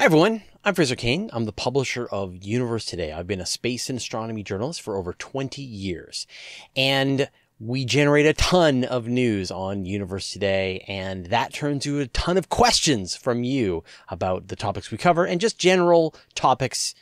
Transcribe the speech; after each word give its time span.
Hi, 0.00 0.06
everyone. 0.06 0.44
I'm 0.64 0.74
Fraser 0.74 0.96
Cain. 0.96 1.28
I'm 1.30 1.44
the 1.44 1.52
publisher 1.52 2.06
of 2.06 2.42
Universe 2.42 2.86
Today. 2.86 3.12
I've 3.12 3.26
been 3.26 3.38
a 3.38 3.44
space 3.44 3.90
and 3.90 3.98
astronomy 3.98 4.42
journalist 4.42 4.80
for 4.80 4.96
over 4.96 5.12
20 5.12 5.60
years. 5.60 6.26
And 6.74 7.28
we 7.58 7.84
generate 7.84 8.24
a 8.24 8.32
ton 8.32 8.84
of 8.84 9.08
news 9.08 9.50
on 9.50 9.84
Universe 9.84 10.32
Today, 10.32 10.86
and 10.88 11.26
that 11.26 11.52
turns 11.52 11.84
into 11.84 12.00
a 12.00 12.06
ton 12.06 12.38
of 12.38 12.48
questions 12.48 13.14
from 13.14 13.44
you 13.44 13.84
about 14.08 14.48
the 14.48 14.56
topics 14.56 14.90
we 14.90 14.96
cover 14.96 15.26
and 15.26 15.38
just 15.38 15.58
general 15.58 16.14
topics, 16.34 16.94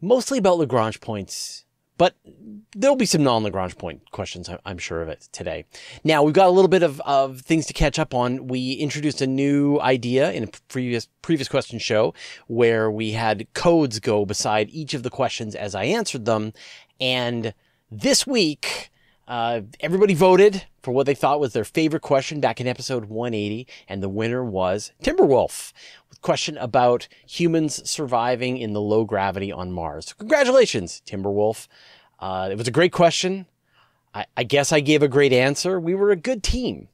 mostly 0.00 0.38
about 0.38 0.58
Lagrange 0.58 1.00
points 1.00 1.66
but 1.98 2.14
there'll 2.74 2.96
be 2.96 3.06
some 3.06 3.22
non-Lagrange 3.22 3.76
point 3.76 4.10
questions, 4.10 4.48
I'm 4.64 4.78
sure 4.78 5.02
of 5.02 5.08
it 5.08 5.28
today. 5.32 5.64
Now 6.04 6.22
we've 6.22 6.34
got 6.34 6.48
a 6.48 6.50
little 6.50 6.68
bit 6.68 6.82
of, 6.82 7.00
of 7.00 7.40
things 7.40 7.66
to 7.66 7.72
catch 7.72 7.98
up 7.98 8.14
on. 8.14 8.46
We 8.46 8.72
introduced 8.72 9.20
a 9.20 9.26
new 9.26 9.78
idea 9.80 10.32
in 10.32 10.44
a 10.44 10.48
previous 10.68 11.08
previous 11.20 11.48
question 11.48 11.78
show 11.78 12.14
where 12.46 12.90
we 12.90 13.12
had 13.12 13.52
codes 13.52 14.00
go 14.00 14.24
beside 14.24 14.70
each 14.70 14.94
of 14.94 15.02
the 15.02 15.10
questions 15.10 15.54
as 15.54 15.74
I 15.74 15.84
answered 15.84 16.24
them, 16.24 16.52
and 17.00 17.52
this 17.90 18.26
week. 18.26 18.90
Uh, 19.28 19.60
everybody 19.80 20.14
voted 20.14 20.64
for 20.80 20.90
what 20.92 21.04
they 21.04 21.14
thought 21.14 21.38
was 21.38 21.52
their 21.52 21.62
favorite 21.62 22.00
question 22.00 22.40
back 22.40 22.62
in 22.62 22.66
episode 22.66 23.04
180, 23.04 23.66
and 23.86 24.02
the 24.02 24.08
winner 24.08 24.42
was 24.42 24.90
Timberwolf 25.04 25.74
with 26.08 26.22
question 26.22 26.56
about 26.56 27.08
humans 27.26 27.88
surviving 27.88 28.56
in 28.56 28.72
the 28.72 28.80
low 28.80 29.04
gravity 29.04 29.52
on 29.52 29.70
Mars. 29.70 30.14
Congratulations, 30.14 31.02
Timberwolf. 31.06 31.68
Uh, 32.18 32.48
it 32.50 32.56
was 32.56 32.66
a 32.66 32.72
great 32.72 32.90
question. 32.90 33.44
I, 34.14 34.24
I, 34.34 34.44
guess 34.44 34.72
I 34.72 34.80
gave 34.80 35.02
a 35.02 35.08
great 35.08 35.34
answer. 35.34 35.78
We 35.78 35.94
were 35.94 36.10
a 36.10 36.16
good 36.16 36.42
team. 36.42 36.88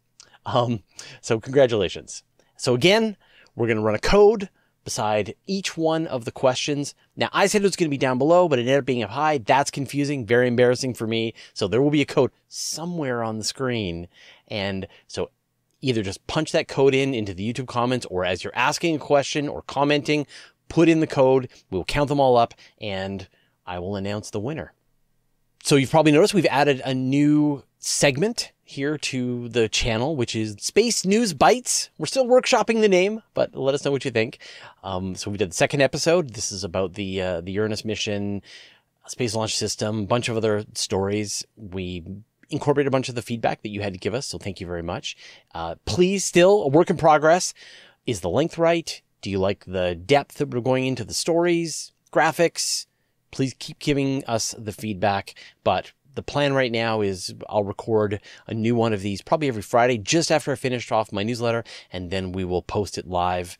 Um, 0.44 0.82
so 1.20 1.38
congratulations. 1.38 2.24
So 2.56 2.74
again, 2.74 3.16
we're 3.54 3.68
going 3.68 3.76
to 3.78 3.82
run 3.84 3.94
a 3.94 4.00
code 4.00 4.50
beside 4.84 5.34
each 5.46 5.76
one 5.76 6.06
of 6.06 6.24
the 6.24 6.32
questions. 6.32 6.94
Now, 7.16 7.28
I 7.32 7.46
said 7.46 7.62
it 7.62 7.64
was 7.64 7.76
going 7.76 7.88
to 7.88 7.94
be 7.94 7.98
down 7.98 8.18
below, 8.18 8.48
but 8.48 8.58
it 8.58 8.62
ended 8.62 8.78
up 8.78 8.84
being 8.84 9.02
up 9.02 9.10
high. 9.10 9.38
That's 9.38 9.70
confusing, 9.70 10.26
very 10.26 10.46
embarrassing 10.46 10.94
for 10.94 11.06
me. 11.06 11.34
So 11.54 11.66
there 11.66 11.82
will 11.82 11.90
be 11.90 12.02
a 12.02 12.06
code 12.06 12.30
somewhere 12.48 13.22
on 13.22 13.38
the 13.38 13.44
screen. 13.44 14.08
And 14.48 14.86
so 15.06 15.30
either 15.80 16.02
just 16.02 16.26
punch 16.26 16.52
that 16.52 16.68
code 16.68 16.94
in 16.94 17.14
into 17.14 17.34
the 17.34 17.50
YouTube 17.50 17.66
comments 17.66 18.06
or 18.06 18.24
as 18.24 18.44
you're 18.44 18.56
asking 18.56 18.96
a 18.96 18.98
question 18.98 19.48
or 19.48 19.62
commenting, 19.62 20.26
put 20.68 20.88
in 20.88 21.00
the 21.00 21.06
code. 21.06 21.48
We'll 21.70 21.84
count 21.84 22.08
them 22.08 22.20
all 22.20 22.36
up 22.36 22.54
and 22.80 23.28
I 23.66 23.78
will 23.78 23.96
announce 23.96 24.30
the 24.30 24.40
winner. 24.40 24.72
So 25.62 25.76
you've 25.76 25.90
probably 25.90 26.12
noticed 26.12 26.34
we've 26.34 26.46
added 26.46 26.82
a 26.84 26.94
new 26.94 27.64
segment 27.78 28.52
here 28.64 28.98
to 28.98 29.48
the 29.48 29.68
channel, 29.68 30.16
which 30.16 30.34
is 30.34 30.56
Space 30.58 31.04
News 31.04 31.34
Bites. 31.34 31.90
We're 31.98 32.06
still 32.06 32.26
workshopping 32.26 32.80
the 32.80 32.88
name, 32.88 33.22
but 33.34 33.54
let 33.54 33.74
us 33.74 33.84
know 33.84 33.90
what 33.90 34.04
you 34.04 34.10
think. 34.10 34.38
Um, 34.82 35.14
so 35.14 35.30
we 35.30 35.38
did 35.38 35.50
the 35.50 35.54
second 35.54 35.82
episode. 35.82 36.30
This 36.30 36.50
is 36.50 36.64
about 36.64 36.94
the 36.94 37.20
uh, 37.20 37.40
the 37.40 37.52
Uranus 37.52 37.84
mission, 37.84 38.42
space 39.06 39.34
launch 39.34 39.56
system, 39.56 40.00
a 40.00 40.06
bunch 40.06 40.28
of 40.28 40.36
other 40.36 40.64
stories. 40.74 41.46
We 41.56 42.04
incorporate 42.50 42.86
a 42.86 42.90
bunch 42.90 43.08
of 43.08 43.14
the 43.14 43.22
feedback 43.22 43.62
that 43.62 43.70
you 43.70 43.82
had 43.82 43.92
to 43.92 43.98
give 43.98 44.14
us. 44.14 44.26
So 44.26 44.38
thank 44.38 44.60
you 44.60 44.66
very 44.66 44.82
much. 44.82 45.16
Uh, 45.54 45.76
please, 45.84 46.24
still 46.24 46.62
a 46.62 46.68
work 46.68 46.90
in 46.90 46.96
progress. 46.96 47.54
Is 48.06 48.20
the 48.20 48.30
length 48.30 48.58
right? 48.58 49.00
Do 49.22 49.30
you 49.30 49.38
like 49.38 49.64
the 49.64 49.94
depth 49.94 50.36
that 50.36 50.50
we're 50.50 50.60
going 50.60 50.86
into 50.86 51.04
the 51.04 51.14
stories, 51.14 51.92
graphics? 52.12 52.86
please 53.34 53.54
keep 53.58 53.80
giving 53.80 54.24
us 54.26 54.54
the 54.56 54.72
feedback. 54.72 55.34
But 55.64 55.92
the 56.14 56.22
plan 56.22 56.52
right 56.52 56.72
now 56.72 57.00
is 57.00 57.34
I'll 57.48 57.64
record 57.64 58.20
a 58.46 58.54
new 58.54 58.74
one 58.74 58.92
of 58.92 59.00
these 59.00 59.22
probably 59.22 59.48
every 59.48 59.62
Friday 59.62 59.98
just 59.98 60.30
after 60.30 60.52
I 60.52 60.56
finished 60.56 60.92
off 60.92 61.12
my 61.12 61.22
newsletter, 61.22 61.64
and 61.92 62.10
then 62.10 62.32
we 62.32 62.44
will 62.44 62.62
post 62.62 62.98
it 62.98 63.06
live 63.06 63.58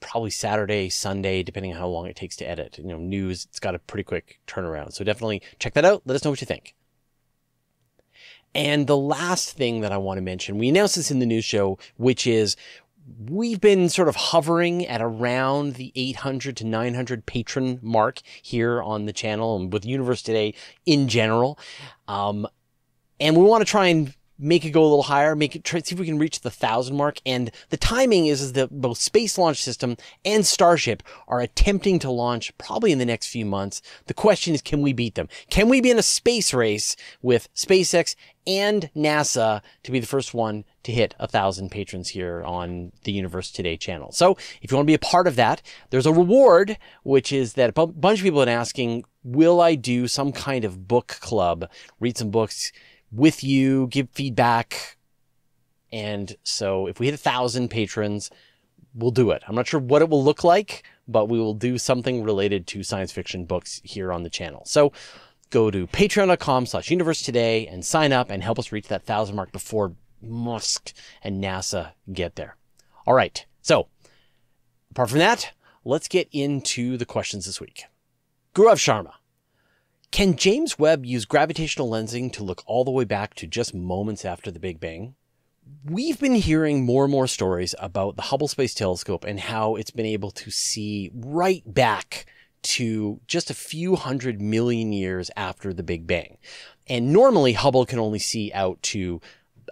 probably 0.00 0.30
Saturday, 0.30 0.88
Sunday, 0.88 1.42
depending 1.42 1.72
on 1.72 1.78
how 1.78 1.88
long 1.88 2.06
it 2.06 2.16
takes 2.16 2.36
to 2.36 2.48
edit. 2.48 2.78
You 2.78 2.84
know, 2.84 2.98
news, 2.98 3.46
it's 3.48 3.58
got 3.58 3.74
a 3.74 3.78
pretty 3.78 4.04
quick 4.04 4.40
turnaround. 4.46 4.92
So 4.92 5.04
definitely 5.04 5.42
check 5.58 5.74
that 5.74 5.84
out. 5.84 6.02
Let 6.04 6.14
us 6.14 6.24
know 6.24 6.30
what 6.30 6.40
you 6.40 6.46
think. 6.46 6.74
And 8.54 8.86
the 8.86 8.96
last 8.96 9.54
thing 9.54 9.80
that 9.82 9.92
I 9.92 9.98
want 9.98 10.16
to 10.16 10.22
mention, 10.22 10.56
we 10.56 10.70
announced 10.70 10.96
this 10.96 11.10
in 11.10 11.18
the 11.18 11.26
news 11.26 11.44
show, 11.44 11.78
which 11.98 12.26
is 12.26 12.56
we've 13.28 13.60
been 13.60 13.88
sort 13.88 14.08
of 14.08 14.16
hovering 14.16 14.86
at 14.86 15.00
around 15.00 15.74
the 15.74 15.92
800 15.94 16.56
to 16.58 16.64
900 16.64 17.26
patron 17.26 17.78
mark 17.82 18.20
here 18.42 18.82
on 18.82 19.06
the 19.06 19.12
channel 19.12 19.56
and 19.56 19.72
with 19.72 19.84
Universe 19.84 20.22
Today 20.22 20.54
in 20.84 21.08
general. 21.08 21.58
Um, 22.08 22.46
and 23.20 23.36
we 23.36 23.44
want 23.44 23.64
to 23.64 23.70
try 23.70 23.86
and 23.86 24.14
make 24.38 24.64
it 24.64 24.70
go 24.70 24.82
a 24.82 24.84
little 24.84 25.04
higher, 25.04 25.34
make 25.34 25.56
it 25.56 25.64
try 25.64 25.80
see 25.80 25.94
if 25.94 26.00
we 26.00 26.06
can 26.06 26.18
reach 26.18 26.40
the 26.40 26.50
thousand 26.50 26.96
mark. 26.96 27.20
And 27.24 27.50
the 27.70 27.76
timing 27.76 28.26
is, 28.26 28.40
is 28.40 28.52
that 28.54 28.70
both 28.70 28.98
Space 28.98 29.38
Launch 29.38 29.62
System 29.62 29.96
and 30.24 30.44
Starship 30.44 31.02
are 31.28 31.40
attempting 31.40 31.98
to 32.00 32.10
launch 32.10 32.56
probably 32.58 32.92
in 32.92 32.98
the 32.98 33.06
next 33.06 33.28
few 33.28 33.46
months. 33.46 33.82
The 34.06 34.14
question 34.14 34.54
is, 34.54 34.62
can 34.62 34.82
we 34.82 34.92
beat 34.92 35.14
them? 35.14 35.28
Can 35.50 35.68
we 35.68 35.80
be 35.80 35.90
in 35.90 35.98
a 35.98 36.02
space 36.02 36.52
race 36.52 36.96
with 37.22 37.52
SpaceX 37.54 38.14
and 38.46 38.90
NASA 38.94 39.60
to 39.82 39.90
be 39.90 39.98
the 39.98 40.06
first 40.06 40.32
one 40.32 40.64
to 40.84 40.92
hit 40.92 41.14
a 41.18 41.26
thousand 41.26 41.70
patrons 41.70 42.10
here 42.10 42.44
on 42.44 42.92
the 43.04 43.12
Universe 43.12 43.50
Today 43.50 43.76
channel? 43.76 44.12
So 44.12 44.36
if 44.62 44.70
you 44.70 44.76
want 44.76 44.86
to 44.86 44.90
be 44.90 44.94
a 44.94 44.98
part 44.98 45.26
of 45.26 45.36
that, 45.36 45.62
there's 45.90 46.06
a 46.06 46.12
reward, 46.12 46.78
which 47.02 47.32
is 47.32 47.54
that 47.54 47.70
a 47.70 47.86
bunch 47.86 48.20
of 48.20 48.24
people 48.24 48.40
have 48.40 48.46
been 48.46 48.54
asking, 48.54 49.04
will 49.24 49.60
I 49.60 49.74
do 49.74 50.06
some 50.06 50.30
kind 50.32 50.64
of 50.64 50.86
book 50.86 51.18
club, 51.20 51.68
read 51.98 52.16
some 52.16 52.30
books, 52.30 52.70
with 53.10 53.42
you, 53.44 53.86
give 53.88 54.08
feedback. 54.10 54.96
And 55.92 56.36
so 56.42 56.86
if 56.86 56.98
we 56.98 57.06
hit 57.06 57.14
a 57.14 57.18
thousand 57.18 57.68
patrons, 57.68 58.30
we'll 58.94 59.10
do 59.10 59.30
it. 59.30 59.42
I'm 59.46 59.54
not 59.54 59.66
sure 59.66 59.80
what 59.80 60.02
it 60.02 60.08
will 60.08 60.24
look 60.24 60.44
like, 60.44 60.84
but 61.06 61.28
we 61.28 61.38
will 61.38 61.54
do 61.54 61.78
something 61.78 62.22
related 62.24 62.66
to 62.68 62.82
science 62.82 63.12
fiction 63.12 63.44
books 63.44 63.80
here 63.84 64.12
on 64.12 64.22
the 64.22 64.30
channel. 64.30 64.62
So 64.66 64.92
go 65.50 65.70
to 65.70 65.86
patreon.com 65.86 66.66
slash 66.66 66.90
universe 66.90 67.22
today 67.22 67.66
and 67.66 67.84
sign 67.84 68.12
up 68.12 68.30
and 68.30 68.42
help 68.42 68.58
us 68.58 68.72
reach 68.72 68.88
that 68.88 69.04
thousand 69.04 69.36
mark 69.36 69.52
before 69.52 69.94
Musk 70.20 70.92
and 71.22 71.42
NASA 71.42 71.92
get 72.12 72.36
there. 72.36 72.56
All 73.06 73.14
right. 73.14 73.44
So 73.62 73.88
apart 74.90 75.10
from 75.10 75.20
that, 75.20 75.52
let's 75.84 76.08
get 76.08 76.28
into 76.32 76.96
the 76.96 77.06
questions 77.06 77.46
this 77.46 77.60
week. 77.60 77.84
Gaurav 78.54 78.76
Sharma 78.76 79.12
can 80.16 80.34
James 80.34 80.78
Webb 80.78 81.04
use 81.04 81.26
gravitational 81.26 81.90
lensing 81.90 82.32
to 82.32 82.42
look 82.42 82.62
all 82.64 82.86
the 82.86 82.90
way 82.90 83.04
back 83.04 83.34
to 83.34 83.46
just 83.46 83.74
moments 83.74 84.24
after 84.24 84.50
the 84.50 84.58
Big 84.58 84.80
Bang? 84.80 85.14
We've 85.84 86.18
been 86.18 86.36
hearing 86.36 86.86
more 86.86 87.04
and 87.04 87.12
more 87.12 87.26
stories 87.26 87.74
about 87.78 88.16
the 88.16 88.22
Hubble 88.22 88.48
Space 88.48 88.72
Telescope 88.72 89.26
and 89.26 89.38
how 89.38 89.74
it's 89.74 89.90
been 89.90 90.06
able 90.06 90.30
to 90.30 90.50
see 90.50 91.10
right 91.14 91.62
back 91.66 92.24
to 92.62 93.20
just 93.26 93.50
a 93.50 93.54
few 93.54 93.94
hundred 93.94 94.40
million 94.40 94.90
years 94.90 95.30
after 95.36 95.74
the 95.74 95.82
Big 95.82 96.06
Bang. 96.06 96.38
And 96.86 97.12
normally 97.12 97.52
Hubble 97.52 97.84
can 97.84 97.98
only 97.98 98.18
see 98.18 98.50
out 98.54 98.82
to 98.84 99.20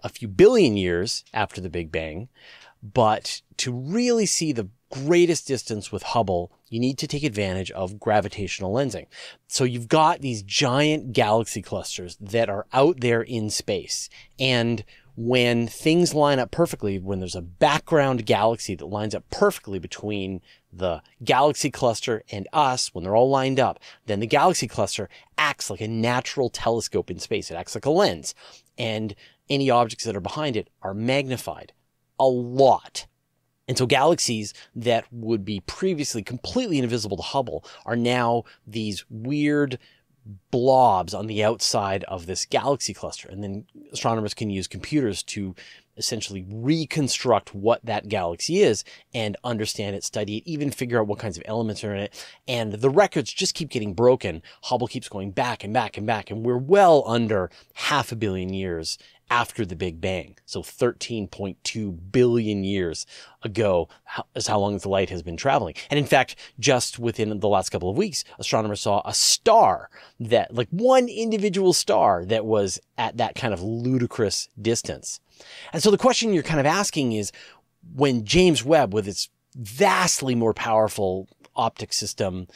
a 0.03 0.11
few 0.11 0.29
billion 0.29 0.77
years 0.77 1.25
after 1.33 1.63
the 1.63 1.71
Big 1.71 1.91
Bang. 1.91 2.29
But 2.83 3.41
to 3.57 3.73
really 3.73 4.27
see 4.27 4.53
the 4.53 4.69
greatest 4.95 5.47
distance 5.47 5.91
with 5.91 6.03
Hubble, 6.03 6.53
you 6.69 6.79
need 6.79 6.99
to 6.99 7.07
take 7.07 7.25
advantage 7.25 7.71
of 7.73 7.99
gravitational 7.99 8.73
lensing. 8.73 9.07
So 9.49 9.65
you've 9.65 9.89
got 9.89 10.21
these 10.21 10.43
giant 10.43 11.13
galaxy 11.13 11.63
clusters 11.63 12.17
that 12.21 12.49
are 12.49 12.67
out 12.73 13.01
there 13.01 13.23
in 13.23 13.51
space. 13.51 14.09
And 14.39 14.85
when 15.17 15.67
things 15.69 16.15
line 16.15 16.39
up 16.39 16.51
perfectly, 16.51 16.99
when 16.99 17.21
there's 17.21 17.37
a 17.37 17.43
background 17.43 18.27
galaxy 18.27 18.75
that 18.75 18.87
lines 18.87 19.15
up 19.15 19.25
perfectly 19.31 19.79
between 19.79 20.41
the 20.73 21.03
galaxy 21.23 21.71
cluster 21.71 22.25
and 22.33 22.49
us, 22.53 22.93
when 22.93 23.05
they're 23.05 23.17
all 23.17 23.31
lined 23.31 23.61
up, 23.61 23.79
then 24.07 24.21
the 24.21 24.27
galaxy 24.27 24.67
cluster 24.67 25.09
acts 25.39 25.71
like 25.71 25.81
a 25.81 25.89
natural 25.89 26.51
telescope 26.51 27.11
in 27.11 27.19
space. 27.19 27.51
It 27.51 27.55
acts 27.55 27.75
like 27.75 27.87
a 27.87 27.91
lens. 27.91 28.35
And 28.77 29.15
any 29.49 29.71
objects 29.71 30.05
that 30.05 30.17
are 30.17 30.21
behind 30.21 30.57
it 30.57 30.69
are 30.83 30.95
magnified 30.95 31.73
a 32.19 32.27
lot. 32.27 33.07
And 33.67 33.79
so 33.79 33.87
galaxies 33.87 34.53
that 34.75 35.07
would 35.11 35.45
be 35.45 35.61
previously 35.61 36.23
completely 36.23 36.79
invisible 36.79 37.17
to 37.17 37.23
Hubble 37.23 37.65
are 37.87 37.97
now 37.97 38.45
these 38.67 39.05
weird 39.09 39.79
blobs 40.51 41.13
on 41.13 41.27
the 41.27 41.45
outside 41.45 42.05
of 42.05 42.27
this 42.27 42.47
galaxy 42.47 42.95
cluster. 42.95 43.29
And 43.29 43.43
then 43.43 43.67
astronomers 43.93 44.35
can 44.35 44.51
use 44.51 44.67
computers 44.67 45.23
to 45.25 45.55
essentially 45.97 46.45
reconstruct 46.49 47.55
what 47.55 47.85
that 47.85 48.09
galaxy 48.09 48.63
is 48.63 48.85
and 49.13 49.37
understand 49.45 49.95
it, 49.95 50.03
study 50.03 50.39
it, 50.39 50.47
even 50.47 50.71
figure 50.71 51.01
out 51.01 51.07
what 51.07 51.19
kinds 51.19 51.37
of 51.37 51.43
elements 51.47 51.85
are 51.85 51.95
in 51.95 52.03
it. 52.03 52.27
And 52.49 52.73
the 52.73 52.91
records 52.91 53.33
just 53.33 53.55
keep 53.55 53.69
getting 53.71 53.95
broken. 53.95 54.43
Hubble 54.65 54.89
keeps 54.89 55.09
going 55.09 55.31
back 55.31 55.63
and 55.63 55.73
back 55.73 55.97
and 55.97 56.07
back. 56.07 56.31
And 56.31 56.45
we're 56.45 56.57
well 56.57 57.05
under 57.07 57.51
half 57.75 58.11
a 58.11 58.17
billion 58.17 58.53
years 58.53 58.99
after 59.31 59.65
the 59.65 59.77
Big 59.77 60.01
Bang. 60.01 60.37
So 60.47 60.63
13.2 60.63 61.99
billion 62.13 62.65
years 62.65 63.07
ago 63.43 63.89
is 64.35 64.47
how 64.47 64.59
long 64.59 64.79
the 64.79 64.89
light 64.89 65.11
has 65.11 65.23
been 65.23 65.37
traveling. 65.37 65.75
And 65.91 65.99
in 65.99 66.07
fact, 66.07 66.37
just 66.59 66.99
within 66.99 67.41
the 67.41 67.49
last 67.49 67.71
couple 67.71 67.91
of 67.91 67.97
weeks, 67.97 68.25
astronomers 68.39 68.81
saw 68.81 69.03
a 69.05 69.15
star 69.15 69.91
that, 70.21 70.55
like 70.55 70.69
one 70.71 71.09
individual 71.09 71.73
star 71.73 72.25
that 72.27 72.45
was 72.45 72.79
at 72.99 73.17
that 73.17 73.35
kind 73.35 73.55
of 73.55 73.63
ludicrous 73.63 74.49
distance. 74.61 75.21
And 75.73 75.83
so 75.83 75.91
the 75.91 75.99
question 75.99 76.33
you're 76.33 76.43
kind 76.43 76.61
of 76.61 76.67
asking 76.67 77.13
is 77.13 77.33
when 77.95 78.25
James 78.25 78.65
Webb 78.65 78.95
with 78.95 79.09
its 79.09 79.29
vastly 79.55 80.35
more 80.35 80.55
powerful 80.55 81.29
optic 81.57 81.93
system 81.93 82.47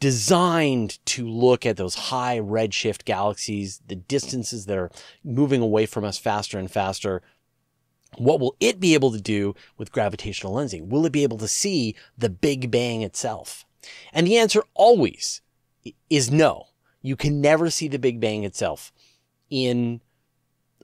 designed 0.00 1.04
to 1.06 1.28
look 1.28 1.64
at 1.64 1.76
those 1.76 1.94
high 1.94 2.38
redshift 2.38 3.04
galaxies, 3.04 3.80
the 3.86 3.96
distances 3.96 4.66
that 4.66 4.78
are 4.78 4.90
moving 5.24 5.60
away 5.60 5.86
from 5.86 6.04
us 6.04 6.18
faster 6.18 6.58
and 6.58 6.70
faster. 6.70 7.22
What 8.16 8.40
will 8.40 8.56
it 8.60 8.80
be 8.80 8.94
able 8.94 9.12
to 9.12 9.20
do 9.20 9.54
with 9.76 9.92
gravitational 9.92 10.54
lensing? 10.54 10.88
Will 10.88 11.04
it 11.06 11.12
be 11.12 11.22
able 11.22 11.38
to 11.38 11.48
see 11.48 11.94
the 12.16 12.30
Big 12.30 12.70
Bang 12.70 13.02
itself? 13.02 13.64
And 14.12 14.26
the 14.26 14.36
answer 14.36 14.64
always 14.74 15.42
is 16.08 16.30
no. 16.30 16.68
You 17.02 17.16
can 17.16 17.40
never 17.40 17.70
see 17.70 17.88
the 17.88 17.98
Big 17.98 18.20
Bang 18.20 18.44
itself 18.44 18.92
in 19.50 20.00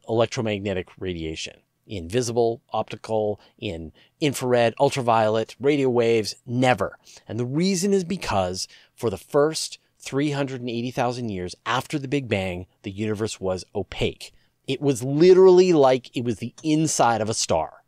electromagnetic 0.08 0.88
radiation 0.98 1.62
in 1.86 2.08
visible, 2.08 2.62
optical, 2.72 3.40
in 3.58 3.92
infrared, 4.20 4.74
ultraviolet, 4.78 5.56
radio 5.60 5.88
waves, 5.90 6.36
never. 6.46 6.98
And 7.26 7.38
the 7.38 7.44
reason 7.44 7.92
is 7.92 8.04
because 8.04 8.68
for 9.02 9.10
the 9.10 9.18
first 9.18 9.80
380,000 9.98 11.28
years 11.28 11.56
after 11.66 11.98
the 11.98 12.06
Big 12.06 12.28
Bang, 12.28 12.66
the 12.82 12.90
universe 12.92 13.40
was 13.40 13.64
opaque. 13.74 14.32
It 14.68 14.80
was 14.80 15.02
literally 15.02 15.72
like 15.72 16.16
it 16.16 16.22
was 16.22 16.36
the 16.36 16.54
inside 16.62 17.20
of 17.20 17.28
a 17.28 17.34
star. 17.34 17.82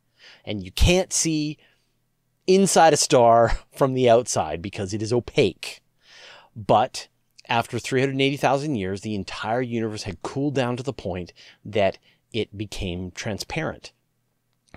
And 0.45 0.61
you 0.61 0.73
can't 0.73 1.13
see 1.13 1.57
inside 2.49 2.93
a 2.93 2.97
star 2.97 3.61
from 3.77 3.95
the 3.95 4.11
outside 4.11 4.61
because 4.61 4.93
it 4.93 5.03
is 5.03 5.13
opaque. 5.13 5.83
But 6.57 7.07
after 7.49 7.79
380,000 7.79 8.75
years, 8.75 9.03
the 9.03 9.15
entire 9.15 9.63
universe 9.63 10.03
had 10.03 10.21
cooled 10.23 10.57
down 10.57 10.77
to 10.77 10.83
the 10.83 10.93
point 10.93 11.33
that 11.65 11.99
it 12.33 12.59
became 12.59 13.13
transparent. 13.13 13.93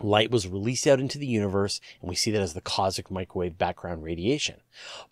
Light 0.01 0.31
was 0.31 0.47
released 0.47 0.87
out 0.87 0.99
into 0.99 1.17
the 1.17 1.27
universe, 1.27 1.79
and 2.01 2.09
we 2.09 2.15
see 2.15 2.31
that 2.31 2.41
as 2.41 2.53
the 2.53 2.61
cosmic 2.61 3.09
microwave 3.09 3.57
background 3.57 4.03
radiation. 4.03 4.61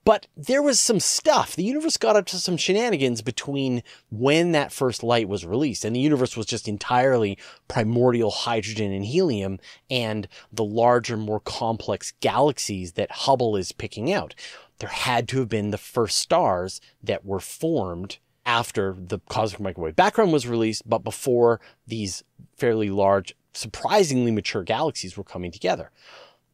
But 0.04 0.28
there 0.36 0.62
was 0.62 0.80
some 0.80 1.00
stuff. 1.00 1.56
The 1.56 1.64
universe 1.64 1.98
got 1.98 2.16
up 2.16 2.26
to 2.28 2.38
some 2.38 2.58
shenanigans 2.58 3.22
between 3.22 3.84
when 4.10 4.52
that 4.52 4.72
first 4.72 5.04
light 5.04 5.28
was 5.28 5.46
released, 5.46 5.86
and 5.86 5.96
the 5.96 6.00
universe 6.00 6.38
was 6.38 6.46
just 6.46 6.68
entirely 6.68 7.38
primordial 7.68 8.32
hydrogen 8.32 8.92
and 8.92 9.06
helium, 9.06 9.60
and 9.90 10.28
the 10.52 10.64
larger, 10.64 11.18
more 11.18 11.40
complex 11.40 12.14
galaxies 12.20 12.94
that 12.94 13.12
Hubble 13.12 13.56
is 13.56 13.72
picking 13.72 14.12
out. 14.12 14.36
There 14.80 14.90
had 14.90 15.28
to 15.30 15.40
have 15.40 15.50
been 15.50 15.72
the 15.72 15.78
first 15.78 16.18
stars 16.18 16.82
that 17.02 17.26
were 17.26 17.40
formed 17.40 18.18
after 18.46 18.96
the 18.98 19.20
cosmic 19.28 19.60
microwave 19.62 19.96
background 19.96 20.32
was 20.32 20.48
released, 20.48 20.88
but 20.88 21.04
before 21.04 21.60
these 21.88 22.24
fairly 22.56 22.90
large, 22.90 23.36
surprisingly 23.56 24.32
mature 24.32 24.64
galaxies 24.64 25.18
were 25.18 25.24
coming 25.24 25.52
together. 25.52 25.92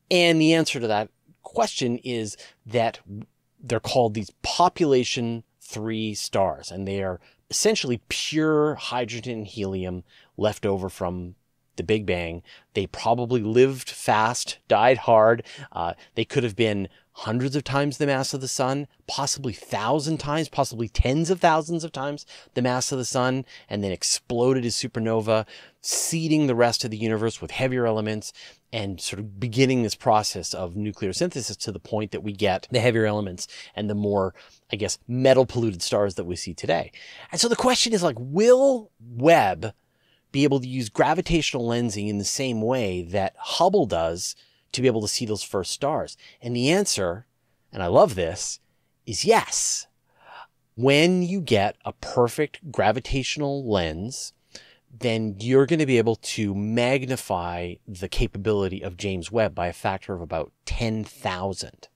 And 0.10 0.40
the 0.40 0.54
answer 0.54 0.80
to 0.80 0.88
that 0.88 1.10
question 1.44 1.98
is 1.98 2.38
that 2.66 3.00
they're 3.60 3.80
called 3.80 4.14
these 4.14 4.32
population 4.42 5.44
three 5.60 6.14
stars, 6.14 6.72
and 6.72 6.88
they 6.88 7.02
are 7.02 7.20
essentially 7.50 8.02
pure 8.10 8.76
hydrogen 8.76 9.40
and 9.40 9.48
helium 9.48 10.04
left 10.38 10.66
over 10.66 10.90
from 10.90 11.36
the 11.76 11.84
Big 11.84 12.06
Bang. 12.06 12.44
They 12.74 12.88
probably 12.88 13.42
lived 13.42 13.90
fast, 13.90 14.58
died 14.68 15.00
hard. 15.00 15.44
Uh, 15.72 15.94
they 16.16 16.26
could 16.26 16.44
have 16.44 16.56
been 16.56 16.90
hundreds 17.14 17.56
of 17.56 17.64
times 17.64 17.98
the 17.98 18.06
mass 18.06 18.34
of 18.34 18.42
the 18.42 18.48
sun, 18.48 18.88
possibly 19.08 19.54
thousand 19.54 20.18
times, 20.18 20.50
possibly 20.50 20.88
tens 20.88 21.30
of 21.30 21.40
thousands 21.40 21.84
of 21.84 21.92
times 21.92 22.26
the 22.54 22.62
mass 22.62 22.92
of 22.92 22.98
the 22.98 23.06
sun, 23.06 23.46
and 23.70 23.84
then 23.84 23.92
exploded 23.92 24.66
as 24.66 24.76
supernova, 24.76 25.46
seeding 25.82 26.48
the 26.48 26.56
rest 26.56 26.84
of 26.86 26.92
the 26.92 26.98
universe 26.98 27.42
with 27.42 27.52
heavier 27.52 27.86
elements 27.86 28.32
and 28.72 29.02
sort 29.02 29.20
of 29.20 29.40
beginning 29.40 29.84
this 29.84 29.96
process 29.96 30.54
of 30.54 30.76
nuclear 30.76 31.12
synthesis 31.12 31.58
to 31.58 31.72
the 31.72 31.80
point 31.80 32.12
that 32.12 32.24
we 32.24 32.32
get 32.32 32.68
the 32.72 32.80
heavier 32.80 33.06
elements 33.06 33.48
and 33.76 33.90
the 33.90 33.96
more, 33.96 34.34
I 34.72 34.78
guess, 34.78 34.98
metal 35.08 35.46
polluted 35.46 35.82
stars 35.82 36.16
that 36.16 36.24
we 36.24 36.36
see 36.36 36.54
today. 36.54 36.92
And 37.32 37.42
so 37.42 37.50
the 37.50 37.56
question 37.56 37.94
is 37.94 38.04
like, 38.04 38.16
will 38.20 38.92
Webb 39.00 39.74
be 40.32 40.46
able 40.46 40.62
to 40.62 40.68
use 40.68 40.88
gravitational 40.88 41.68
lensing 41.68 42.08
in 42.08 42.18
the 42.18 42.24
same 42.24 42.62
way 42.62 43.02
that 43.04 43.36
Hubble 43.38 43.86
does 43.86 44.36
to 44.72 44.82
be 44.82 44.88
able 44.88 45.02
to 45.02 45.08
see 45.08 45.26
those 45.26 45.44
first 45.44 45.72
stars? 45.72 46.18
And 46.42 46.56
the 46.56 46.70
answer, 46.70 47.26
and 47.72 47.82
I 47.82 47.88
love 47.88 48.16
this, 48.16 48.60
is 49.06 49.26
yes. 49.26 49.88
When 50.76 51.24
you 51.24 51.42
get 51.42 51.76
a 51.84 51.94
perfect 51.94 52.72
gravitational 52.72 53.70
lens, 53.70 54.34
then 55.00 55.36
you're 55.40 55.66
going 55.66 55.80
to 55.80 55.86
be 55.86 55.98
able 55.98 56.16
to 56.18 56.54
magnify 56.54 57.76
the 57.88 58.10
capability 58.10 58.82
of 58.82 58.98
James 58.98 59.32
Webb 59.32 59.56
by 59.56 59.68
a 59.68 59.74
factor 59.74 60.14
of 60.14 60.22
about 60.22 60.52
10,000. 60.66 61.88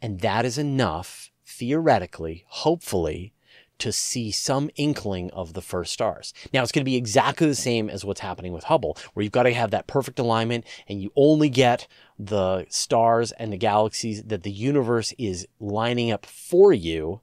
And 0.00 0.20
that 0.20 0.44
is 0.44 0.58
enough, 0.58 1.30
theoretically, 1.44 2.44
hopefully, 2.48 3.32
to 3.78 3.92
see 3.92 4.30
some 4.30 4.70
inkling 4.76 5.30
of 5.30 5.52
the 5.52 5.62
first 5.62 5.92
stars. 5.92 6.32
Now, 6.52 6.62
it's 6.62 6.72
going 6.72 6.84
to 6.84 6.90
be 6.90 6.96
exactly 6.96 7.46
the 7.46 7.54
same 7.54 7.90
as 7.90 8.04
what's 8.04 8.20
happening 8.20 8.52
with 8.52 8.64
Hubble, 8.64 8.96
where 9.12 9.22
you've 9.22 9.32
got 9.32 9.44
to 9.44 9.52
have 9.52 9.70
that 9.70 9.86
perfect 9.86 10.18
alignment 10.18 10.64
and 10.88 11.00
you 11.00 11.12
only 11.16 11.48
get 11.48 11.86
the 12.18 12.66
stars 12.68 13.32
and 13.32 13.52
the 13.52 13.56
galaxies 13.56 14.22
that 14.24 14.42
the 14.42 14.50
universe 14.50 15.12
is 15.18 15.46
lining 15.60 16.10
up 16.10 16.24
for 16.26 16.72
you. 16.72 17.20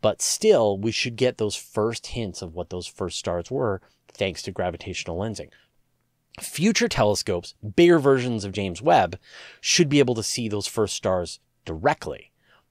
But 0.00 0.22
still, 0.22 0.78
we 0.78 0.92
should 0.92 1.16
get 1.16 1.38
those 1.38 1.56
first 1.56 2.08
hints 2.08 2.42
of 2.42 2.54
what 2.54 2.70
those 2.70 2.86
first 2.86 3.18
stars 3.18 3.50
were 3.50 3.80
thanks 4.12 4.42
to 4.42 4.52
gravitational 4.52 5.18
lensing. 5.18 5.48
Future 6.40 6.88
telescopes, 6.88 7.54
bigger 7.76 7.98
versions 7.98 8.44
of 8.44 8.52
James 8.52 8.80
Webb, 8.80 9.18
should 9.60 9.88
be 9.88 9.98
able 9.98 10.14
to 10.14 10.22
see 10.22 10.48
those 10.48 10.68
first 10.68 10.94
stars 10.94 11.40
directly 11.64 12.28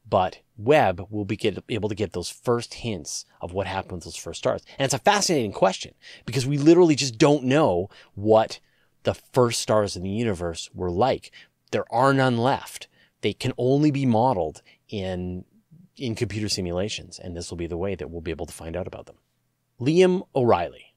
but 0.10 0.40
Webb 0.58 1.08
will 1.10 1.26
be 1.26 1.36
get, 1.36 1.64
able 1.70 1.90
to 1.90 1.96
get 1.96 2.14
those 2.14 2.30
first 2.30 2.76
hints 2.76 3.26
of 3.42 3.54
what 3.54 3.68
happened 3.68 3.94
with 3.94 4.04
those 4.06 4.16
first 4.16 4.40
stars. 4.40 4.64
And 4.78 4.86
it's 4.86 4.94
a 4.94 5.00
fascinating 5.00 5.52
question 5.52 5.94
because 6.26 6.48
we 6.48 6.58
literally 6.58 6.96
just 6.96 7.18
don't 7.18 7.44
know 7.44 7.90
what 8.16 8.60
the 9.04 9.14
first 9.14 9.62
stars 9.62 9.96
in 9.96 10.04
the 10.04 10.10
universe 10.10 10.70
were 10.74 10.92
like. 10.92 11.32
There 11.72 11.86
are 11.94 12.14
none 12.14 12.38
left. 12.38 12.88
They 13.22 13.34
can 13.34 13.54
only 13.58 13.92
be 13.92 14.06
modeled 14.06 14.62
in 14.90 15.46
in 15.96 16.14
computer 16.14 16.48
simulations, 16.48 17.18
and 17.18 17.36
this 17.36 17.50
will 17.50 17.58
be 17.58 17.66
the 17.66 17.78
way 17.78 17.96
that 17.96 18.12
we'll 18.12 18.22
be 18.22 18.30
able 18.30 18.46
to 18.46 18.54
find 18.54 18.76
out 18.76 18.86
about 18.86 19.08
them. 19.08 19.16
Liam 19.82 20.28
O'Reilly. 20.36 20.94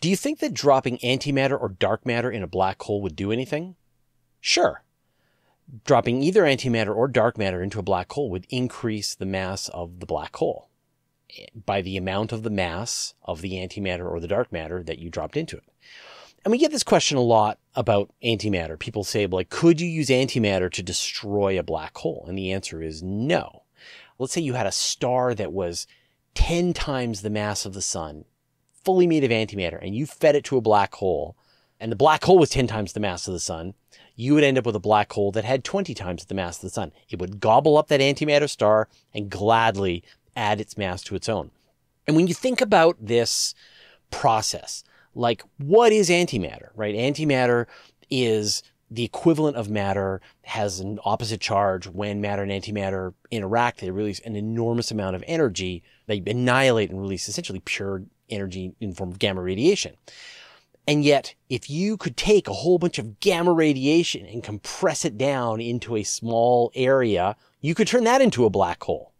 Do 0.00 0.08
you 0.08 0.14
think 0.14 0.38
that 0.38 0.54
dropping 0.54 0.98
antimatter 0.98 1.60
or 1.60 1.68
dark 1.68 2.06
matter 2.06 2.30
in 2.30 2.44
a 2.44 2.46
black 2.46 2.80
hole 2.82 3.02
would 3.02 3.16
do 3.16 3.32
anything? 3.32 3.74
Sure 4.40 4.84
dropping 5.84 6.22
either 6.22 6.42
antimatter 6.42 6.94
or 6.94 7.08
dark 7.08 7.36
matter 7.36 7.62
into 7.62 7.78
a 7.78 7.82
black 7.82 8.10
hole 8.12 8.30
would 8.30 8.46
increase 8.48 9.14
the 9.14 9.26
mass 9.26 9.68
of 9.68 10.00
the 10.00 10.06
black 10.06 10.34
hole 10.36 10.70
by 11.66 11.82
the 11.82 11.96
amount 11.96 12.32
of 12.32 12.42
the 12.42 12.50
mass 12.50 13.14
of 13.24 13.42
the 13.42 13.52
antimatter 13.52 14.10
or 14.10 14.18
the 14.20 14.28
dark 14.28 14.50
matter 14.50 14.82
that 14.82 14.98
you 14.98 15.10
dropped 15.10 15.36
into 15.36 15.56
it. 15.56 15.64
And 16.44 16.52
we 16.52 16.58
get 16.58 16.70
this 16.70 16.84
question 16.84 17.18
a 17.18 17.22
lot 17.22 17.58
about 17.74 18.10
antimatter. 18.24 18.78
People 18.78 19.04
say, 19.04 19.26
like, 19.26 19.50
could 19.50 19.80
you 19.80 19.88
use 19.88 20.08
antimatter 20.08 20.70
to 20.72 20.82
destroy 20.82 21.58
a 21.58 21.64
black 21.64 21.96
hole? 21.98 22.24
And 22.28 22.38
the 22.38 22.52
answer 22.52 22.82
is 22.82 23.02
no. 23.02 23.64
Let's 24.18 24.32
say 24.32 24.40
you 24.40 24.54
had 24.54 24.66
a 24.66 24.72
star 24.72 25.34
that 25.34 25.52
was 25.52 25.86
10 26.34 26.72
times 26.72 27.22
the 27.22 27.30
mass 27.30 27.66
of 27.66 27.74
the 27.74 27.82
sun, 27.82 28.24
fully 28.84 29.06
made 29.06 29.24
of 29.24 29.30
antimatter, 29.30 29.78
and 29.82 29.94
you 29.94 30.06
fed 30.06 30.36
it 30.36 30.44
to 30.44 30.56
a 30.56 30.62
black 30.62 30.94
hole, 30.94 31.36
and 31.80 31.92
the 31.92 31.96
black 31.96 32.24
hole 32.24 32.38
was 32.38 32.50
10 32.50 32.66
times 32.66 32.92
the 32.92 33.00
mass 33.00 33.26
of 33.26 33.34
the 33.34 33.40
sun 33.40 33.74
you 34.18 34.34
would 34.34 34.42
end 34.42 34.58
up 34.58 34.66
with 34.66 34.74
a 34.74 34.80
black 34.80 35.12
hole 35.12 35.30
that 35.30 35.44
had 35.44 35.62
20 35.62 35.94
times 35.94 36.24
the 36.24 36.34
mass 36.34 36.56
of 36.56 36.62
the 36.62 36.70
sun. 36.70 36.90
It 37.08 37.20
would 37.20 37.38
gobble 37.38 37.78
up 37.78 37.86
that 37.86 38.00
antimatter 38.00 38.50
star 38.50 38.88
and 39.14 39.30
gladly 39.30 40.02
add 40.34 40.60
its 40.60 40.76
mass 40.76 41.04
to 41.04 41.14
its 41.14 41.28
own. 41.28 41.52
And 42.04 42.16
when 42.16 42.26
you 42.26 42.34
think 42.34 42.60
about 42.60 42.96
this 43.00 43.54
process, 44.10 44.82
like 45.14 45.44
what 45.58 45.92
is 45.92 46.10
antimatter, 46.10 46.70
right? 46.74 46.96
Antimatter 46.96 47.66
is 48.10 48.64
the 48.90 49.04
equivalent 49.04 49.56
of 49.56 49.70
matter 49.70 50.20
has 50.42 50.80
an 50.80 50.98
opposite 51.04 51.40
charge. 51.40 51.86
When 51.86 52.20
matter 52.20 52.42
and 52.42 52.50
antimatter 52.50 53.14
interact, 53.30 53.80
they 53.80 53.92
release 53.92 54.18
an 54.20 54.34
enormous 54.34 54.90
amount 54.90 55.14
of 55.14 55.22
energy. 55.28 55.84
They 56.08 56.20
annihilate 56.26 56.90
and 56.90 57.00
release 57.00 57.28
essentially 57.28 57.60
pure 57.60 58.02
energy 58.28 58.72
in 58.80 58.94
form 58.94 59.10
of 59.10 59.20
gamma 59.20 59.42
radiation. 59.42 59.94
And 60.88 61.04
yet, 61.04 61.34
if 61.50 61.68
you 61.68 61.98
could 61.98 62.16
take 62.16 62.48
a 62.48 62.54
whole 62.54 62.78
bunch 62.78 62.98
of 62.98 63.20
gamma 63.20 63.52
radiation 63.52 64.24
and 64.24 64.42
compress 64.42 65.04
it 65.04 65.18
down 65.18 65.60
into 65.60 65.96
a 65.96 66.02
small 66.02 66.72
area, 66.74 67.36
you 67.60 67.74
could 67.74 67.86
turn 67.86 68.04
that 68.04 68.22
into 68.22 68.46
a 68.46 68.50
black 68.50 68.82
hole. 68.82 69.12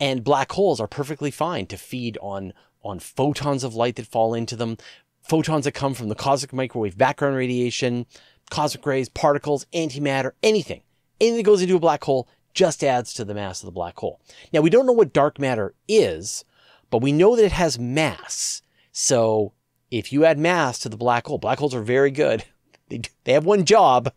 And 0.00 0.24
black 0.24 0.52
holes 0.52 0.80
are 0.80 0.88
perfectly 0.88 1.30
fine 1.30 1.66
to 1.66 1.76
feed 1.76 2.16
on, 2.22 2.54
on 2.82 2.98
photons 2.98 3.62
of 3.62 3.74
light 3.74 3.96
that 3.96 4.06
fall 4.06 4.32
into 4.32 4.56
them, 4.56 4.78
photons 5.20 5.66
that 5.66 5.72
come 5.72 5.92
from 5.92 6.08
the 6.08 6.14
cosmic 6.14 6.54
microwave 6.54 6.96
background 6.96 7.36
radiation, 7.36 8.06
cosmic 8.48 8.86
rays, 8.86 9.10
particles, 9.10 9.66
antimatter, 9.74 10.32
anything. 10.42 10.80
Anything 11.20 11.36
that 11.36 11.42
goes 11.42 11.60
into 11.60 11.76
a 11.76 11.80
black 11.80 12.04
hole 12.04 12.26
just 12.54 12.82
adds 12.82 13.12
to 13.12 13.24
the 13.26 13.34
mass 13.34 13.60
of 13.60 13.66
the 13.66 13.70
black 13.70 13.98
hole. 13.98 14.18
Now, 14.50 14.62
we 14.62 14.70
don't 14.70 14.86
know 14.86 14.92
what 14.92 15.12
dark 15.12 15.38
matter 15.38 15.74
is, 15.86 16.46
but 16.88 17.02
we 17.02 17.12
know 17.12 17.36
that 17.36 17.44
it 17.44 17.52
has 17.52 17.78
mass. 17.78 18.62
So 18.92 19.52
if 19.98 20.12
you 20.12 20.24
add 20.24 20.38
mass 20.38 20.78
to 20.80 20.88
the 20.88 20.96
black 20.96 21.26
hole, 21.26 21.38
black 21.38 21.58
holes 21.58 21.74
are 21.74 21.82
very 21.82 22.10
good. 22.10 22.44
They, 22.88 23.00
they 23.24 23.32
have 23.32 23.44
one 23.44 23.64
job. 23.64 24.12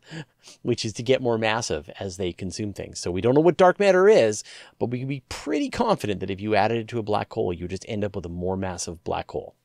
which 0.61 0.85
is 0.85 0.93
to 0.93 1.03
get 1.03 1.21
more 1.21 1.37
massive 1.37 1.89
as 1.99 2.17
they 2.17 2.31
consume 2.31 2.73
things. 2.73 2.99
So 2.99 3.11
we 3.11 3.21
don't 3.21 3.35
know 3.35 3.41
what 3.41 3.57
dark 3.57 3.79
matter 3.79 4.07
is, 4.07 4.43
but 4.77 4.89
we 4.89 4.99
can 4.99 5.07
be 5.07 5.23
pretty 5.29 5.69
confident 5.69 6.19
that 6.19 6.29
if 6.29 6.41
you 6.41 6.55
added 6.55 6.77
it 6.77 6.87
to 6.89 6.99
a 6.99 7.03
black 7.03 7.31
hole, 7.31 7.53
you 7.53 7.67
just 7.67 7.85
end 7.87 8.03
up 8.03 8.15
with 8.15 8.25
a 8.25 8.29
more 8.29 8.57
massive 8.57 9.03
black 9.03 9.31
hole. 9.31 9.55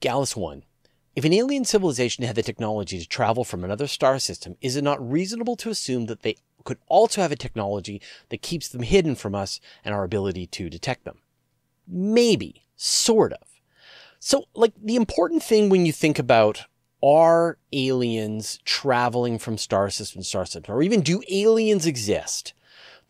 Gallus 0.00 0.36
1. 0.36 0.64
If 1.16 1.24
an 1.24 1.32
alien 1.32 1.64
civilization 1.64 2.24
had 2.24 2.34
the 2.34 2.42
technology 2.42 2.98
to 2.98 3.08
travel 3.08 3.44
from 3.44 3.62
another 3.62 3.86
star 3.86 4.18
system, 4.18 4.56
is 4.60 4.76
it 4.76 4.82
not 4.82 5.10
reasonable 5.10 5.56
to 5.56 5.70
assume 5.70 6.06
that 6.06 6.22
they 6.22 6.36
could 6.64 6.78
also 6.88 7.22
have 7.22 7.30
a 7.30 7.36
technology 7.36 8.00
that 8.30 8.42
keeps 8.42 8.68
them 8.68 8.82
hidden 8.82 9.14
from 9.14 9.34
us 9.34 9.60
and 9.84 9.94
our 9.94 10.02
ability 10.02 10.46
to 10.48 10.68
detect 10.68 11.04
them? 11.04 11.18
Maybe, 11.86 12.64
sort 12.74 13.32
of. 13.32 13.53
So, 14.26 14.46
like, 14.54 14.72
the 14.82 14.96
important 14.96 15.42
thing 15.42 15.68
when 15.68 15.84
you 15.84 15.92
think 15.92 16.18
about 16.18 16.64
are 17.02 17.58
aliens 17.74 18.58
traveling 18.64 19.38
from 19.38 19.58
star 19.58 19.90
system 19.90 20.22
to 20.22 20.26
star 20.26 20.46
system, 20.46 20.74
or 20.74 20.82
even 20.82 21.02
do 21.02 21.22
aliens 21.30 21.84
exist? 21.84 22.54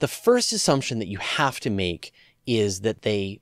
The 0.00 0.08
first 0.08 0.52
assumption 0.52 0.98
that 0.98 1.06
you 1.06 1.18
have 1.18 1.60
to 1.60 1.70
make 1.70 2.12
is 2.48 2.80
that 2.80 3.02
they 3.02 3.40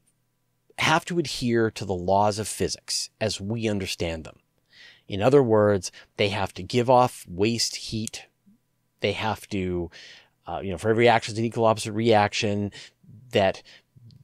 have 0.76 1.06
to 1.06 1.18
adhere 1.18 1.70
to 1.70 1.86
the 1.86 1.94
laws 1.94 2.38
of 2.38 2.46
physics 2.46 3.08
as 3.22 3.40
we 3.40 3.66
understand 3.66 4.24
them. 4.24 4.40
In 5.08 5.22
other 5.22 5.42
words, 5.42 5.90
they 6.18 6.28
have 6.28 6.52
to 6.52 6.62
give 6.62 6.90
off 6.90 7.24
waste 7.26 7.76
heat. 7.76 8.26
They 9.00 9.12
have 9.12 9.48
to, 9.48 9.90
uh, 10.46 10.60
you 10.62 10.72
know, 10.72 10.78
for 10.78 10.90
every 10.90 11.08
action 11.08 11.32
is 11.32 11.38
an 11.38 11.46
equal 11.46 11.64
opposite 11.64 11.92
reaction. 11.92 12.70
That 13.30 13.62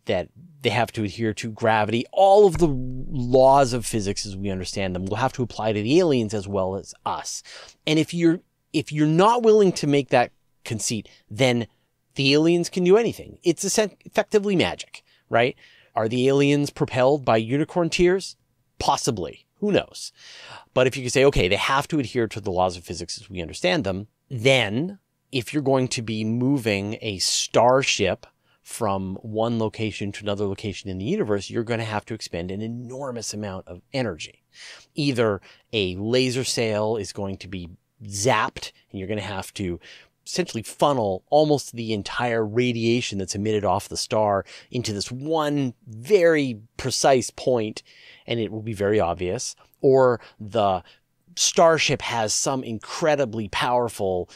that 0.04 0.28
they 0.62 0.70
have 0.70 0.92
to 0.92 1.04
adhere 1.04 1.32
to 1.34 1.50
gravity. 1.50 2.04
All 2.12 2.46
of 2.46 2.58
the 2.58 2.68
laws 2.68 3.72
of 3.72 3.86
physics 3.86 4.26
as 4.26 4.36
we 4.36 4.50
understand 4.50 4.94
them 4.94 5.06
will 5.06 5.16
have 5.16 5.32
to 5.34 5.42
apply 5.42 5.72
to 5.72 5.82
the 5.82 5.98
aliens 5.98 6.34
as 6.34 6.48
well 6.48 6.76
as 6.76 6.94
us. 7.06 7.42
And 7.86 7.98
if 7.98 8.12
you're 8.12 8.40
if 8.72 8.92
you're 8.92 9.06
not 9.06 9.42
willing 9.42 9.72
to 9.72 9.86
make 9.86 10.10
that 10.10 10.32
conceit, 10.64 11.08
then 11.30 11.66
the 12.16 12.34
aliens 12.34 12.68
can 12.68 12.84
do 12.84 12.96
anything. 12.96 13.38
It's 13.42 13.78
effectively 13.78 14.56
magic, 14.56 15.02
right? 15.30 15.56
Are 15.94 16.08
the 16.08 16.28
aliens 16.28 16.70
propelled 16.70 17.24
by 17.24 17.38
unicorn 17.38 17.88
tears? 17.88 18.36
Possibly. 18.78 19.46
Who 19.60 19.72
knows? 19.72 20.12
But 20.74 20.86
if 20.86 20.96
you 20.96 21.02
can 21.02 21.10
say, 21.10 21.24
okay, 21.24 21.48
they 21.48 21.56
have 21.56 21.88
to 21.88 21.98
adhere 21.98 22.28
to 22.28 22.40
the 22.40 22.50
laws 22.50 22.76
of 22.76 22.84
physics 22.84 23.18
as 23.18 23.30
we 23.30 23.40
understand 23.40 23.84
them, 23.84 24.08
then 24.28 24.98
if 25.32 25.52
you're 25.52 25.62
going 25.62 25.88
to 25.88 26.02
be 26.02 26.24
moving 26.24 26.98
a 27.00 27.18
starship 27.18 28.26
from 28.68 29.16
one 29.22 29.58
location 29.58 30.12
to 30.12 30.22
another 30.22 30.44
location 30.44 30.90
in 30.90 30.98
the 30.98 31.04
universe, 31.06 31.48
you're 31.48 31.64
going 31.64 31.80
to 31.80 31.86
have 31.86 32.04
to 32.04 32.12
expend 32.12 32.50
an 32.50 32.60
enormous 32.60 33.32
amount 33.32 33.66
of 33.66 33.80
energy. 33.94 34.44
Either 34.94 35.40
a 35.72 35.96
laser 35.96 36.44
sail 36.44 36.98
is 36.98 37.10
going 37.10 37.38
to 37.38 37.48
be 37.48 37.70
zapped 38.04 38.72
and 38.90 38.98
you're 38.98 39.08
going 39.08 39.18
to 39.18 39.24
have 39.24 39.54
to 39.54 39.80
essentially 40.26 40.62
funnel 40.62 41.24
almost 41.30 41.74
the 41.74 41.94
entire 41.94 42.44
radiation 42.44 43.16
that's 43.16 43.34
emitted 43.34 43.64
off 43.64 43.88
the 43.88 43.96
star 43.96 44.44
into 44.70 44.92
this 44.92 45.10
one 45.10 45.72
very 45.86 46.60
precise 46.76 47.30
point 47.30 47.82
and 48.26 48.38
it 48.38 48.52
will 48.52 48.60
be 48.60 48.74
very 48.74 49.00
obvious 49.00 49.56
or 49.80 50.20
the 50.38 50.82
starship 51.36 52.02
has 52.02 52.34
some 52.34 52.62
incredibly 52.62 53.48
powerful 53.48 54.28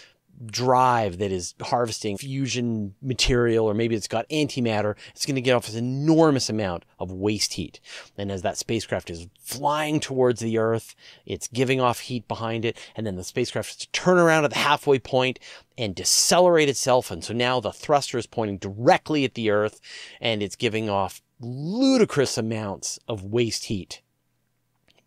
drive 0.46 1.18
that 1.18 1.30
is 1.30 1.54
harvesting 1.60 2.16
fusion 2.18 2.94
material, 3.00 3.66
or 3.66 3.74
maybe 3.74 3.94
it's 3.94 4.08
got 4.08 4.28
antimatter, 4.28 4.96
it's 5.10 5.26
going 5.26 5.36
to 5.36 5.40
get 5.40 5.54
off 5.54 5.66
this 5.66 5.74
enormous 5.74 6.48
amount 6.48 6.84
of 6.98 7.12
waste 7.12 7.54
heat. 7.54 7.80
And 8.16 8.30
as 8.32 8.42
that 8.42 8.58
spacecraft 8.58 9.10
is 9.10 9.28
flying 9.38 10.00
towards 10.00 10.40
the 10.40 10.58
Earth, 10.58 10.94
it's 11.26 11.48
giving 11.48 11.80
off 11.80 12.00
heat 12.00 12.26
behind 12.28 12.64
it, 12.64 12.76
and 12.96 13.06
then 13.06 13.16
the 13.16 13.24
spacecraft 13.24 13.68
has 13.68 13.76
to 13.76 13.90
turn 13.92 14.18
around 14.18 14.44
at 14.44 14.50
the 14.50 14.58
halfway 14.58 14.98
point 14.98 15.38
and 15.78 15.94
decelerate 15.94 16.68
itself. 16.68 17.10
And 17.10 17.22
so 17.22 17.32
now 17.32 17.60
the 17.60 17.72
thruster 17.72 18.18
is 18.18 18.26
pointing 18.26 18.58
directly 18.58 19.24
at 19.24 19.34
the 19.34 19.50
Earth, 19.50 19.80
and 20.20 20.42
it's 20.42 20.56
giving 20.56 20.90
off 20.90 21.22
ludicrous 21.40 22.38
amounts 22.38 22.98
of 23.08 23.24
waste 23.24 23.66
heat. 23.66 24.00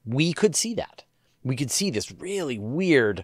We 0.05 0.34
could 0.34 0.55
see 0.55 0.74
that. 0.75 1.03
We 1.44 1.55
could 1.55 1.72
see 1.72 1.89
this 1.89 2.12
really 2.12 2.58
weird 2.58 3.24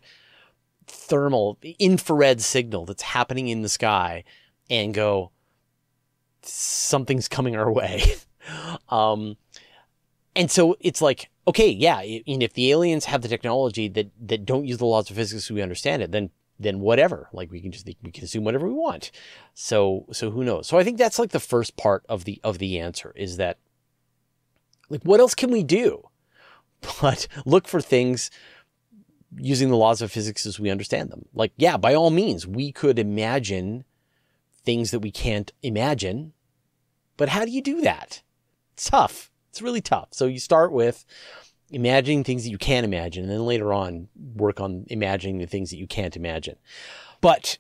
thermal 0.92 1.58
infrared 1.80 2.42
signal 2.42 2.86
that's 2.86 3.02
happening 3.02 3.48
in 3.48 3.62
the 3.62 3.70
sky 3.70 4.24
and 4.70 4.94
go, 4.94 5.32
something's 6.44 7.28
coming 7.28 7.56
our 7.56 7.72
way. 7.72 8.04
um, 8.90 9.38
and 10.36 10.50
so 10.50 10.76
it's 10.80 11.02
like, 11.02 11.30
okay, 11.48 11.70
yeah, 11.70 12.00
and 12.00 12.44
if 12.44 12.54
the 12.54 12.72
aliens 12.72 13.06
have 13.06 13.22
the 13.22 13.28
technology 13.28 13.88
that, 13.90 14.12
that 14.22 14.46
don't 14.46 14.66
use 14.66 14.78
the 14.78 14.86
laws 14.86 15.10
of 15.10 15.16
physics 15.16 15.50
we 15.50 15.62
understand 15.62 16.02
it, 16.02 16.12
then 16.12 16.30
then 16.60 16.80
whatever. 16.80 17.28
Like 17.34 17.52
we 17.52 17.60
can 17.60 17.72
just 17.72 17.90
we 18.04 18.12
can 18.12 18.24
assume 18.24 18.44
whatever 18.44 18.68
we 18.68 18.74
want. 18.74 19.12
So 19.56 20.06
so 20.12 20.30
who 20.30 20.44
knows? 20.44 20.68
So 20.68 20.78
I 20.78 20.84
think 20.84 20.98
that's 20.98 21.18
like 21.18 21.32
the 21.32 21.40
first 21.40 21.76
part 21.76 22.06
of 22.08 22.26
the 22.26 22.40
of 22.44 22.60
the 22.60 22.80
answer 22.80 23.14
is 23.16 23.38
that 23.38 23.58
like 24.90 25.02
what 25.02 25.20
else 25.20 25.34
can 25.34 25.52
we 25.52 25.64
do? 25.64 26.08
But 27.02 27.28
look 27.46 27.68
for 27.68 27.82
things 27.82 28.32
using 29.38 29.70
the 29.70 29.78
laws 29.78 30.02
of 30.02 30.12
physics 30.12 30.46
as 30.46 30.60
we 30.60 30.70
understand 30.70 31.10
them. 31.10 31.26
Like, 31.34 31.54
yeah, 31.58 31.78
by 31.78 31.94
all 31.94 32.10
means, 32.10 32.46
we 32.46 32.72
could 32.72 33.00
imagine 33.00 33.86
things 34.64 34.92
that 34.92 35.00
we 35.00 35.12
can't 35.12 35.52
imagine. 35.62 36.34
But 37.18 37.30
how 37.30 37.46
do 37.46 37.52
you 37.52 37.62
do 37.62 37.82
that? 37.82 38.22
It's 38.74 38.90
tough. 38.90 39.32
It's 39.50 39.62
really 39.62 39.82
tough. 39.82 40.10
So 40.12 40.26
you 40.26 40.40
start 40.40 40.72
with 40.72 41.06
imagining 41.70 42.24
things 42.24 42.44
that 42.44 42.50
you 42.50 42.58
can 42.58 42.84
imagine, 42.84 43.24
and 43.24 43.32
then 43.32 43.46
later 43.46 43.74
on 43.74 44.10
work 44.36 44.60
on 44.60 44.86
imagining 44.90 45.38
the 45.38 45.46
things 45.46 45.70
that 45.70 45.78
you 45.78 45.88
can't 45.88 46.16
imagine. 46.16 46.58
But 47.22 47.58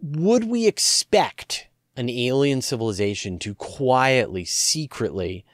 would 0.00 0.44
we 0.44 0.66
expect 0.66 1.68
an 1.96 2.08
alien 2.08 2.62
civilization 2.62 3.38
to 3.40 3.54
quietly, 3.54 4.44
secretly 4.44 5.44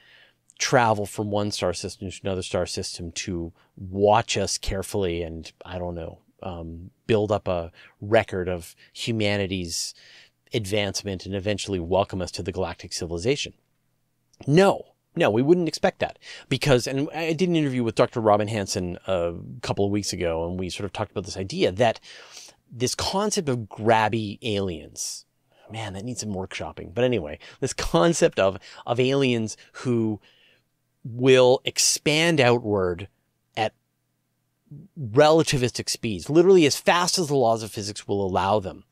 travel 0.59 1.05
from 1.05 1.31
one 1.31 1.51
star 1.51 1.73
system 1.73 2.09
to 2.09 2.19
another 2.23 2.43
star 2.43 2.65
system 2.65 3.11
to 3.11 3.51
watch 3.77 4.37
us 4.37 4.57
carefully 4.57 5.21
and 5.21 5.51
I 5.65 5.77
don't 5.77 5.95
know, 5.95 6.19
um, 6.41 6.91
build 7.07 7.31
up 7.31 7.47
a 7.47 7.71
record 8.01 8.47
of 8.47 8.75
humanity's 8.93 9.93
advancement 10.53 11.25
and 11.25 11.35
eventually 11.35 11.79
welcome 11.79 12.21
us 12.21 12.31
to 12.31 12.43
the 12.43 12.51
galactic 12.51 12.93
civilization. 12.93 13.53
No, 14.47 14.83
no, 15.15 15.29
we 15.29 15.41
wouldn't 15.41 15.67
expect 15.67 15.99
that 15.99 16.19
because, 16.49 16.87
and 16.87 17.09
I 17.11 17.33
did 17.33 17.49
an 17.49 17.55
interview 17.55 17.83
with 17.83 17.95
Dr. 17.95 18.19
Robin 18.19 18.47
Hanson 18.47 18.97
a 19.07 19.33
couple 19.61 19.85
of 19.85 19.91
weeks 19.91 20.11
ago, 20.13 20.47
and 20.47 20.59
we 20.59 20.69
sort 20.69 20.85
of 20.85 20.93
talked 20.93 21.11
about 21.11 21.25
this 21.25 21.37
idea 21.37 21.71
that 21.71 21.99
this 22.69 22.95
concept 22.95 23.47
of 23.47 23.59
grabby 23.59 24.39
aliens, 24.41 25.25
man, 25.71 25.93
that 25.93 26.03
needs 26.03 26.19
some 26.19 26.33
workshopping. 26.33 26.93
But 26.93 27.05
anyway, 27.05 27.39
this 27.61 27.73
concept 27.73 28.39
of, 28.39 28.57
of 28.85 28.99
aliens 28.99 29.55
who 29.73 30.19
will 31.03 31.61
expand 31.63 32.41
outward 32.41 33.07
relativistic 34.99 35.89
speeds, 35.89 36.29
literally 36.29 36.65
as 36.65 36.77
fast 36.77 37.17
as 37.17 37.27
the 37.27 37.35
laws 37.35 37.63
of 37.63 37.71
physics 37.71 38.07
will 38.07 38.25
allow 38.25 38.59
them. 38.59 38.83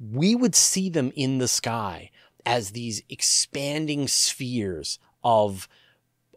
We 0.00 0.34
would 0.34 0.54
see 0.54 0.88
them 0.88 1.12
in 1.16 1.38
the 1.38 1.48
sky 1.48 2.10
as 2.46 2.70
these 2.70 3.02
expanding 3.08 4.08
spheres 4.08 4.98
of, 5.22 5.68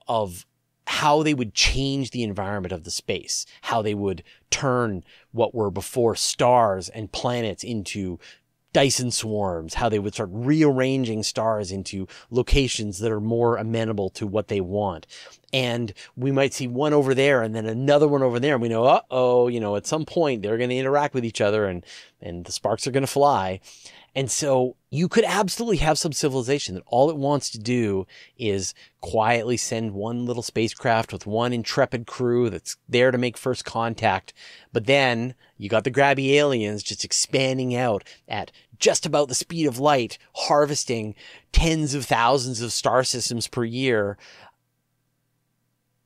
of 0.08 0.46
how 0.88 1.24
they 1.24 1.34
would 1.34 1.54
change 1.54 2.12
the 2.12 2.24
environment 2.24 2.74
of 2.74 2.84
the 2.84 2.92
space, 2.92 3.46
how 3.62 3.82
they 3.82 3.94
would 3.94 4.24
turn 4.50 5.04
what 5.32 5.56
were 5.56 5.72
before 5.72 6.16
stars 6.16 6.90
and 6.90 7.12
planets 7.12 7.64
into 7.64 8.20
Dyson 8.74 9.12
swarms, 9.12 9.76
how 9.76 9.90
they 9.90 10.00
would 10.00 10.14
start 10.14 10.30
rearranging 10.32 11.24
stars 11.24 11.72
into 11.72 12.08
locations 12.30 13.00
that 13.00 13.12
are 13.12 13.20
more 13.20 13.58
amenable 13.58 14.10
to 14.12 14.26
what 14.26 14.48
they 14.48 14.62
want. 14.62 15.08
And 15.54 15.94
we 16.16 16.32
might 16.32 16.54
see 16.54 16.68
one 16.68 16.94
over 16.94 17.14
there 17.14 17.42
and 17.42 17.54
then 17.54 17.66
another 17.66 18.08
one 18.08 18.24
over 18.24 18.40
there. 18.40 18.54
And 18.54 18.62
we 18.62 18.70
know, 18.70 18.86
uh 18.86 19.02
oh, 19.12 19.48
you 19.48 19.60
know, 19.60 19.76
at 19.76 19.86
some 19.86 20.06
point 20.06 20.42
they're 20.42 20.58
going 20.58 20.70
to 20.70 20.78
interact 20.78 21.14
with 21.14 21.26
each 21.26 21.42
other 21.42 21.66
and, 21.66 21.86
and 22.22 22.46
the 22.46 22.52
sparks 22.52 22.86
are 22.88 22.92
going 22.92 23.02
to 23.02 23.08
fly. 23.08 23.60
And 24.14 24.30
so 24.30 24.76
you 24.90 25.08
could 25.08 25.24
absolutely 25.24 25.78
have 25.78 25.98
some 25.98 26.12
civilization 26.12 26.76
that 26.76 26.84
all 26.88 27.10
it 27.10 27.16
wants 27.16 27.50
to 27.52 27.60
do 27.60 28.06
is 28.38 28.74
quietly 29.00 29.56
send 29.56 29.94
one 29.94 30.26
little 30.26 30.44
spacecraft 30.44 31.14
with 31.14 31.26
one 31.26 31.54
intrepid 31.54 32.08
crew 32.08 32.50
that's 32.50 32.76
there 32.90 33.12
to 33.12 33.18
make 33.18 33.38
first 33.38 33.64
contact. 33.64 34.34
But 34.74 34.86
then 34.86 35.36
you 35.58 35.70
got 35.70 35.86
the 35.86 35.92
grabby 35.92 36.32
aliens 36.32 36.84
just 36.84 37.06
expanding 37.06 37.74
out 37.74 38.04
at 38.28 38.52
just 38.80 39.06
about 39.06 39.30
the 39.30 39.36
speed 39.36 39.66
of 39.66 39.80
light, 39.80 40.18
harvesting 40.36 41.16
tens 41.54 41.94
of 41.94 42.04
thousands 42.04 42.62
of 42.62 42.74
star 42.74 43.06
systems 43.06 43.48
per 43.48 43.64
year. 43.64 44.18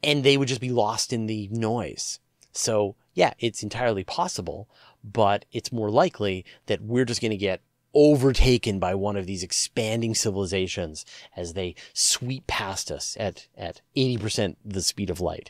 And 0.03 0.23
they 0.23 0.37
would 0.37 0.47
just 0.47 0.61
be 0.61 0.69
lost 0.69 1.11
in 1.11 1.25
the 1.25 1.47
noise. 1.51 2.19
So 2.51 2.95
yeah, 3.15 3.33
it's 3.39 3.63
entirely 3.63 4.03
possible, 4.03 4.69
but 5.11 5.45
it's 5.51 5.71
more 5.71 5.89
likely 5.89 6.45
that 6.65 6.81
we're 6.81 7.05
just 7.05 7.21
going 7.21 7.31
to 7.31 7.37
get 7.37 7.61
overtaken 7.93 8.77
by 8.77 8.93
one 8.93 9.15
of 9.15 9.25
these 9.25 9.43
expanding 9.43 10.13
civilizations 10.13 11.05
as 11.35 11.53
they 11.53 11.73
sweep 11.93 12.45
past 12.45 12.91
us 12.91 13.15
at, 13.19 13.47
at 13.57 13.81
80% 13.95 14.57
the 14.65 14.81
speed 14.81 15.09
of 15.09 15.21
light. 15.21 15.49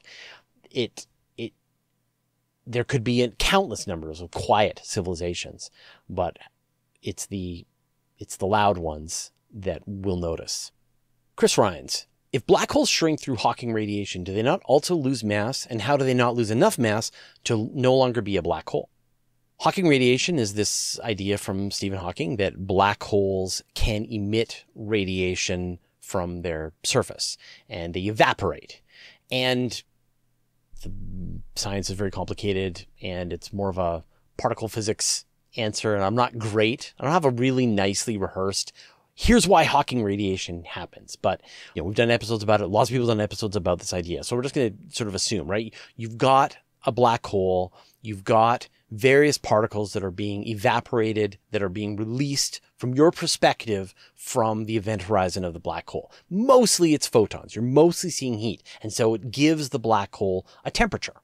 It, 0.69 1.07
it, 1.38 1.53
there 2.67 2.83
could 2.83 3.03
be 3.03 3.27
countless 3.39 3.88
numbers 3.88 4.21
of 4.21 4.31
quiet 4.31 4.79
civilizations, 4.83 5.71
but 6.07 6.38
it's 7.01 7.25
the 7.25 7.65
it's 8.17 8.38
the 8.38 8.47
loud 8.47 8.77
ones 8.77 9.31
that 9.53 9.81
we'll 9.85 10.15
notice. 10.15 10.71
Chris 11.35 11.57
Rhines, 11.57 12.07
if 12.31 12.45
black 12.45 12.71
holes 12.71 12.89
shrink 12.89 13.19
through 13.19 13.35
Hawking 13.35 13.74
radiation, 13.74 14.24
do 14.24 14.33
they 14.33 14.41
not 14.41 14.62
also 14.65 14.95
lose 14.95 15.24
mass? 15.24 15.65
And 15.65 15.81
how 15.81 15.97
do 15.97 16.05
they 16.05 16.13
not 16.13 16.35
lose 16.35 16.50
enough 16.50 16.77
mass 16.77 17.12
to 17.45 17.69
no 17.74 17.93
longer 17.93 18.21
be 18.21 18.38
a 18.38 18.41
black 18.41 18.69
hole? 18.69 18.89
Hawking 19.59 19.88
radiation 19.88 20.38
is 20.38 20.53
this 20.53 21.00
idea 21.01 21.38
from 21.38 21.71
Stephen 21.71 22.00
Hawking 22.00 22.35
that 22.38 22.67
black 22.67 23.03
holes 23.03 23.63
can 23.74 24.05
emit 24.05 24.65
radiation 24.75 25.79
from 26.01 26.41
their 26.41 26.74
surface 26.83 27.38
and 27.69 27.93
they 27.93 28.01
evaporate. 28.01 28.81
And 29.31 29.81
the 30.83 30.91
science 31.55 31.89
is 31.89 31.95
very 31.95 32.12
complicated 32.12 32.85
and 33.01 33.31
it's 33.31 33.53
more 33.53 33.69
of 33.69 33.77
a 33.77 34.03
particle 34.38 34.67
physics 34.67 35.25
answer. 35.55 35.95
And 35.95 36.03
I'm 36.03 36.15
not 36.15 36.38
great. 36.38 36.93
I 37.00 37.03
don't 37.03 37.13
have 37.13 37.25
a 37.25 37.31
really 37.31 37.65
nicely 37.65 38.17
rehearsed 38.17 38.74
here's 39.15 39.47
why 39.47 39.63
Hawking 39.63 40.03
radiation 40.03 40.63
happens. 40.65 41.15
But 41.15 41.41
you 41.74 41.81
know, 41.81 41.88
we've 41.88 41.95
done 41.95 42.12
episodes 42.12 42.43
about 42.43 42.62
it. 42.62 42.67
Lots 42.67 42.89
of 42.89 42.93
people 42.93 43.07
have 43.07 43.17
done 43.17 43.24
episodes 43.24 43.55
about 43.55 43.79
this 43.79 43.93
idea. 43.93 44.24
So 44.24 44.35
we're 44.35 44.43
just 44.43 44.53
going 44.53 44.71
to 44.71 44.95
sort 44.95 45.07
of 45.07 45.15
assume, 45.15 45.47
right? 45.47 45.74
You've 45.95 46.17
got 46.17 46.57
a 46.85 46.91
black 46.91 47.25
hole. 47.25 47.74
You've 48.01 48.24
got 48.24 48.67
various 48.92 49.38
particles 49.38 49.94
that 49.94 50.04
are 50.04 50.12
being 50.12 50.48
evaporated, 50.48 51.38
that 51.51 51.63
are 51.63 51.70
being 51.70 51.96
released 51.96 52.62
from 52.77 52.94
your 52.94 53.12
perspective 53.12 53.94
from 54.15 54.65
the 54.65 54.77
event 54.77 55.04
horizon 55.04 55.44
of 55.44 55.54
the 55.54 55.60
black 55.60 55.89
hole. 55.89 56.12
Mostly 56.30 56.94
it's 56.94 57.08
photons. 57.08 57.56
You're 57.56 57.63
mostly 57.63 58.10
seeing 58.10 58.38
heat. 58.38 58.63
And 58.82 58.94
so 58.94 59.13
it 59.13 59.32
gives 59.32 59.70
the 59.70 59.80
black 59.80 60.13
hole 60.15 60.46
a 60.63 60.72
temperature. 60.72 61.15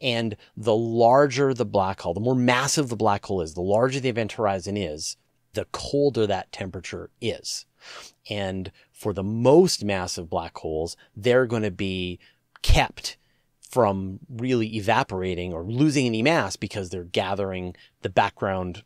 And 0.00 0.36
the 0.56 0.74
larger 0.74 1.54
the 1.54 1.64
black 1.64 2.00
hole, 2.00 2.14
the 2.14 2.20
more 2.20 2.34
massive 2.34 2.88
the 2.88 2.96
black 2.96 3.24
hole 3.26 3.40
is, 3.40 3.54
the 3.54 3.60
larger 3.60 4.00
the 4.00 4.08
event 4.08 4.32
horizon 4.32 4.76
is, 4.76 5.16
the 5.52 5.66
colder 5.66 6.26
that 6.26 6.50
temperature 6.50 7.10
is. 7.20 7.66
And 8.30 8.72
for 8.90 9.12
the 9.12 9.22
most 9.22 9.84
massive 9.84 10.30
black 10.30 10.56
holes, 10.58 10.96
they're 11.14 11.46
going 11.46 11.62
to 11.62 11.70
be 11.70 12.18
kept 12.62 13.16
from 13.72 14.20
really 14.28 14.76
evaporating 14.76 15.54
or 15.54 15.64
losing 15.64 16.04
any 16.04 16.22
mass 16.22 16.56
because 16.56 16.90
they're 16.90 17.04
gathering 17.04 17.74
the 18.02 18.10
background 18.10 18.82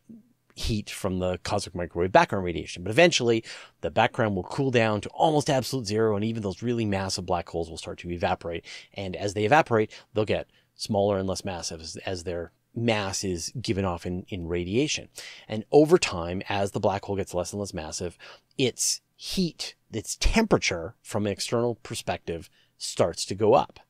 heat 0.55 0.89
from 0.89 1.19
the 1.19 1.39
cosmic 1.43 1.75
microwave 1.75 2.13
background 2.13 2.45
radiation. 2.45 2.85
But 2.85 2.91
eventually, 2.91 3.43
the 3.81 3.91
background 3.91 4.37
will 4.37 4.45
cool 4.45 4.71
down 4.71 5.01
to 5.01 5.09
almost 5.09 5.51
absolute 5.51 5.87
zero, 5.87 6.15
and 6.15 6.25
even 6.25 6.43
those 6.43 6.63
really 6.63 6.85
massive 6.85 7.27
black 7.27 7.49
holes 7.49 7.69
will 7.69 7.77
start 7.77 7.99
to 7.99 8.11
evaporate. 8.13 8.65
And 8.95 9.17
as 9.17 9.35
they 9.35 9.45
evaporate, 9.45 9.91
they'll 10.15 10.25
get 10.25 10.49
smaller 10.77 11.19
and 11.19 11.29
less 11.29 11.45
massive 11.45 11.81
as, 11.81 11.97
as 12.07 12.23
their 12.23 12.53
mass 12.73 13.25
is 13.25 13.53
given 13.61 13.85
off 13.85 14.07
in, 14.07 14.25
in 14.29 14.47
radiation. 14.47 15.09
And 15.49 15.65
over 15.73 15.99
time, 15.99 16.43
as 16.49 16.71
the 16.71 16.81
black 16.81 17.05
hole 17.07 17.17
gets 17.17 17.35
less 17.35 17.53
and 17.53 17.59
less 17.59 17.75
massive, 17.75 18.17
its 18.57 19.01
heat, 19.17 19.75
its 19.93 20.17
temperature 20.21 20.95
from 21.03 21.27
an 21.27 21.33
external 21.33 21.75
perspective 21.75 22.49
starts 22.79 23.25
to 23.25 23.35
go 23.35 23.55
up. 23.55 23.81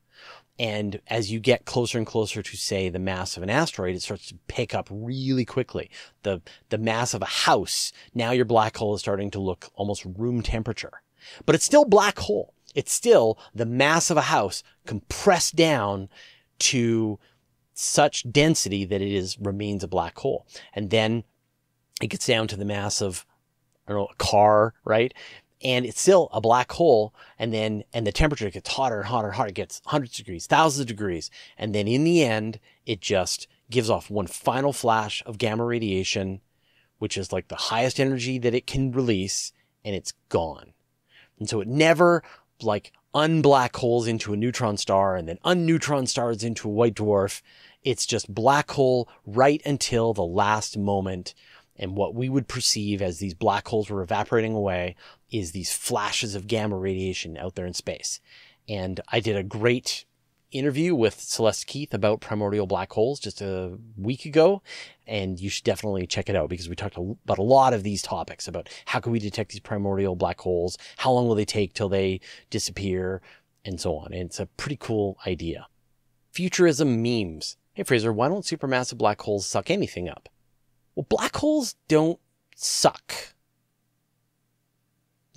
And 0.58 1.00
as 1.08 1.30
you 1.30 1.38
get 1.38 1.66
closer 1.66 1.98
and 1.98 2.06
closer 2.06 2.42
to, 2.42 2.56
say, 2.56 2.88
the 2.88 2.98
mass 2.98 3.36
of 3.36 3.42
an 3.42 3.50
asteroid, 3.50 3.94
it 3.94 4.02
starts 4.02 4.28
to 4.28 4.38
pick 4.48 4.75
up 4.75 4.88
really 4.90 5.44
quickly. 5.44 5.90
The, 6.22 6.40
the 6.70 6.78
mass 6.78 7.12
of 7.12 7.20
a 7.20 7.26
house, 7.26 7.92
now 8.14 8.30
your 8.30 8.46
black 8.46 8.76
hole 8.76 8.94
is 8.94 9.00
starting 9.00 9.30
to 9.32 9.40
look 9.40 9.70
almost 9.75 10.04
room 10.04 10.42
temperature. 10.42 11.02
But 11.44 11.54
it's 11.54 11.64
still 11.64 11.84
black 11.84 12.18
hole. 12.20 12.54
It's 12.75 12.92
still 12.92 13.38
the 13.54 13.66
mass 13.66 14.10
of 14.10 14.16
a 14.16 14.22
house 14.22 14.62
compressed 14.86 15.56
down 15.56 16.08
to 16.58 17.18
such 17.75 18.30
density 18.30 18.84
that 18.86 19.02
it 19.02 19.12
is 19.12 19.38
remains 19.38 19.84
a 19.84 19.88
black 19.88 20.18
hole. 20.18 20.46
And 20.72 20.90
then 20.90 21.25
it 22.00 22.08
gets 22.08 22.26
down 22.26 22.48
to 22.48 22.56
the 22.56 22.64
mass 22.64 23.02
of, 23.02 23.26
I 23.86 23.92
don't 23.92 24.00
know, 24.00 24.08
a 24.10 24.16
car, 24.16 24.75
right? 24.84 25.12
And 25.62 25.86
it's 25.86 26.00
still 26.00 26.28
a 26.32 26.40
black 26.40 26.72
hole. 26.72 27.14
And 27.38 27.52
then, 27.52 27.84
and 27.92 28.06
the 28.06 28.12
temperature 28.12 28.50
gets 28.50 28.71
hotter 28.71 28.99
and 28.99 29.06
hotter 29.06 29.28
and 29.28 29.36
hotter. 29.36 29.49
It 29.49 29.54
gets 29.54 29.80
hundreds 29.86 30.19
of 30.19 30.25
degrees, 30.25 30.47
thousands 30.47 30.82
of 30.82 30.86
degrees. 30.86 31.30
And 31.56 31.75
then 31.75 31.88
in 31.88 32.04
the 32.04 32.23
end, 32.23 32.60
it 32.84 33.00
just 33.00 33.47
gives 33.71 33.90
off 33.90 34.10
one 34.10 34.26
final 34.26 34.73
flash 34.73 35.23
of 35.26 35.38
gamma 35.38 35.64
radiation, 35.64 36.40
which 36.99 37.16
is 37.16 37.32
like 37.32 37.49
the 37.49 37.56
highest 37.56 37.99
energy 37.99 38.38
that 38.38 38.54
it 38.54 38.66
can 38.66 38.92
release, 38.92 39.52
and 39.84 39.95
it's 39.95 40.12
gone. 40.28 40.73
And 41.38 41.49
so 41.49 41.60
it 41.60 41.69
never 41.69 42.23
like 42.62 42.92
unblack 43.14 43.75
holes 43.76 44.06
into 44.06 44.32
a 44.32 44.36
neutron 44.36 44.76
star 44.76 45.16
and 45.16 45.28
then 45.28 45.38
unneutron 45.45 46.06
stars 46.06 46.45
into 46.45 46.69
a 46.69 46.73
white 46.73 46.95
dwarf. 46.95 47.40
It's 47.82 48.04
just 48.04 48.34
black 48.34 48.71
hole 48.73 49.08
right 49.25 49.62
until 49.64 50.12
the 50.12 50.25
last 50.25 50.76
moment 50.76 51.34
and 51.78 51.97
what 51.97 52.14
we 52.14 52.28
would 52.28 52.49
perceive 52.49 53.02
as 53.02 53.19
these 53.19 53.34
black 53.34 53.69
holes 53.69 53.90
were 53.90 54.02
evaporating 54.02 54.54
away 54.54 54.97
is 55.30 55.52
these 55.52 55.73
flashes 55.73 56.34
of 56.34 56.47
gamma 56.47 56.76
radiation 56.76 57.36
out 57.36 57.54
there 57.54 57.67
in 57.67 57.75
space. 57.75 58.21
And 58.69 59.00
I 59.08 59.21
did 59.21 59.36
a 59.36 59.43
great 59.43 60.04
interview 60.52 60.95
with 60.95 61.21
Celeste 61.21 61.67
Keith 61.67 61.93
about 61.93 62.21
primordial 62.21 62.67
black 62.67 62.93
holes 62.93 63.21
just 63.21 63.41
a 63.41 63.78
week 63.97 64.25
ago. 64.25 64.62
And 65.06 65.39
you 65.39 65.50
should 65.50 65.65
definitely 65.65 66.06
check 66.06 66.28
it 66.28 66.36
out 66.36 66.49
because 66.49 66.69
we 66.69 66.76
talked 66.76 66.97
about 66.97 67.39
a 67.39 67.43
lot 67.43 67.75
of 67.75 67.82
these 67.82 68.02
topics 68.02 68.49
about 68.49 68.69
how 68.86 69.00
can 69.00 69.12
we 69.12 69.19
detect 69.19 69.52
these 69.52 69.60
primordial 69.60 70.17
black 70.17 70.41
holes? 70.41 70.78
How 70.99 71.12
long 71.12 71.26
will 71.26 71.34
they 71.34 71.45
take 71.45 71.75
till 71.75 71.89
they 71.89 72.21
disappear? 72.50 73.21
And 73.65 73.80
so 73.80 73.97
on. 73.97 74.12
And 74.12 74.23
it's 74.23 74.41
a 74.41 74.47
pretty 74.47 74.76
cool 74.76 75.19
idea. 75.26 75.67
Futurism 76.30 77.02
memes. 77.02 77.56
Hey 77.73 77.82
Fraser, 77.82 78.12
why 78.12 78.28
don't 78.28 78.45
supermassive 78.45 78.99
black 78.99 79.21
holes 79.21 79.47
suck 79.47 79.71
anything 79.71 80.08
up? 80.08 80.28
Well, 80.95 81.06
black 81.08 81.36
holes 81.36 81.75
don't 81.89 82.21
suck. 82.54 83.34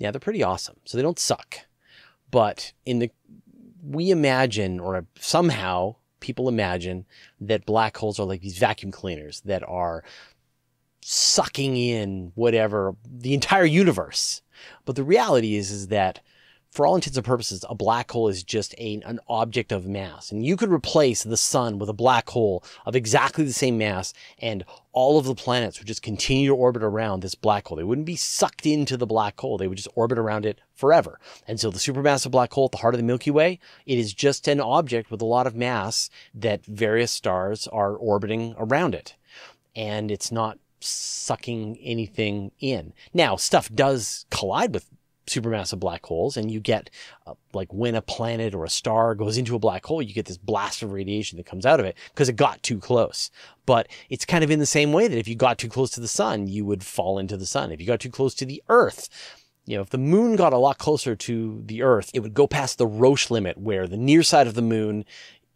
Yeah, 0.00 0.10
they're 0.10 0.18
pretty 0.18 0.42
awesome. 0.42 0.76
So 0.86 0.96
they 0.96 1.02
don't 1.02 1.18
suck. 1.18 1.58
But 2.30 2.72
in 2.86 2.98
the 2.98 3.10
we 3.82 4.10
imagine 4.10 4.80
or 4.80 5.06
somehow 5.18 5.96
people 6.20 6.48
imagine 6.48 7.06
that 7.40 7.66
black 7.66 7.96
holes 7.96 8.18
are 8.18 8.26
like 8.26 8.40
these 8.40 8.58
vacuum 8.58 8.92
cleaners 8.92 9.40
that 9.42 9.62
are 9.68 10.02
sucking 11.02 11.76
in 11.76 12.32
whatever 12.34 12.94
the 13.06 13.34
entire 13.34 13.64
universe. 13.64 14.42
But 14.84 14.96
the 14.96 15.04
reality 15.04 15.54
is 15.54 15.70
is 15.70 15.88
that 15.88 16.20
for 16.70 16.86
all 16.86 16.94
intents 16.94 17.16
and 17.16 17.26
purposes, 17.26 17.64
a 17.68 17.74
black 17.74 18.10
hole 18.10 18.28
is 18.28 18.44
just 18.44 18.74
a, 18.78 19.00
an 19.04 19.18
object 19.28 19.72
of 19.72 19.86
mass. 19.86 20.30
And 20.30 20.46
you 20.46 20.56
could 20.56 20.70
replace 20.70 21.24
the 21.24 21.36
sun 21.36 21.78
with 21.78 21.88
a 21.88 21.94
black 21.94 22.30
hole 22.30 22.62
of 22.86 22.94
exactly 22.94 23.44
the 23.44 23.52
same 23.52 23.76
mass, 23.76 24.14
and 24.38 24.64
all 24.92 25.18
of 25.18 25.24
the 25.24 25.34
planets 25.34 25.78
would 25.78 25.88
just 25.88 26.02
continue 26.02 26.48
to 26.48 26.54
orbit 26.54 26.84
around 26.84 27.20
this 27.20 27.34
black 27.34 27.66
hole. 27.66 27.76
They 27.76 27.84
wouldn't 27.84 28.06
be 28.06 28.16
sucked 28.16 28.66
into 28.66 28.96
the 28.96 29.06
black 29.06 29.38
hole. 29.40 29.58
They 29.58 29.66
would 29.66 29.78
just 29.78 29.88
orbit 29.96 30.18
around 30.18 30.46
it 30.46 30.60
forever. 30.72 31.18
And 31.46 31.58
so 31.58 31.70
the 31.70 31.78
supermassive 31.78 32.30
black 32.30 32.52
hole 32.52 32.66
at 32.66 32.72
the 32.72 32.78
heart 32.78 32.94
of 32.94 32.98
the 32.98 33.04
Milky 33.06 33.32
Way, 33.32 33.58
it 33.84 33.98
is 33.98 34.14
just 34.14 34.46
an 34.46 34.60
object 34.60 35.10
with 35.10 35.20
a 35.20 35.26
lot 35.26 35.48
of 35.48 35.56
mass 35.56 36.08
that 36.32 36.64
various 36.64 37.10
stars 37.10 37.66
are 37.68 37.94
orbiting 37.94 38.54
around 38.56 38.94
it. 38.94 39.16
And 39.74 40.10
it's 40.10 40.30
not 40.30 40.58
sucking 40.80 41.78
anything 41.82 42.52
in. 42.60 42.92
Now, 43.12 43.36
stuff 43.36 43.70
does 43.74 44.26
collide 44.30 44.72
with 44.72 44.86
supermassive 45.30 45.80
black 45.80 46.04
holes 46.04 46.36
and 46.36 46.50
you 46.50 46.60
get 46.60 46.90
uh, 47.26 47.34
like 47.52 47.72
when 47.72 47.94
a 47.94 48.02
planet 48.02 48.54
or 48.54 48.64
a 48.64 48.70
star 48.70 49.14
goes 49.14 49.38
into 49.38 49.54
a 49.54 49.58
black 49.58 49.84
hole 49.84 50.02
you 50.02 50.12
get 50.14 50.26
this 50.26 50.36
blast 50.36 50.82
of 50.82 50.92
radiation 50.92 51.36
that 51.36 51.46
comes 51.46 51.64
out 51.64 51.80
of 51.80 51.86
it 51.86 51.96
because 52.12 52.28
it 52.28 52.36
got 52.36 52.62
too 52.62 52.78
close. 52.78 53.30
But 53.66 53.88
it's 54.08 54.24
kind 54.24 54.42
of 54.42 54.50
in 54.50 54.58
the 54.58 54.66
same 54.66 54.92
way 54.92 55.08
that 55.08 55.18
if 55.18 55.28
you 55.28 55.36
got 55.36 55.58
too 55.58 55.68
close 55.68 55.90
to 55.92 56.00
the 56.00 56.08
sun 56.08 56.46
you 56.46 56.64
would 56.64 56.84
fall 56.84 57.18
into 57.18 57.36
the 57.36 57.46
sun. 57.46 57.72
If 57.72 57.80
you 57.80 57.86
got 57.86 58.00
too 58.00 58.10
close 58.10 58.34
to 58.36 58.44
the 58.44 58.62
earth 58.68 59.08
you 59.66 59.76
know, 59.76 59.82
if 59.82 59.90
the 59.90 59.98
moon 59.98 60.34
got 60.34 60.52
a 60.52 60.58
lot 60.58 60.78
closer 60.78 61.14
to 61.14 61.62
the 61.64 61.82
earth, 61.82 62.10
it 62.12 62.20
would 62.20 62.34
go 62.34 62.48
past 62.48 62.78
the 62.78 62.88
Roche 62.88 63.30
limit 63.30 63.56
where 63.56 63.86
the 63.86 63.96
near 63.96 64.24
side 64.24 64.48
of 64.48 64.54
the 64.54 64.62
moon 64.62 65.04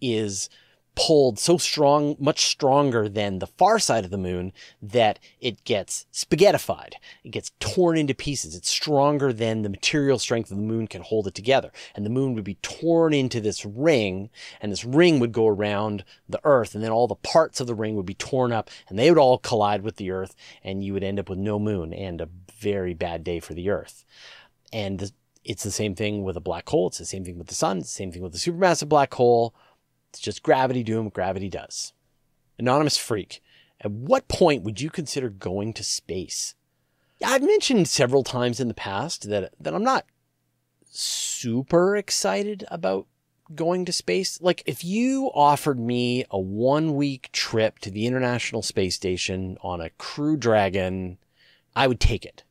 is 0.01 0.49
pulled 0.95 1.39
so 1.39 1.59
strong, 1.59 2.17
much 2.19 2.47
stronger 2.47 3.09
than 3.09 3.39
the 3.39 3.47
far 3.47 3.79
side 3.79 4.05
of 4.05 4.11
the 4.11 4.19
moon 4.19 4.53
that 4.81 5.19
it 5.41 5.65
gets 5.65 6.07
spaghettified. 6.13 6.95
It 7.25 7.31
gets 7.31 7.53
torn 7.59 7.99
into 7.99 8.15
pieces. 8.15 8.55
It's 8.55 8.71
stronger 8.71 9.33
than 9.33 9.63
the 9.63 9.69
material 9.69 10.19
strength 10.19 10.51
of 10.51 10.57
the 10.57 10.63
moon 10.63 10.87
can 10.87 11.03
hold 11.03 11.27
it 11.27 11.35
together. 11.35 11.73
And 11.95 12.07
the 12.07 12.11
moon 12.11 12.35
would 12.35 12.45
be 12.45 12.59
torn 12.63 13.13
into 13.13 13.41
this 13.41 13.65
ring 13.65 14.31
and 14.61 14.71
this 14.71 14.85
ring 14.85 15.19
would 15.21 15.33
go 15.33 15.49
around 15.49 16.05
the 16.29 16.41
earth 16.45 16.75
and 16.75 16.85
then 16.85 16.93
all 16.93 17.09
the 17.09 17.17
parts 17.17 17.61
of 17.61 17.67
the 17.67 17.75
ring 17.75 17.97
would 17.97 18.07
be 18.07 18.15
torn 18.15 18.53
up 18.53 18.71
and 18.89 18.99
they 18.99 19.11
would 19.11 19.19
all 19.19 19.39
collide 19.39 19.83
with 19.83 19.97
the 19.97 20.11
earth 20.11 20.35
and 20.63 20.85
you 20.85 20.93
would 20.93 21.05
end 21.05 21.19
up 21.19 21.29
with 21.29 21.39
no 21.39 21.59
moon 21.59 21.93
and 21.93 22.21
a 22.21 22.29
very 22.57 22.95
bad 22.95 23.25
day 23.25 23.41
for 23.41 23.55
the 23.55 23.69
earth. 23.69 24.05
And 24.73 25.13
it's 25.45 25.63
the 25.63 25.71
same 25.71 25.95
thing 25.95 26.23
with 26.23 26.37
a 26.37 26.41
black 26.41 26.69
hole. 26.69 26.89
It's 26.89 26.99
the 26.99 27.05
same 27.05 27.25
thing 27.25 27.39
with 27.39 27.49
the 27.49 27.55
sun. 27.55 27.79
It's 27.79 27.89
the 27.89 27.97
same 27.97 28.13
thing 28.13 28.23
with 28.23 28.35
a 28.35 28.39
supermassive 28.39 28.89
black 28.89 29.13
hole 29.15 29.55
it's 30.15 30.21
just 30.21 30.45
gravity 30.45 30.85
doing 30.85 31.05
what 31.05 31.13
gravity 31.13 31.49
does. 31.49 31.93
Anonymous 32.57 32.97
Freak, 32.97 33.43
at 33.81 33.91
what 33.91 34.29
point 34.29 34.63
would 34.63 34.81
you 34.81 34.89
consider 34.89 35.29
going 35.29 35.73
to 35.73 35.83
space? 35.83 36.55
I've 37.25 37.43
mentioned 37.43 37.89
several 37.89 38.23
times 38.23 38.61
in 38.61 38.69
the 38.69 38.75
past 38.75 39.29
that, 39.29 39.53
that 39.59 39.75
I'm 39.75 39.83
not 39.83 40.07
super 40.89 41.97
excited 41.97 42.65
about 42.71 43.09
going 43.57 43.85
to 43.87 43.93
space. 43.93 44.41
Like 44.41 44.63
if 44.67 44.85
you 44.85 45.33
offered 45.35 45.81
me 45.81 46.25
a 46.31 46.39
one 46.39 46.95
week 46.95 47.31
trip 47.33 47.81
to 47.81 47.91
the 47.91 48.07
International 48.07 48.63
Space 48.63 48.95
Station 48.95 49.59
on 49.63 49.81
a 49.81 49.91
Crew 49.91 50.37
Dragon, 50.37 51.19
I 51.75 51.89
would 51.89 51.99
take 51.99 52.25
it. 52.25 52.45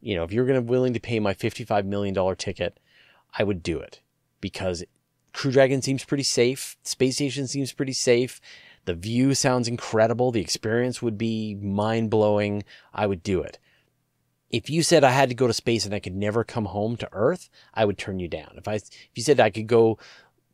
You 0.00 0.16
know, 0.16 0.24
if 0.24 0.32
you're 0.32 0.46
going 0.46 0.58
to 0.58 0.66
willing 0.66 0.94
to 0.94 1.00
pay 1.00 1.20
my 1.20 1.34
$55 1.34 1.84
million 1.84 2.36
ticket, 2.36 2.80
I 3.38 3.44
would 3.44 3.62
do 3.62 3.78
it 3.78 4.00
because 4.40 4.82
Crew 5.32 5.52
Dragon 5.52 5.82
seems 5.82 6.04
pretty 6.04 6.22
safe. 6.22 6.76
Space 6.82 7.16
Station 7.16 7.46
seems 7.46 7.72
pretty 7.72 7.92
safe. 7.92 8.40
The 8.84 8.94
view 8.94 9.34
sounds 9.34 9.68
incredible. 9.68 10.30
The 10.32 10.40
experience 10.40 11.02
would 11.02 11.18
be 11.18 11.54
mind 11.54 12.10
blowing. 12.10 12.64
I 12.92 13.06
would 13.06 13.22
do 13.22 13.42
it. 13.42 13.58
If 14.48 14.68
you 14.68 14.82
said 14.82 15.04
I 15.04 15.10
had 15.10 15.28
to 15.28 15.34
go 15.34 15.46
to 15.46 15.52
space 15.52 15.84
and 15.84 15.94
I 15.94 16.00
could 16.00 16.16
never 16.16 16.42
come 16.42 16.64
home 16.64 16.96
to 16.96 17.08
Earth, 17.12 17.48
I 17.72 17.84
would 17.84 17.98
turn 17.98 18.18
you 18.18 18.26
down. 18.26 18.54
If 18.56 18.66
I, 18.66 18.74
if 18.74 19.10
you 19.14 19.22
said 19.22 19.38
I 19.38 19.50
could 19.50 19.68
go 19.68 19.98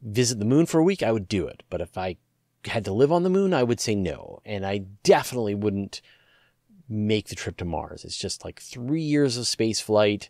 visit 0.03 0.39
the 0.39 0.45
moon 0.45 0.67
for 0.67 0.79
a 0.79 0.85
week, 0.85 1.03
I 1.03 1.12
would 1.12 1.29
do 1.29 1.47
it. 1.47 1.62
But 1.71 1.81
if 1.81 1.97
I 1.97 2.17
had 2.67 2.85
to 2.85 2.93
live 2.93 3.11
on 3.11 3.23
the 3.23 3.31
moon, 3.31 3.55
I 3.55 3.62
would 3.62 3.81
say 3.81 3.95
no. 3.95 4.41
And 4.45 4.67
I 4.67 4.79
definitely 5.03 5.55
wouldn't 5.55 6.03
make 6.89 7.29
the 7.29 7.35
trip 7.35 7.57
to 7.59 7.65
Mars. 7.65 8.05
It's 8.05 8.19
just 8.19 8.45
like 8.45 8.61
three 8.61 9.03
years 9.03 9.37
of 9.37 9.47
space 9.47 9.81
flight. 9.81 10.29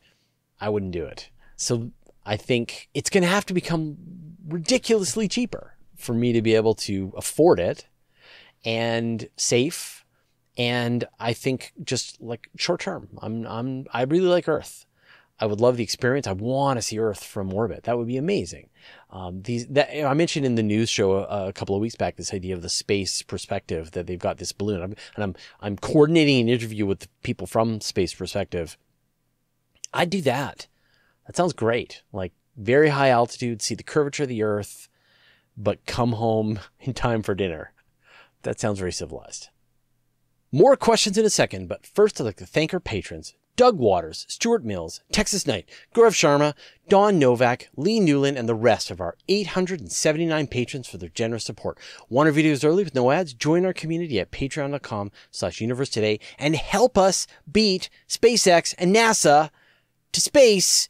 I 0.60 0.68
wouldn't 0.68 0.92
do 0.92 1.04
it. 1.04 1.30
So 1.56 1.90
I 2.24 2.36
think 2.36 2.88
it's 2.94 3.10
going 3.10 3.22
to 3.22 3.28
have 3.28 3.46
to 3.46 3.54
become 3.54 3.96
ridiculously 4.46 5.28
cheaper 5.28 5.74
for 5.96 6.14
me 6.14 6.32
to 6.32 6.42
be 6.42 6.54
able 6.54 6.74
to 6.74 7.12
afford 7.16 7.58
it 7.58 7.86
and 8.64 9.28
safe. 9.36 10.04
And 10.58 11.04
I 11.18 11.32
think 11.32 11.72
just 11.82 12.20
like 12.20 12.48
short 12.56 12.80
term, 12.80 13.08
I'm, 13.20 13.46
I'm, 13.46 13.86
I 13.92 14.02
really 14.02 14.28
like 14.28 14.48
Earth. 14.48 14.86
I 15.38 15.46
would 15.46 15.60
love 15.60 15.76
the 15.76 15.82
experience. 15.82 16.26
I 16.26 16.32
want 16.32 16.78
to 16.78 16.82
see 16.82 16.98
Earth 16.98 17.22
from 17.22 17.52
orbit. 17.52 17.84
That 17.84 17.98
would 17.98 18.06
be 18.06 18.16
amazing. 18.16 18.70
Um, 19.10 19.42
these 19.42 19.66
that 19.68 20.06
I 20.06 20.14
mentioned 20.14 20.46
in 20.46 20.54
the 20.54 20.62
news 20.62 20.88
show 20.88 21.12
a, 21.12 21.48
a, 21.48 21.52
couple 21.52 21.74
of 21.74 21.82
weeks 21.82 21.94
back 21.94 22.16
this 22.16 22.32
idea 22.32 22.54
of 22.54 22.62
the 22.62 22.70
space 22.70 23.20
perspective 23.22 23.90
that 23.90 24.06
they've 24.06 24.18
got 24.18 24.38
this 24.38 24.52
balloon, 24.52 24.82
I'm, 24.82 24.96
and 25.14 25.24
I'm 25.24 25.36
I'm 25.60 25.76
coordinating 25.76 26.40
an 26.40 26.48
interview 26.48 26.86
with 26.86 27.08
people 27.22 27.46
from 27.46 27.80
Space 27.82 28.14
Perspective. 28.14 28.78
I'd 29.92 30.10
do 30.10 30.22
that. 30.22 30.68
That 31.26 31.36
sounds 31.36 31.52
great. 31.52 32.02
Like 32.12 32.32
very 32.56 32.88
high 32.90 33.10
altitude, 33.10 33.62
see 33.62 33.74
the 33.74 33.82
curvature 33.82 34.24
of 34.24 34.28
the 34.28 34.42
Earth, 34.42 34.88
but 35.56 35.86
come 35.86 36.12
home 36.12 36.60
in 36.80 36.94
time 36.94 37.22
for 37.22 37.34
dinner. 37.34 37.72
That 38.42 38.60
sounds 38.60 38.78
very 38.78 38.92
civilized. 38.92 39.48
More 40.52 40.76
questions 40.76 41.18
in 41.18 41.24
a 41.24 41.30
second, 41.30 41.68
but 41.68 41.84
first 41.84 42.20
I'd 42.20 42.24
like 42.24 42.36
to 42.36 42.46
thank 42.46 42.72
our 42.72 42.80
patrons 42.80 43.34
Doug 43.56 43.78
Waters, 43.78 44.26
Stuart 44.28 44.64
Mills, 44.64 45.00
Texas 45.10 45.46
Knight, 45.46 45.68
Gaurav 45.94 46.12
Sharma, 46.12 46.52
Don 46.88 47.18
Novak, 47.18 47.70
Lee 47.74 47.98
Newland, 48.00 48.36
and 48.36 48.46
the 48.46 48.54
rest 48.54 48.90
of 48.90 49.00
our 49.00 49.16
879 49.28 50.46
patrons 50.46 50.86
for 50.86 50.98
their 50.98 51.08
generous 51.08 51.44
support. 51.44 51.78
Want 52.10 52.28
our 52.28 52.34
videos 52.34 52.64
early 52.64 52.84
with 52.84 52.94
no 52.94 53.10
ads? 53.10 53.32
Join 53.32 53.64
our 53.64 53.72
community 53.72 54.20
at 54.20 54.30
patreon.com 54.30 55.10
slash 55.30 55.62
universe 55.62 55.88
today 55.88 56.20
and 56.38 56.54
help 56.54 56.98
us 56.98 57.26
beat 57.50 57.88
SpaceX 58.06 58.74
and 58.78 58.94
NASA 58.94 59.50
to 60.12 60.20
space 60.20 60.86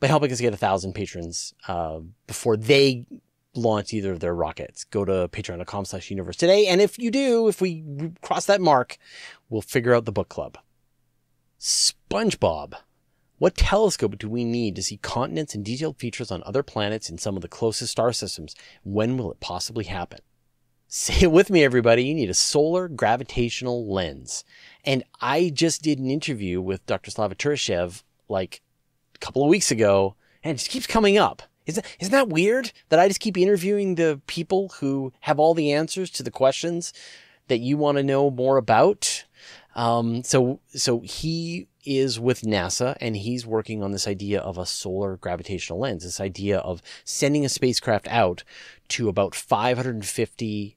by 0.00 0.06
helping 0.06 0.32
us 0.32 0.40
get 0.40 0.54
a 0.54 0.58
thousand 0.58 0.94
patrons 0.94 1.54
uh, 1.68 2.00
before 2.26 2.56
they 2.56 3.06
launch 3.54 3.92
either 3.92 4.12
of 4.12 4.20
their 4.20 4.34
rockets. 4.34 4.84
Go 4.84 5.04
to 5.04 5.28
patreon.com 5.28 5.84
slash 5.84 6.10
universe 6.10 6.36
today. 6.36 6.66
And 6.66 6.80
if 6.80 6.98
you 6.98 7.10
do, 7.10 7.48
if 7.48 7.60
we 7.60 7.84
cross 8.22 8.46
that 8.46 8.60
mark, 8.60 8.98
we'll 9.48 9.62
figure 9.62 9.94
out 9.94 10.04
the 10.04 10.12
book 10.12 10.28
club. 10.28 10.58
SpongeBob. 11.60 12.74
What 13.38 13.56
telescope 13.56 14.18
do 14.18 14.28
we 14.28 14.44
need 14.44 14.76
to 14.76 14.82
see 14.82 14.96
continents 14.98 15.54
and 15.54 15.64
detailed 15.64 15.98
features 15.98 16.30
on 16.30 16.42
other 16.44 16.62
planets 16.62 17.10
in 17.10 17.18
some 17.18 17.36
of 17.36 17.42
the 17.42 17.48
closest 17.48 17.92
star 17.92 18.12
systems? 18.12 18.54
When 18.84 19.16
will 19.16 19.32
it 19.32 19.40
possibly 19.40 19.84
happen? 19.84 20.20
Say 20.86 21.22
it 21.22 21.32
with 21.32 21.50
me, 21.50 21.64
everybody. 21.64 22.04
You 22.04 22.14
need 22.14 22.30
a 22.30 22.34
solar 22.34 22.86
gravitational 22.86 23.92
lens. 23.92 24.44
And 24.84 25.02
I 25.20 25.50
just 25.52 25.82
did 25.82 25.98
an 25.98 26.10
interview 26.10 26.60
with 26.60 26.86
Dr. 26.86 27.10
Slava 27.10 27.34
Turyshev 27.34 28.04
like 28.28 28.62
couple 29.24 29.42
of 29.42 29.48
weeks 29.48 29.70
ago, 29.70 30.14
and 30.42 30.52
it 30.52 30.58
just 30.58 30.70
keeps 30.70 30.86
coming 30.86 31.16
up. 31.16 31.42
Isn't, 31.66 31.84
isn't 31.98 32.12
that 32.12 32.28
weird 32.28 32.72
that 32.90 32.98
I 32.98 33.08
just 33.08 33.20
keep 33.20 33.38
interviewing 33.38 33.94
the 33.94 34.20
people 34.26 34.68
who 34.80 35.12
have 35.20 35.38
all 35.38 35.54
the 35.54 35.72
answers 35.72 36.10
to 36.10 36.22
the 36.22 36.30
questions 36.30 36.92
that 37.48 37.58
you 37.58 37.76
want 37.76 37.96
to 37.96 38.04
know 38.04 38.30
more 38.30 38.58
about? 38.58 39.24
Um, 39.74 40.22
so, 40.22 40.60
so 40.68 41.00
he 41.00 41.68
is 41.84 42.20
with 42.20 42.42
NASA 42.42 42.96
and 43.00 43.16
he's 43.16 43.46
working 43.46 43.82
on 43.82 43.92
this 43.92 44.06
idea 44.06 44.40
of 44.40 44.58
a 44.58 44.66
solar 44.66 45.16
gravitational 45.16 45.78
lens, 45.78 46.04
this 46.04 46.20
idea 46.20 46.58
of 46.58 46.82
sending 47.04 47.44
a 47.44 47.48
spacecraft 47.48 48.06
out 48.08 48.44
to 48.88 49.08
about 49.08 49.34
550 49.34 50.76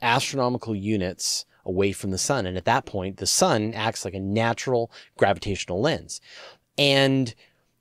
astronomical 0.00 0.74
units 0.74 1.44
away 1.64 1.92
from 1.92 2.10
the 2.10 2.18
sun. 2.18 2.46
And 2.46 2.56
at 2.56 2.64
that 2.64 2.86
point, 2.86 3.18
the 3.18 3.26
sun 3.26 3.72
acts 3.74 4.04
like 4.04 4.14
a 4.14 4.20
natural 4.20 4.90
gravitational 5.16 5.80
lens. 5.80 6.20
And 6.76 7.34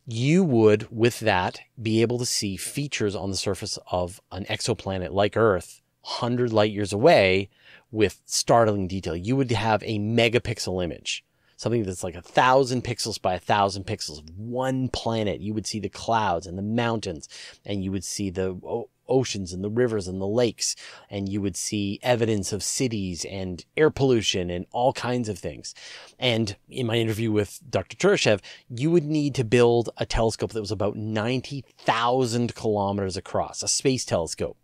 you 0.06 0.44
would, 0.44 0.88
with 0.92 1.20
that, 1.22 1.60
be 1.82 2.02
able 2.02 2.20
to 2.20 2.26
see 2.26 2.58
features 2.58 3.16
on 3.16 3.30
the 3.30 3.38
surface 3.38 3.78
of 3.92 4.22
an 4.32 4.46
exoplanet 4.46 5.12
like 5.12 5.38
Earth, 5.38 5.82
100 6.02 6.52
light 6.52 6.72
years 6.72 6.92
away, 6.92 7.50
with 7.92 8.22
startling 8.26 8.88
detail. 8.88 9.16
You 9.16 9.36
would 9.36 9.52
have 9.52 9.84
a 9.84 10.00
megapixel 10.00 10.84
image, 10.84 11.24
something 11.56 11.84
that's 11.84 12.04
like 12.04 12.16
a 12.16 12.22
thousand 12.22 12.84
pixels 12.84 13.22
by 13.22 13.36
a 13.36 13.40
thousand 13.40 13.86
pixels 13.86 14.20
of 14.20 14.30
one 14.38 14.90
planet. 14.90 15.42
You 15.42 15.54
would 15.54 15.68
see 15.68 15.80
the 15.80 15.90
clouds 15.90 16.48
and 16.48 16.58
the 16.58 16.64
mountains, 16.64 17.28
and 17.66 17.84
you 17.84 17.92
would 17.92 18.04
see 18.04 18.30
the 18.30 18.60
oh, 18.64 18.90
oceans 19.08 19.54
and 19.54 19.64
the 19.64 19.70
rivers 19.70 20.08
and 20.08 20.22
the 20.22 20.28
lakes, 20.28 20.76
and 21.10 21.30
you 21.30 21.42
would 21.42 21.56
see 21.56 22.00
evidence 22.02 22.54
of 22.54 22.64
cities 22.64 23.26
and 23.26 23.66
air 23.76 23.90
pollution 23.90 24.50
and 24.50 24.66
all 24.72 24.94
kinds 24.94 25.30
of 25.30 25.40
things. 25.40 25.74
And 26.20 26.56
in 26.70 26.88
my 26.88 26.96
interview 26.96 27.32
with 27.32 27.60
Dr. 27.70 27.98
Turyshev, 27.98 28.42
you 28.70 28.92
would 28.92 29.06
need 29.06 29.36
to 29.36 29.44
build 29.44 29.90
a 29.98 30.06
telescope 30.06 30.52
that 30.52 30.62
was 30.62 30.72
about 30.72 30.96
90,000 30.96 32.56
kilometers 32.56 33.18
across, 33.18 33.64
a 33.64 33.68
space 33.68 34.06
telescope 34.06 34.58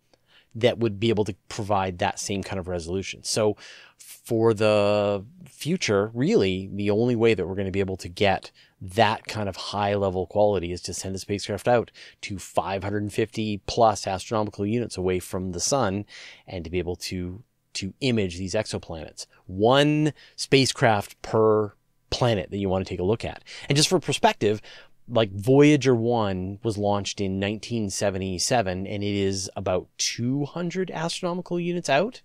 that 0.56 0.80
would 0.80 1.00
be 1.00 1.10
able 1.10 1.26
to 1.26 1.36
provide 1.50 2.00
that 2.00 2.20
same 2.20 2.44
kind 2.44 2.60
of 2.60 2.68
resolution. 2.68 3.24
So 3.24 3.56
for 3.98 4.54
the 4.54 5.26
future, 5.48 6.12
really, 6.14 6.70
the 6.74 6.90
only 6.90 7.16
way 7.16 7.34
that 7.34 7.48
we're 7.48 7.56
going 7.56 7.66
to 7.66 7.72
be 7.72 7.80
able 7.80 7.98
to 7.98 8.10
get 8.10 8.52
that 8.82 9.26
kind 9.26 9.50
of 9.50 9.56
high 9.56 9.96
level 9.96 10.28
quality 10.28 10.72
is 10.72 10.82
to 10.82 10.94
send 10.94 11.16
a 11.16 11.20
spacecraft 11.20 11.68
out 11.68 11.92
to 12.22 12.38
550 12.38 13.62
plus 13.66 14.06
astronomical 14.06 14.66
units 14.66 14.98
away 14.98 15.20
from 15.20 15.52
the 15.52 15.60
sun 15.60 16.06
and 16.46 16.64
to 16.64 16.70
be 16.70 16.80
able 16.80 16.96
to 16.96 17.44
to 17.74 17.94
image 18.02 18.38
these 18.38 18.56
exoplanets. 18.56 19.28
One 19.46 20.14
spacecraft 20.36 21.22
per 21.22 21.74
planet 22.10 22.50
that 22.50 22.58
you 22.58 22.70
want 22.70 22.86
to 22.86 22.90
take 22.90 23.00
a 23.00 23.04
look 23.04 23.24
at. 23.24 23.44
And 23.70 23.76
just 23.76 23.90
for 23.90 24.00
perspective, 24.00 24.62
like 25.10 25.32
Voyager 25.32 25.96
1 25.96 26.60
was 26.64 26.78
launched 26.78 27.22
in 27.22 27.40
1977 27.40 28.86
and 28.86 29.04
it 29.04 29.16
is 29.16 29.50
about 29.56 29.88
200 29.98 30.92
astronomical 30.92 31.60
units 31.60 31.90
out 31.90 32.22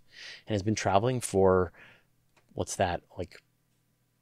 and 0.46 0.54
has 0.54 0.62
been 0.62 0.74
traveling 0.74 1.20
for 1.20 1.72
what's 2.54 2.76
that 2.76 3.02
like 3.16 3.40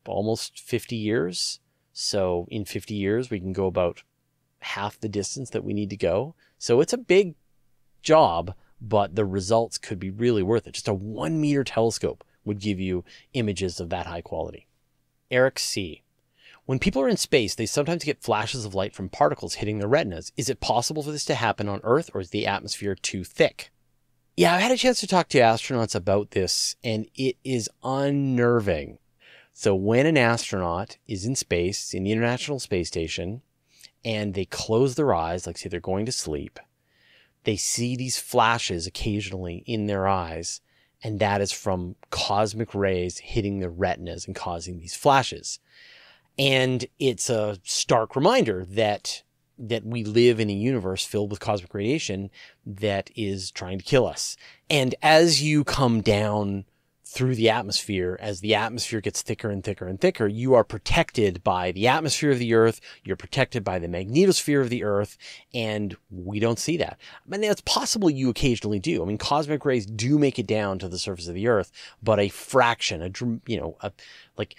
almost 0.06 0.58
50 0.60 0.96
years. 0.96 1.60
So 1.92 2.46
in 2.50 2.64
50 2.64 2.94
years 2.94 3.30
we 3.30 3.40
can 3.40 3.52
go 3.52 3.66
about 3.66 4.02
half 4.60 5.00
the 5.00 5.08
distance 5.08 5.50
that 5.50 5.64
we 5.64 5.72
need 5.72 5.90
to 5.90 5.96
go. 5.96 6.34
So 6.58 6.80
it's 6.80 6.92
a 6.92 6.98
big 6.98 7.34
job 8.02 8.54
but 8.82 9.14
the 9.14 9.26
results 9.26 9.76
could 9.78 9.98
be 9.98 10.10
really 10.10 10.42
worth 10.42 10.66
it. 10.66 10.72
Just 10.74 10.88
a 10.88 10.94
1 10.94 11.40
meter 11.40 11.64
telescope 11.64 12.24
would 12.44 12.60
give 12.60 12.80
you 12.80 13.04
images 13.34 13.80
of 13.80 13.90
that 13.90 14.06
high 14.06 14.22
quality. 14.22 14.66
Eric 15.30 15.58
C 15.58 16.02
when 16.70 16.78
people 16.78 17.02
are 17.02 17.08
in 17.08 17.16
space, 17.16 17.56
they 17.56 17.66
sometimes 17.66 18.04
get 18.04 18.22
flashes 18.22 18.64
of 18.64 18.76
light 18.76 18.94
from 18.94 19.08
particles 19.08 19.54
hitting 19.54 19.80
their 19.80 19.88
retinas. 19.88 20.30
Is 20.36 20.48
it 20.48 20.60
possible 20.60 21.02
for 21.02 21.10
this 21.10 21.24
to 21.24 21.34
happen 21.34 21.68
on 21.68 21.80
Earth, 21.82 22.12
or 22.14 22.20
is 22.20 22.30
the 22.30 22.46
atmosphere 22.46 22.94
too 22.94 23.24
thick? 23.24 23.72
Yeah, 24.36 24.54
I've 24.54 24.62
had 24.62 24.70
a 24.70 24.76
chance 24.76 25.00
to 25.00 25.08
talk 25.08 25.28
to 25.30 25.40
astronauts 25.40 25.96
about 25.96 26.30
this, 26.30 26.76
and 26.84 27.08
it 27.16 27.38
is 27.42 27.68
unnerving. 27.82 28.98
So, 29.52 29.74
when 29.74 30.06
an 30.06 30.16
astronaut 30.16 30.96
is 31.08 31.24
in 31.24 31.34
space, 31.34 31.92
in 31.92 32.04
the 32.04 32.12
International 32.12 32.60
Space 32.60 32.86
Station, 32.86 33.42
and 34.04 34.34
they 34.34 34.44
close 34.44 34.94
their 34.94 35.12
eyes, 35.12 35.48
like 35.48 35.58
say 35.58 35.68
they're 35.68 35.80
going 35.80 36.06
to 36.06 36.12
sleep, 36.12 36.60
they 37.42 37.56
see 37.56 37.96
these 37.96 38.20
flashes 38.20 38.86
occasionally 38.86 39.64
in 39.66 39.86
their 39.86 40.06
eyes, 40.06 40.60
and 41.02 41.18
that 41.18 41.40
is 41.40 41.50
from 41.50 41.96
cosmic 42.10 42.76
rays 42.76 43.18
hitting 43.18 43.58
their 43.58 43.70
retinas 43.70 44.24
and 44.24 44.36
causing 44.36 44.78
these 44.78 44.94
flashes. 44.94 45.58
And 46.40 46.86
it's 46.98 47.30
a 47.30 47.58
stark 47.62 48.16
reminder 48.16 48.64
that 48.70 49.22
that 49.58 49.84
we 49.84 50.04
live 50.04 50.40
in 50.40 50.48
a 50.48 50.54
universe 50.54 51.04
filled 51.04 51.30
with 51.30 51.38
cosmic 51.38 51.74
radiation 51.74 52.30
that 52.64 53.10
is 53.14 53.50
trying 53.50 53.76
to 53.76 53.84
kill 53.84 54.06
us. 54.06 54.38
And 54.70 54.94
as 55.02 55.42
you 55.42 55.64
come 55.64 56.00
down 56.00 56.64
through 57.10 57.34
the 57.34 57.50
atmosphere. 57.50 58.16
As 58.20 58.40
the 58.40 58.54
atmosphere 58.54 59.00
gets 59.00 59.20
thicker 59.20 59.50
and 59.50 59.64
thicker 59.64 59.88
and 59.88 60.00
thicker, 60.00 60.28
you 60.28 60.54
are 60.54 60.62
protected 60.62 61.42
by 61.42 61.72
the 61.72 61.88
atmosphere 61.88 62.30
of 62.30 62.38
the 62.38 62.54
Earth. 62.54 62.80
You're 63.02 63.16
protected 63.16 63.64
by 63.64 63.80
the 63.80 63.88
magnetosphere 63.88 64.60
of 64.60 64.70
the 64.70 64.84
Earth. 64.84 65.18
And 65.52 65.96
we 66.08 66.38
don't 66.38 66.60
see 66.60 66.76
that. 66.76 67.00
I 67.26 67.36
mean, 67.36 67.50
it's 67.50 67.62
possible 67.62 68.10
you 68.10 68.30
occasionally 68.30 68.78
do. 68.78 69.02
I 69.02 69.06
mean, 69.06 69.18
cosmic 69.18 69.64
rays 69.64 69.86
do 69.86 70.20
make 70.20 70.38
it 70.38 70.46
down 70.46 70.78
to 70.78 70.88
the 70.88 71.00
surface 71.00 71.26
of 71.26 71.34
the 71.34 71.48
Earth, 71.48 71.72
but 72.00 72.20
a 72.20 72.28
fraction, 72.28 73.02
a, 73.02 73.10
you 73.44 73.58
know, 73.58 73.76
a, 73.80 73.90
like 74.36 74.54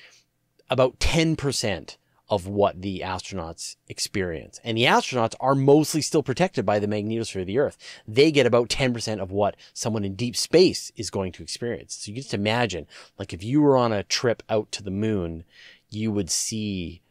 about 0.72 0.98
10% 1.00 1.98
of 2.30 2.48
what 2.48 2.82
the 2.82 3.02
astronauts 3.04 3.76
experience. 3.90 4.58
And 4.64 4.78
the 4.78 4.86
astronauts 4.86 5.36
are 5.42 5.54
mostly 5.54 6.02
still 6.02 6.24
protected 6.24 6.66
by 6.66 6.80
the 6.80 6.88
magnetosphere 6.88 7.42
of 7.42 7.48
the 7.48 7.60
Earth. 7.60 7.78
They 8.08 8.32
get 8.32 8.46
about 8.46 8.70
10% 8.70 9.20
of 9.20 9.32
what 9.32 9.58
someone 9.74 10.06
in 10.06 10.16
deep 10.16 10.38
space 10.38 10.94
is 10.96 11.10
going 11.10 11.34
to 11.34 11.44
experience. 11.44 11.96
So 11.96 12.10
you 12.10 12.16
just 12.16 12.34
imagine, 12.34 12.88
like 13.20 13.34
if 13.34 13.44
you 13.44 13.62
were 13.62 13.76
on 13.76 13.92
a 13.92 14.04
trip 14.04 14.42
out 14.50 14.72
to 14.72 14.82
the 14.82 14.92
moon, 14.92 15.44
you 15.90 16.10
would 16.14 16.30
see 16.30 17.02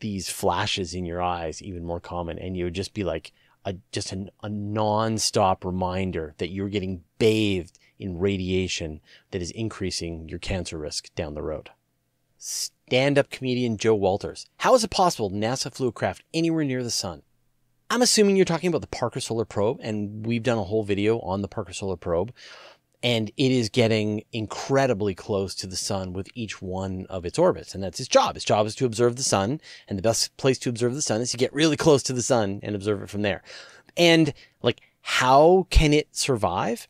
these 0.00 0.28
flashes 0.28 0.92
in 0.92 1.06
your 1.06 1.22
eyes 1.22 1.62
even 1.62 1.84
more 1.84 2.00
common 2.00 2.38
and 2.38 2.56
you 2.56 2.64
would 2.64 2.74
just 2.74 2.92
be 2.92 3.04
like 3.04 3.32
a 3.64 3.76
just 3.92 4.12
an, 4.12 4.30
a 4.42 4.48
non-stop 4.48 5.64
reminder 5.64 6.34
that 6.38 6.50
you're 6.50 6.68
getting 6.68 7.02
bathed 7.18 7.78
in 7.98 8.18
radiation 8.18 9.00
that 9.30 9.40
is 9.40 9.50
increasing 9.52 10.28
your 10.28 10.38
cancer 10.38 10.76
risk 10.76 11.14
down 11.14 11.34
the 11.34 11.42
road 11.42 11.70
stand 12.46 13.18
up 13.18 13.28
comedian 13.28 13.76
Joe 13.76 13.96
Walters. 13.96 14.46
How 14.58 14.74
is 14.74 14.84
it 14.84 14.90
possible 14.90 15.30
NASA 15.30 15.72
flew 15.72 15.88
a 15.88 15.92
craft 15.92 16.22
anywhere 16.32 16.64
near 16.64 16.84
the 16.84 16.90
sun? 16.90 17.22
I'm 17.90 18.02
assuming 18.02 18.36
you're 18.36 18.44
talking 18.44 18.68
about 18.68 18.82
the 18.82 18.86
Parker 18.86 19.20
Solar 19.20 19.44
Probe, 19.44 19.78
and 19.82 20.24
we've 20.24 20.42
done 20.42 20.58
a 20.58 20.64
whole 20.64 20.84
video 20.84 21.18
on 21.20 21.42
the 21.42 21.48
Parker 21.48 21.72
Solar 21.72 21.96
Probe, 21.96 22.32
and 23.02 23.30
it 23.36 23.52
is 23.52 23.68
getting 23.68 24.22
incredibly 24.32 25.14
close 25.14 25.54
to 25.56 25.66
the 25.66 25.76
sun 25.76 26.12
with 26.12 26.28
each 26.34 26.62
one 26.62 27.06
of 27.10 27.24
its 27.24 27.38
orbits. 27.38 27.74
And 27.74 27.82
that's 27.82 28.00
its 28.00 28.08
job. 28.08 28.36
Its 28.36 28.44
job 28.44 28.66
is 28.66 28.74
to 28.76 28.86
observe 28.86 29.16
the 29.16 29.22
sun, 29.22 29.60
and 29.88 29.98
the 29.98 30.02
best 30.02 30.36
place 30.36 30.58
to 30.60 30.68
observe 30.68 30.94
the 30.94 31.02
sun 31.02 31.20
is 31.20 31.32
to 31.32 31.36
get 31.36 31.52
really 31.52 31.76
close 31.76 32.02
to 32.04 32.12
the 32.12 32.22
sun 32.22 32.60
and 32.62 32.76
observe 32.76 33.02
it 33.02 33.10
from 33.10 33.22
there. 33.22 33.42
And 33.96 34.32
like, 34.62 34.80
how 35.00 35.66
can 35.70 35.92
it 35.92 36.14
survive? 36.14 36.86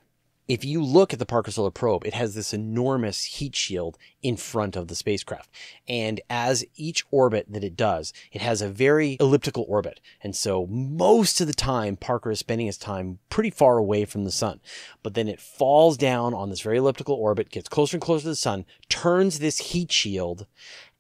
If 0.49 0.65
you 0.65 0.83
look 0.83 1.13
at 1.13 1.19
the 1.19 1.27
Parker 1.27 1.51
Solar 1.51 1.71
Probe, 1.71 2.07
it 2.07 2.15
has 2.15 2.35
this 2.35 2.55
enormous 2.55 3.25
heat 3.25 3.57
shield 3.57 3.99
in 4.23 4.37
front 4.37 4.77
of 4.77 4.89
the 4.89 4.95
spacecraft. 4.95 5.51
And 5.89 6.21
as 6.31 6.65
each 6.77 7.05
orbit 7.11 7.47
that 7.51 7.65
it 7.65 7.77
does, 7.77 8.13
it 8.31 8.41
has 8.41 8.63
a 8.63 8.69
very 8.69 9.17
elliptical 9.19 9.65
orbit. 9.69 10.01
And 10.23 10.37
so 10.37 10.67
most 10.67 11.41
of 11.41 11.49
the 11.49 11.55
time, 11.55 11.97
Parker 11.97 12.31
is 12.31 12.39
spending 12.39 12.67
his 12.67 12.79
time 12.79 13.19
pretty 13.29 13.51
far 13.51 13.77
away 13.77 14.05
from 14.05 14.25
the 14.25 14.31
sun. 14.31 14.61
But 15.03 15.15
then 15.15 15.29
it 15.29 15.41
falls 15.41 15.97
down 15.97 16.33
on 16.33 16.51
this 16.51 16.61
very 16.61 16.79
elliptical 16.79 17.17
orbit, 17.17 17.51
gets 17.51 17.69
closer 17.69 17.97
and 17.97 18.03
closer 18.03 18.23
to 18.23 18.29
the 18.29 18.37
sun, 18.37 18.67
turns 18.89 19.39
this 19.39 19.59
heat 19.59 19.91
shield, 19.91 20.47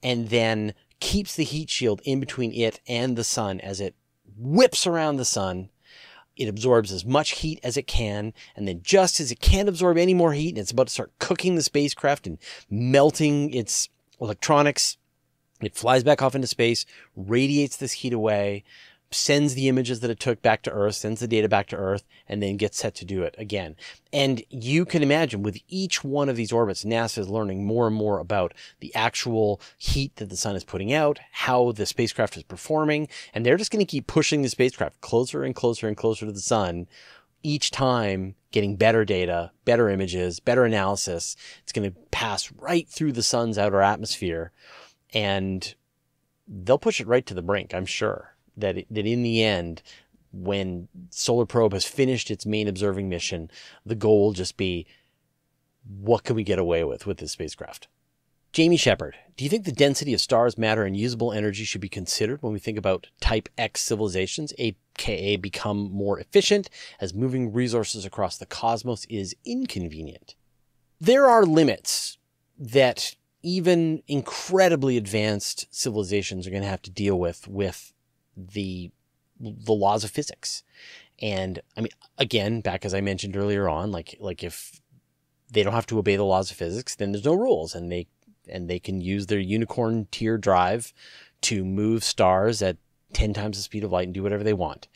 and 0.02 0.28
then 0.28 0.74
keeps 0.98 1.36
the 1.36 1.44
heat 1.44 1.70
shield 1.70 2.00
in 2.04 2.18
between 2.18 2.52
it 2.52 2.80
and 2.88 3.16
the 3.16 3.24
sun 3.24 3.60
as 3.60 3.80
it 3.80 3.94
whips 4.36 4.86
around 4.86 5.16
the 5.16 5.24
sun 5.24 5.68
it 6.36 6.48
absorbs 6.48 6.92
as 6.92 7.04
much 7.04 7.30
heat 7.30 7.58
as 7.62 7.76
it 7.76 7.86
can, 7.86 8.32
and 8.54 8.68
then 8.68 8.80
just 8.82 9.20
as 9.20 9.30
it 9.30 9.40
can't 9.40 9.68
absorb 9.68 9.96
any 9.96 10.14
more 10.14 10.32
heat 10.32 10.50
and 10.50 10.58
it's 10.58 10.70
about 10.70 10.88
to 10.88 10.92
start 10.92 11.12
cooking 11.18 11.54
the 11.54 11.62
spacecraft 11.62 12.26
and 12.26 12.38
melting 12.70 13.52
its 13.52 13.88
electronics, 14.20 14.96
it 15.60 15.74
flies 15.74 16.04
back 16.04 16.20
off 16.20 16.34
into 16.34 16.46
space, 16.46 16.84
radiates 17.16 17.76
this 17.76 17.92
heat 17.92 18.12
away, 18.12 18.64
sends 19.10 19.54
the 19.54 19.68
images 19.68 20.00
that 20.00 20.10
it 20.10 20.18
took 20.18 20.42
back 20.42 20.62
to 20.62 20.72
Earth, 20.72 20.96
sends 20.96 21.20
the 21.20 21.28
data 21.28 21.48
back 21.48 21.68
to 21.68 21.76
Earth, 21.76 22.04
and 22.28 22.42
then 22.42 22.56
gets 22.56 22.78
set 22.78 22.94
to 22.96 23.04
do 23.04 23.22
it 23.22 23.34
again. 23.38 23.76
And 24.12 24.42
you 24.50 24.84
can 24.84 25.02
imagine 25.02 25.42
with 25.42 25.58
each 25.68 26.02
one 26.02 26.28
of 26.28 26.36
these 26.36 26.52
orbits, 26.52 26.84
NASA 26.84 27.18
is 27.18 27.28
learning 27.28 27.64
more 27.64 27.86
and 27.86 27.94
more 27.94 28.18
about 28.18 28.52
the 28.80 28.94
actual 28.94 29.60
heat 29.78 30.16
that 30.16 30.28
the 30.28 30.36
sun 30.36 30.56
is 30.56 30.64
putting 30.64 30.92
out, 30.92 31.20
how 31.30 31.72
the 31.72 31.86
spacecraft 31.86 32.36
is 32.36 32.42
performing, 32.42 33.08
and 33.32 33.46
they're 33.46 33.56
just 33.56 33.70
going 33.70 33.84
to 33.84 33.90
keep 33.90 34.06
pushing 34.06 34.42
the 34.42 34.48
spacecraft 34.48 35.00
closer 35.00 35.44
and 35.44 35.54
closer 35.54 35.86
and 35.86 35.96
closer 35.96 36.26
to 36.26 36.32
the 36.32 36.40
sun 36.40 36.88
each 37.42 37.70
time 37.70 38.34
getting 38.50 38.74
better 38.74 39.04
data, 39.04 39.52
better 39.64 39.88
images, 39.88 40.40
better 40.40 40.64
analysis. 40.64 41.36
It's 41.62 41.72
going 41.72 41.88
to 41.88 41.96
pass 42.10 42.50
right 42.50 42.88
through 42.88 43.12
the 43.12 43.22
sun's 43.22 43.58
outer 43.58 43.82
atmosphere 43.82 44.50
and 45.14 45.74
they'll 46.48 46.78
push 46.78 47.00
it 47.00 47.06
right 47.06 47.24
to 47.26 47.34
the 47.34 47.42
brink, 47.42 47.72
I'm 47.72 47.86
sure 47.86 48.35
that 48.56 48.78
it, 48.78 48.86
that 48.90 49.06
in 49.06 49.22
the 49.22 49.42
end, 49.42 49.82
when 50.32 50.88
Solar 51.10 51.46
Probe 51.46 51.72
has 51.72 51.84
finished 51.84 52.30
its 52.30 52.46
main 52.46 52.68
observing 52.68 53.08
mission, 53.08 53.50
the 53.84 53.94
goal 53.94 54.24
will 54.24 54.32
just 54.32 54.56
be 54.56 54.86
what 55.88 56.24
can 56.24 56.36
we 56.36 56.42
get 56.42 56.58
away 56.58 56.84
with 56.84 57.06
with 57.06 57.18
this 57.18 57.32
spacecraft? 57.32 57.88
Jamie 58.52 58.78
Shepard, 58.78 59.16
do 59.36 59.44
you 59.44 59.50
think 59.50 59.64
the 59.64 59.72
density 59.72 60.14
of 60.14 60.20
stars, 60.20 60.56
matter, 60.56 60.84
and 60.84 60.96
usable 60.96 61.30
energy 61.32 61.64
should 61.64 61.80
be 61.80 61.90
considered 61.90 62.42
when 62.42 62.54
we 62.54 62.58
think 62.58 62.78
about 62.78 63.08
Type 63.20 63.48
X 63.58 63.82
civilizations, 63.82 64.52
aka 64.56 65.36
become 65.36 65.90
more 65.92 66.18
efficient 66.18 66.70
as 66.98 67.12
moving 67.12 67.52
resources 67.52 68.06
across 68.06 68.38
the 68.38 68.46
cosmos 68.46 69.04
is 69.10 69.36
inconvenient? 69.44 70.36
There 70.98 71.26
are 71.26 71.44
limits 71.44 72.16
that 72.58 73.14
even 73.42 74.02
incredibly 74.08 74.96
advanced 74.96 75.66
civilizations 75.70 76.46
are 76.46 76.50
going 76.50 76.62
to 76.62 76.68
have 76.68 76.82
to 76.82 76.90
deal 76.90 77.18
with 77.18 77.46
with 77.46 77.92
the 78.36 78.90
the 79.38 79.72
laws 79.72 80.04
of 80.04 80.10
physics. 80.10 80.62
And 81.20 81.60
I 81.76 81.80
mean, 81.80 81.92
again, 82.18 82.60
back 82.60 82.84
as 82.84 82.94
I 82.94 83.00
mentioned 83.00 83.36
earlier 83.36 83.68
on, 83.68 83.90
like 83.90 84.16
like 84.20 84.42
if 84.42 84.80
they 85.50 85.62
don't 85.62 85.74
have 85.74 85.86
to 85.86 85.98
obey 85.98 86.16
the 86.16 86.24
laws 86.24 86.50
of 86.50 86.56
physics, 86.56 86.94
then 86.94 87.12
there's 87.12 87.24
no 87.24 87.34
rules, 87.34 87.74
and 87.74 87.90
they 87.90 88.06
and 88.48 88.68
they 88.68 88.78
can 88.78 89.00
use 89.00 89.26
their 89.26 89.38
unicorn 89.38 90.08
tear 90.10 90.38
drive 90.38 90.92
to 91.42 91.64
move 91.64 92.04
stars 92.04 92.62
at 92.62 92.76
ten 93.12 93.32
times 93.32 93.56
the 93.56 93.62
speed 93.62 93.84
of 93.84 93.92
light 93.92 94.06
and 94.06 94.14
do 94.14 94.22
whatever 94.22 94.44
they 94.44 94.52
want. 94.52 94.88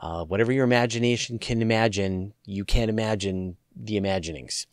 Uh, 0.00 0.24
whatever 0.24 0.50
your 0.50 0.64
imagination 0.64 1.38
can 1.38 1.60
imagine, 1.60 2.32
you 2.46 2.64
can't 2.64 2.88
imagine 2.88 3.56
the 3.76 3.96
imaginings. 3.96 4.66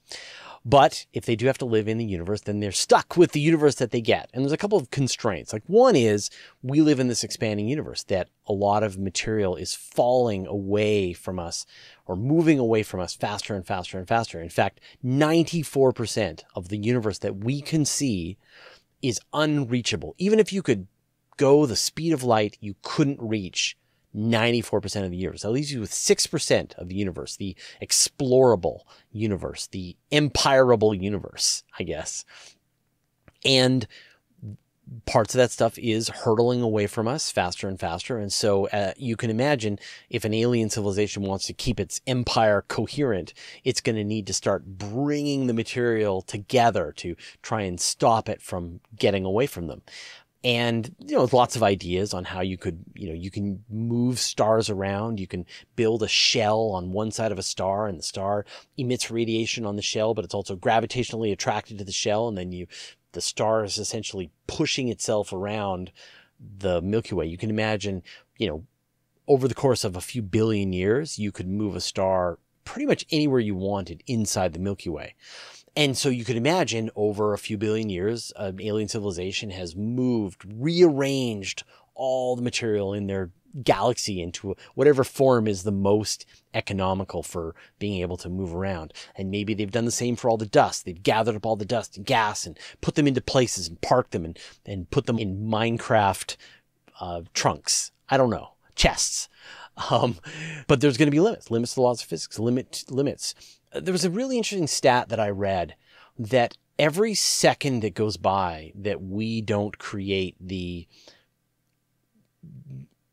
But 0.69 1.05
if 1.13 1.25
they 1.25 1.37
do 1.37 1.45
have 1.47 1.57
to 1.59 1.65
live 1.65 1.87
in 1.87 1.97
the 1.97 2.03
universe, 2.03 2.41
then 2.41 2.59
they're 2.59 2.73
stuck 2.73 3.15
with 3.15 3.31
the 3.31 3.39
universe 3.39 3.75
that 3.75 3.91
they 3.91 4.01
get. 4.01 4.29
And 4.33 4.43
there's 4.43 4.51
a 4.51 4.57
couple 4.57 4.77
of 4.77 4.91
constraints. 4.91 5.53
Like 5.53 5.63
one 5.65 5.95
is 5.95 6.29
we 6.61 6.81
live 6.81 6.99
in 6.99 7.07
this 7.07 7.23
expanding 7.23 7.69
universe 7.69 8.03
that 8.03 8.27
a 8.45 8.51
lot 8.51 8.83
of 8.83 8.97
material 8.97 9.55
is 9.55 9.73
falling 9.73 10.45
away 10.45 11.13
from 11.13 11.39
us 11.39 11.65
or 12.05 12.17
moving 12.17 12.59
away 12.59 12.83
from 12.83 12.99
us 12.99 13.15
faster 13.15 13.55
and 13.55 13.65
faster 13.65 13.97
and 13.97 14.09
faster. 14.09 14.41
In 14.41 14.49
fact, 14.49 14.81
94% 15.05 16.43
of 16.53 16.67
the 16.67 16.77
universe 16.77 17.19
that 17.19 17.37
we 17.37 17.61
can 17.61 17.85
see 17.85 18.37
is 19.01 19.21
unreachable. 19.31 20.15
Even 20.17 20.37
if 20.37 20.51
you 20.51 20.61
could 20.61 20.87
go 21.37 21.65
the 21.65 21.77
speed 21.77 22.11
of 22.11 22.23
light, 22.23 22.57
you 22.59 22.75
couldn't 22.81 23.21
reach 23.21 23.77
94% 24.15 25.03
of 25.03 25.11
the 25.11 25.17
universe. 25.17 25.43
That 25.43 25.51
leaves 25.51 25.71
you 25.71 25.79
with 25.79 25.91
6% 25.91 26.75
of 26.75 26.87
the 26.87 26.95
universe, 26.95 27.35
the 27.35 27.55
explorable 27.81 28.81
universe, 29.11 29.67
the 29.67 29.95
empirable 30.11 30.99
universe, 30.99 31.63
I 31.77 31.83
guess. 31.83 32.25
And 33.45 33.87
parts 35.05 35.33
of 35.33 35.39
that 35.39 35.51
stuff 35.51 35.77
is 35.77 36.09
hurtling 36.09 36.61
away 36.61 36.87
from 36.87 37.07
us 37.07 37.31
faster 37.31 37.67
and 37.67 37.79
faster. 37.79 38.17
And 38.17 38.31
so 38.31 38.67
uh, 38.69 38.93
you 38.97 39.15
can 39.15 39.29
imagine 39.29 39.79
if 40.09 40.25
an 40.25 40.33
alien 40.33 40.69
civilization 40.69 41.23
wants 41.23 41.45
to 41.47 41.53
keep 41.53 41.79
its 41.79 42.01
empire 42.07 42.63
coherent, 42.67 43.33
it's 43.63 43.81
going 43.81 43.95
to 43.95 44.03
need 44.03 44.27
to 44.27 44.33
start 44.33 44.65
bringing 44.65 45.47
the 45.47 45.53
material 45.53 46.21
together 46.21 46.93
to 46.97 47.15
try 47.41 47.61
and 47.61 47.79
stop 47.79 48.29
it 48.29 48.41
from 48.41 48.79
getting 48.95 49.25
away 49.25 49.45
from 49.45 49.67
them 49.67 49.81
and 50.43 50.95
you 50.99 51.15
know 51.15 51.27
lots 51.31 51.55
of 51.55 51.63
ideas 51.63 52.13
on 52.13 52.23
how 52.23 52.41
you 52.41 52.57
could 52.57 52.83
you 52.93 53.07
know 53.07 53.13
you 53.13 53.31
can 53.31 53.63
move 53.69 54.19
stars 54.19 54.69
around. 54.69 55.19
You 55.19 55.27
can 55.27 55.45
build 55.75 56.03
a 56.03 56.07
shell 56.07 56.71
on 56.73 56.91
one 56.91 57.11
side 57.11 57.31
of 57.31 57.39
a 57.39 57.43
star 57.43 57.87
and 57.87 57.97
the 57.99 58.03
star 58.03 58.45
emits 58.77 59.09
radiation 59.09 59.65
on 59.65 59.75
the 59.75 59.81
shell 59.81 60.13
but 60.13 60.25
it's 60.25 60.33
also 60.33 60.55
gravitationally 60.55 61.31
attracted 61.31 61.77
to 61.77 61.83
the 61.83 61.91
shell 61.91 62.27
and 62.27 62.37
then 62.37 62.51
you 62.51 62.67
the 63.13 63.21
star 63.21 63.63
is 63.63 63.77
essentially 63.77 64.31
pushing 64.45 64.89
itself 64.89 65.33
around 65.33 65.91
the 66.59 66.81
milky 66.81 67.15
way. 67.15 67.25
You 67.25 67.37
can 67.37 67.49
imagine 67.49 68.03
you 68.37 68.47
know 68.47 68.63
over 69.27 69.47
the 69.47 69.55
course 69.55 69.83
of 69.83 69.95
a 69.95 70.01
few 70.01 70.21
billion 70.21 70.71
years 70.71 71.17
you 71.17 71.31
could 71.31 71.47
move 71.47 71.75
a 71.75 71.81
star 71.81 72.39
pretty 72.63 72.85
much 72.85 73.05
anywhere 73.11 73.39
you 73.39 73.55
wanted 73.55 74.03
inside 74.07 74.53
the 74.53 74.59
milky 74.59 74.89
way 74.89 75.15
and 75.77 75.95
so 75.95 76.09
you 76.09 76.25
could 76.25 76.35
imagine 76.35 76.89
over 76.95 77.33
a 77.33 77.37
few 77.37 77.55
billion 77.55 77.87
years, 77.87 78.33
an 78.35 78.59
alien 78.59 78.87
civilization 78.87 79.51
has 79.51 79.75
moved, 79.75 80.43
rearranged 80.43 81.63
all 81.93 82.35
the 82.35 82.41
material 82.41 82.95
in 82.95 83.05
their 83.05 83.29
galaxy 83.63 84.19
into 84.19 84.55
whatever 84.73 85.03
form 85.03 85.47
is 85.47 85.61
the 85.61 85.71
most 85.71 86.25
economical 86.55 87.21
for 87.21 87.53
being 87.77 88.01
able 88.01 88.17
to 88.17 88.27
move 88.27 88.55
around. 88.55 88.91
And 89.15 89.29
maybe 89.29 89.53
they've 89.53 89.69
done 89.69 89.85
the 89.85 89.91
same 89.91 90.15
for 90.15 90.31
all 90.31 90.37
the 90.37 90.47
dust. 90.47 90.83
They've 90.83 91.01
gathered 91.01 91.35
up 91.35 91.45
all 91.45 91.55
the 91.55 91.63
dust 91.63 91.95
and 91.95 92.05
gas 92.07 92.47
and 92.47 92.57
put 92.81 92.95
them 92.95 93.05
into 93.05 93.21
places 93.21 93.67
and 93.67 93.79
parked 93.79 94.11
them 94.11 94.25
and, 94.25 94.39
and 94.65 94.89
put 94.89 95.05
them 95.05 95.19
in 95.19 95.47
Minecraft 95.47 96.37
uh, 96.99 97.21
trunks. 97.35 97.91
I 98.09 98.17
don't 98.17 98.31
know, 98.31 98.53
chests. 98.75 99.29
Um, 99.91 100.15
but 100.65 100.81
there's 100.81 100.97
going 100.97 101.05
to 101.05 101.11
be 101.11 101.19
limits, 101.19 101.51
limits 101.51 101.73
to 101.73 101.75
the 101.75 101.81
laws 101.81 102.01
of 102.01 102.07
physics, 102.07 102.39
limit 102.39 102.83
limits 102.89 103.35
there 103.73 103.91
was 103.91 104.05
a 104.05 104.09
really 104.09 104.37
interesting 104.37 104.67
stat 104.67 105.09
that 105.09 105.19
I 105.19 105.29
read 105.29 105.75
that 106.17 106.57
every 106.79 107.13
second 107.13 107.81
that 107.81 107.93
goes 107.93 108.17
by 108.17 108.71
that 108.75 109.01
we 109.01 109.41
don't 109.41 109.77
create 109.77 110.35
the 110.39 110.87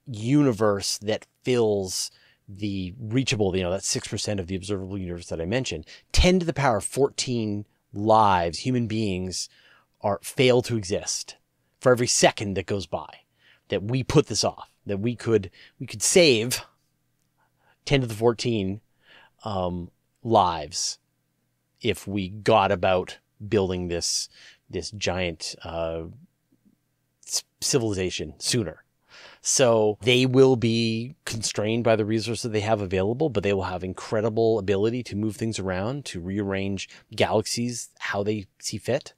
universe 0.06 0.98
that 0.98 1.26
fills 1.42 2.10
the 2.48 2.94
reachable, 2.98 3.56
you 3.56 3.62
know, 3.62 3.70
that 3.70 3.82
6% 3.82 4.38
of 4.38 4.46
the 4.46 4.56
observable 4.56 4.98
universe 4.98 5.28
that 5.28 5.40
I 5.40 5.46
mentioned, 5.46 5.86
10 6.12 6.40
to 6.40 6.46
the 6.46 6.52
power 6.52 6.78
of 6.78 6.84
14 6.84 7.64
lives, 7.92 8.60
human 8.60 8.86
beings 8.86 9.48
are 10.02 10.20
fail 10.22 10.60
to 10.62 10.76
exist 10.76 11.36
for 11.80 11.92
every 11.92 12.06
second 12.06 12.54
that 12.54 12.66
goes 12.66 12.86
by 12.86 13.20
that 13.68 13.82
we 13.82 14.02
put 14.02 14.26
this 14.26 14.44
off, 14.44 14.70
that 14.84 15.00
we 15.00 15.16
could, 15.16 15.50
we 15.80 15.86
could 15.86 16.02
save 16.02 16.62
10 17.86 18.02
to 18.02 18.06
the 18.06 18.14
14 18.14 18.80
um, 19.44 19.90
lives 20.24 20.98
if 21.80 22.08
we 22.08 22.28
got 22.28 22.72
about 22.72 23.18
building 23.46 23.88
this 23.88 24.28
this 24.68 24.90
giant 24.92 25.54
uh, 25.62 26.04
civilization 27.60 28.34
sooner. 28.38 28.84
So 29.40 29.98
they 30.00 30.24
will 30.24 30.56
be 30.56 31.16
constrained 31.26 31.84
by 31.84 31.96
the 31.96 32.06
resources 32.06 32.44
that 32.44 32.52
they 32.52 32.60
have 32.60 32.80
available, 32.80 33.28
but 33.28 33.42
they 33.42 33.52
will 33.52 33.64
have 33.64 33.84
incredible 33.84 34.58
ability 34.58 35.02
to 35.04 35.16
move 35.16 35.36
things 35.36 35.58
around, 35.58 36.06
to 36.06 36.20
rearrange 36.20 36.88
galaxies 37.14 37.90
how 37.98 38.22
they 38.22 38.46
see 38.58 38.78
fit. 38.78 39.12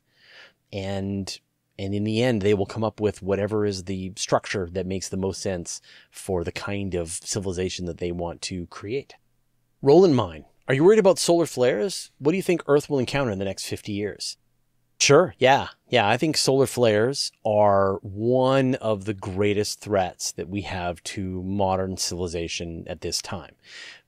And 0.73 1.39
and 1.79 1.95
in 1.95 2.05
the 2.05 2.23
end, 2.23 2.43
they 2.43 2.55
will 2.55 2.67
come 2.67 2.83
up 2.83 3.01
with 3.01 3.23
whatever 3.23 3.67
is 3.67 3.85
the 3.85 4.13
structure 4.17 4.69
that 4.73 4.87
makes 4.87 5.09
the 5.09 5.17
most 5.17 5.43
sense 5.43 5.81
for 6.11 6.43
the 6.43 6.53
kind 6.53 6.95
of 6.95 7.11
civilization 7.11 7.85
that 7.85 7.99
they 7.99 8.13
want 8.13 8.41
to 8.43 8.67
create. 8.67 9.15
Roll 9.83 9.99
Roland 9.99 10.17
Mine, 10.17 10.45
are 10.69 10.75
you 10.75 10.85
worried 10.85 10.99
about 10.99 11.19
solar 11.19 11.47
flares? 11.47 12.11
What 12.19 12.33
do 12.33 12.37
you 12.37 12.43
think 12.43 12.63
Earth 12.67 12.91
will 12.91 12.99
encounter 12.99 13.31
in 13.31 13.39
the 13.39 13.45
next 13.45 13.67
50 13.67 13.93
years? 13.93 14.37
Sure. 14.99 15.35
Yeah. 15.39 15.69
Yeah. 15.89 16.09
I 16.09 16.17
think 16.17 16.37
solar 16.37 16.67
flares 16.67 17.31
are 17.45 17.97
one 18.03 18.77
of 18.77 19.05
the 19.05 19.15
greatest 19.15 19.81
threats 19.81 20.33
that 20.33 20.49
we 20.49 20.63
have 20.63 21.03
to 21.05 21.43
modern 21.43 21.99
civilization 21.99 22.85
at 22.87 23.03
this 23.03 23.21
time. 23.21 23.55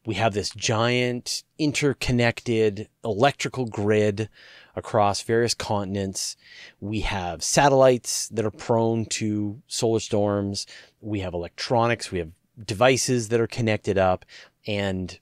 We 0.07 0.15
have 0.15 0.33
this 0.33 0.51
giant 0.51 1.45
interconnected 1.59 2.89
electrical 3.05 3.67
grid 3.67 4.31
across 4.75 5.21
various 5.21 5.53
continents. 5.53 6.37
We 6.81 7.01
have 7.01 7.43
satellites 7.43 8.29
that 8.29 8.47
are 8.47 8.51
prone 8.51 9.05
to 9.07 9.61
solar 9.67 10.01
storms. 10.01 10.67
We 11.03 11.21
have 11.21 11.35
electronics. 11.35 12.11
We 12.11 12.21
have 12.21 12.31
devices 12.65 13.29
that 13.29 13.41
are 13.41 13.47
connected 13.47 13.99
up 13.99 14.25
and 14.67 15.19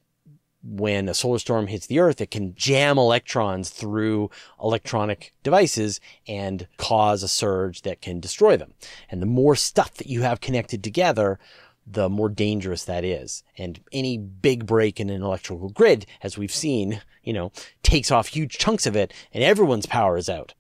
when 0.69 1.09
a 1.09 1.15
solar 1.15 1.39
storm 1.39 1.69
hits 1.69 1.87
the 1.87 2.01
earth, 2.01 2.21
it 2.21 2.31
can 2.31 2.55
jam 2.55 2.99
electrons 2.99 3.71
through 3.71 4.31
electronic 4.61 5.33
devices 5.43 6.01
and 6.27 6.67
cause 6.77 7.23
a 7.23 7.29
surge 7.29 7.83
that 7.83 8.01
can 8.01 8.21
destroy 8.21 8.57
them. 8.57 8.75
And 9.09 9.23
the 9.23 9.27
more 9.27 9.55
stuff 9.55 9.95
that 9.95 10.09
you 10.09 10.23
have 10.23 10.41
connected 10.41 10.83
together, 10.83 11.39
the 11.87 12.09
more 12.09 12.29
dangerous 12.29 12.85
that 12.85 13.05
is. 13.05 13.45
And 13.57 13.81
any 13.93 14.19
big 14.19 14.67
break 14.67 14.99
in 14.99 15.09
an 15.09 15.23
electrical 15.23 15.69
grid, 15.69 16.07
as 16.23 16.37
we've 16.37 16.55
seen, 16.55 17.01
you 17.23 17.33
know, 17.33 17.53
takes 17.83 18.11
off 18.11 18.29
huge 18.29 18.59
chunks 18.59 18.87
of 18.87 18.97
it 18.97 19.15
and 19.33 19.45
everyone's 19.45 19.87
power 19.87 20.17
is 20.17 20.29
out. 20.29 20.55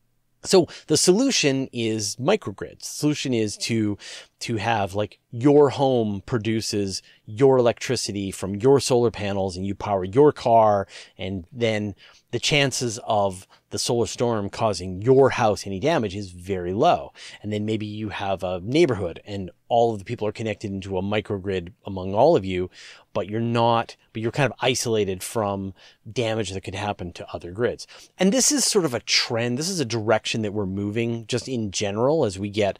So 0.46 0.68
the 0.86 0.96
solution 0.96 1.68
is 1.72 2.16
microgrids. 2.16 2.80
The 2.80 2.86
solution 2.86 3.34
is 3.34 3.56
to 3.58 3.98
to 4.40 4.56
have 4.56 4.94
like 4.94 5.18
your 5.30 5.70
home 5.70 6.22
produces 6.26 7.02
your 7.24 7.58
electricity 7.58 8.30
from 8.30 8.54
your 8.54 8.80
solar 8.80 9.10
panels 9.10 9.56
and 9.56 9.66
you 9.66 9.74
power 9.74 10.04
your 10.04 10.32
car 10.32 10.86
and 11.16 11.46
then 11.52 11.94
the 12.36 12.40
chances 12.40 13.00
of 13.06 13.48
the 13.70 13.78
solar 13.78 14.06
storm 14.06 14.50
causing 14.50 15.00
your 15.00 15.30
house 15.30 15.66
any 15.66 15.80
damage 15.80 16.14
is 16.14 16.32
very 16.32 16.74
low. 16.74 17.10
And 17.42 17.50
then 17.50 17.64
maybe 17.64 17.86
you 17.86 18.10
have 18.10 18.42
a 18.42 18.60
neighborhood 18.60 19.22
and 19.24 19.50
all 19.70 19.94
of 19.94 19.98
the 19.98 20.04
people 20.04 20.28
are 20.28 20.32
connected 20.32 20.70
into 20.70 20.98
a 20.98 21.02
microgrid 21.02 21.72
among 21.86 22.12
all 22.12 22.36
of 22.36 22.44
you, 22.44 22.68
but 23.14 23.30
you're 23.30 23.40
not, 23.40 23.96
but 24.12 24.20
you're 24.20 24.32
kind 24.32 24.52
of 24.52 24.58
isolated 24.60 25.22
from 25.22 25.72
damage 26.12 26.50
that 26.50 26.60
could 26.60 26.74
happen 26.74 27.10
to 27.14 27.26
other 27.32 27.52
grids. 27.52 27.86
And 28.18 28.34
this 28.34 28.52
is 28.52 28.66
sort 28.66 28.84
of 28.84 28.92
a 28.92 29.00
trend. 29.00 29.56
This 29.56 29.70
is 29.70 29.80
a 29.80 29.86
direction 29.86 30.42
that 30.42 30.52
we're 30.52 30.66
moving 30.66 31.26
just 31.26 31.48
in 31.48 31.70
general 31.70 32.26
as 32.26 32.38
we 32.38 32.50
get 32.50 32.78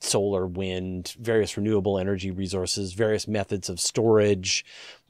solar, 0.00 0.46
wind, 0.46 1.16
various 1.20 1.54
renewable 1.58 1.98
energy 1.98 2.30
resources, 2.30 2.94
various 2.94 3.28
methods 3.28 3.68
of 3.68 3.78
storage, 3.78 4.64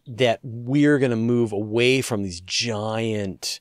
that 0.09 0.41
we're 0.43 0.99
going 0.99 1.11
to 1.13 1.17
move 1.17 1.53
away 1.53 2.01
from 2.01 2.25
these 2.25 2.41
giant 2.41 3.61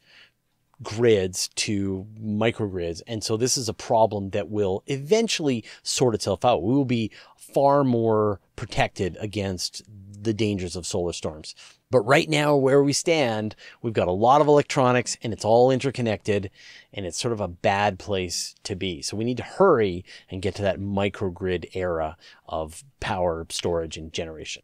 grids 0.85 1.49
to 1.55 2.07
microgrids. 2.21 3.01
And 3.07 3.23
so 3.23 3.35
this 3.35 3.57
is 3.57 3.67
a 3.67 3.73
problem 3.73 4.29
that 4.29 4.49
will 4.49 4.83
eventually 4.87 5.65
sort 5.83 6.15
itself 6.15 6.45
out. 6.45 6.63
We 6.63 6.73
will 6.73 6.85
be 6.85 7.11
far 7.35 7.83
more 7.83 8.39
protected 8.55 9.17
against 9.19 9.81
the 10.21 10.33
dangers 10.33 10.75
of 10.75 10.85
solar 10.85 11.11
storms. 11.11 11.55
But 11.91 12.01
right 12.01 12.29
now, 12.29 12.55
where 12.55 12.83
we 12.83 12.93
stand, 12.93 13.55
we've 13.81 13.93
got 13.93 14.07
a 14.07 14.11
lot 14.11 14.41
of 14.41 14.47
electronics 14.47 15.17
and 15.21 15.33
it's 15.33 15.45
all 15.45 15.71
interconnected 15.71 16.51
and 16.93 17.05
it's 17.05 17.19
sort 17.19 17.31
of 17.31 17.41
a 17.41 17.47
bad 17.47 17.99
place 17.99 18.55
to 18.63 18.75
be. 18.75 19.01
So 19.01 19.17
we 19.17 19.23
need 19.23 19.37
to 19.37 19.43
hurry 19.43 20.05
and 20.29 20.41
get 20.41 20.55
to 20.55 20.61
that 20.63 20.79
microgrid 20.79 21.75
era 21.75 22.17
of 22.47 22.83
power 22.99 23.45
storage 23.49 23.97
and 23.97 24.13
generation. 24.13 24.63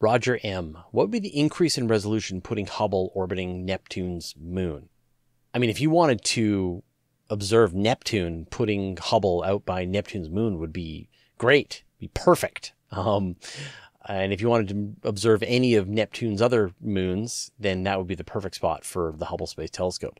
Roger 0.00 0.38
M. 0.44 0.78
What 0.92 1.04
would 1.04 1.10
be 1.10 1.18
the 1.18 1.36
increase 1.36 1.76
in 1.76 1.88
resolution 1.88 2.40
putting 2.40 2.66
Hubble 2.66 3.10
orbiting 3.14 3.64
Neptune's 3.64 4.34
moon? 4.40 4.88
I 5.54 5.58
mean, 5.58 5.70
if 5.70 5.80
you 5.80 5.90
wanted 5.90 6.24
to 6.24 6.82
observe 7.30 7.74
Neptune, 7.74 8.46
putting 8.50 8.96
Hubble 8.96 9.42
out 9.44 9.64
by 9.64 9.84
Neptune's 9.84 10.30
moon 10.30 10.58
would 10.58 10.72
be 10.72 11.08
great, 11.36 11.84
be 11.98 12.08
perfect. 12.08 12.72
Um, 12.90 13.36
and 14.06 14.32
if 14.32 14.40
you 14.40 14.48
wanted 14.48 14.68
to 14.68 15.08
observe 15.08 15.42
any 15.42 15.74
of 15.74 15.88
Neptune's 15.88 16.40
other 16.40 16.72
moons, 16.80 17.50
then 17.58 17.82
that 17.82 17.98
would 17.98 18.06
be 18.06 18.14
the 18.14 18.24
perfect 18.24 18.54
spot 18.54 18.84
for 18.84 19.12
the 19.16 19.26
Hubble 19.26 19.46
Space 19.46 19.70
Telescope. 19.70 20.18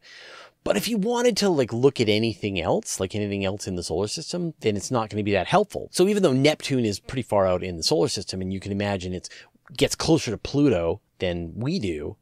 But 0.64 0.76
if 0.76 0.88
you 0.88 0.98
wanted 0.98 1.36
to 1.38 1.48
like 1.48 1.72
look 1.72 2.00
at 2.00 2.08
anything 2.08 2.60
else, 2.60 3.00
like 3.00 3.14
anything 3.14 3.44
else 3.44 3.66
in 3.66 3.76
the 3.76 3.82
solar 3.82 4.08
system, 4.08 4.52
then 4.60 4.76
it's 4.76 4.90
not 4.90 5.08
going 5.08 5.18
to 5.18 5.24
be 5.24 5.32
that 5.32 5.46
helpful. 5.46 5.88
So 5.92 6.06
even 6.08 6.22
though 6.22 6.32
Neptune 6.32 6.84
is 6.84 7.00
pretty 7.00 7.22
far 7.22 7.46
out 7.46 7.62
in 7.62 7.76
the 7.76 7.82
solar 7.82 8.08
system 8.08 8.42
and 8.42 8.52
you 8.52 8.60
can 8.60 8.72
imagine 8.72 9.14
it 9.14 9.30
gets 9.74 9.94
closer 9.94 10.30
to 10.30 10.36
Pluto 10.36 11.00
than 11.18 11.52
we 11.54 11.78
do, 11.78 12.16